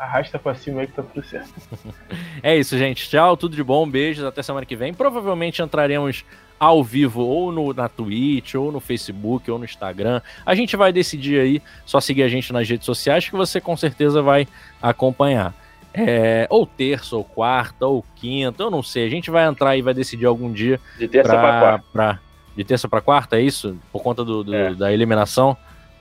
arrasta 0.00 0.38
pra 0.38 0.54
cima 0.54 0.80
aí 0.80 0.86
que 0.86 0.94
tá 0.94 1.02
tudo 1.02 1.24
certo. 1.24 1.52
é 2.42 2.56
isso, 2.56 2.78
gente. 2.78 3.08
Tchau, 3.08 3.36
tudo 3.36 3.54
de 3.54 3.62
bom, 3.62 3.88
beijos, 3.88 4.24
até 4.24 4.42
semana 4.42 4.64
que 4.64 4.74
vem. 4.74 4.94
Provavelmente 4.94 5.60
entraremos 5.60 6.24
ao 6.58 6.82
vivo 6.82 7.22
ou 7.22 7.52
no, 7.52 7.72
na 7.72 7.88
Twitch, 7.88 8.54
ou 8.54 8.72
no 8.72 8.80
Facebook, 8.80 9.50
ou 9.50 9.58
no 9.58 9.64
Instagram. 9.64 10.20
A 10.44 10.54
gente 10.54 10.76
vai 10.76 10.92
decidir 10.92 11.40
aí, 11.40 11.62
só 11.84 12.00
seguir 12.00 12.22
a 12.22 12.28
gente 12.28 12.52
nas 12.52 12.68
redes 12.68 12.84
sociais 12.84 13.28
que 13.28 13.36
você 13.36 13.60
com 13.60 13.76
certeza 13.76 14.22
vai 14.22 14.46
acompanhar. 14.80 15.54
É, 15.92 16.46
ou 16.48 16.64
terça, 16.64 17.16
ou 17.16 17.24
quarta, 17.24 17.86
ou 17.86 18.04
quinta, 18.16 18.62
eu 18.62 18.70
não 18.70 18.82
sei. 18.82 19.06
A 19.06 19.10
gente 19.10 19.30
vai 19.30 19.46
entrar 19.46 19.76
e 19.76 19.82
vai 19.82 19.92
decidir 19.92 20.26
algum 20.26 20.52
dia. 20.52 20.80
De 20.98 21.08
terça 21.08 21.30
pra, 21.30 21.40
pra 21.40 21.60
quarta. 21.60 21.86
Pra, 21.92 22.20
de 22.56 22.64
terça 22.64 22.88
para 22.88 23.00
quarta, 23.00 23.36
é 23.36 23.42
isso? 23.42 23.76
Por 23.92 24.02
conta 24.02 24.24
do, 24.24 24.44
do 24.44 24.54
é. 24.54 24.74
da 24.74 24.92
eliminação 24.92 25.56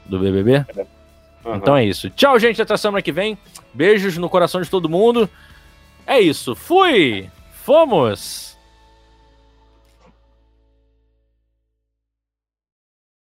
do 0.06 0.20
BBB? 0.20 0.66
É. 0.76 0.86
Uhum. 1.46 1.56
Então 1.56 1.76
é 1.76 1.86
isso. 1.86 2.10
Tchau, 2.12 2.38
gente. 2.40 2.62
Até 2.62 2.76
semana 2.78 3.02
que 3.02 3.12
vem. 3.12 3.38
Beijos 3.74 4.18
no 4.18 4.30
coração 4.30 4.62
de 4.62 4.70
todo 4.70 4.90
mundo. 4.90 5.30
É 6.06 6.20
isso. 6.20 6.56
Fui! 6.56 7.30
Fomos! 7.64 8.49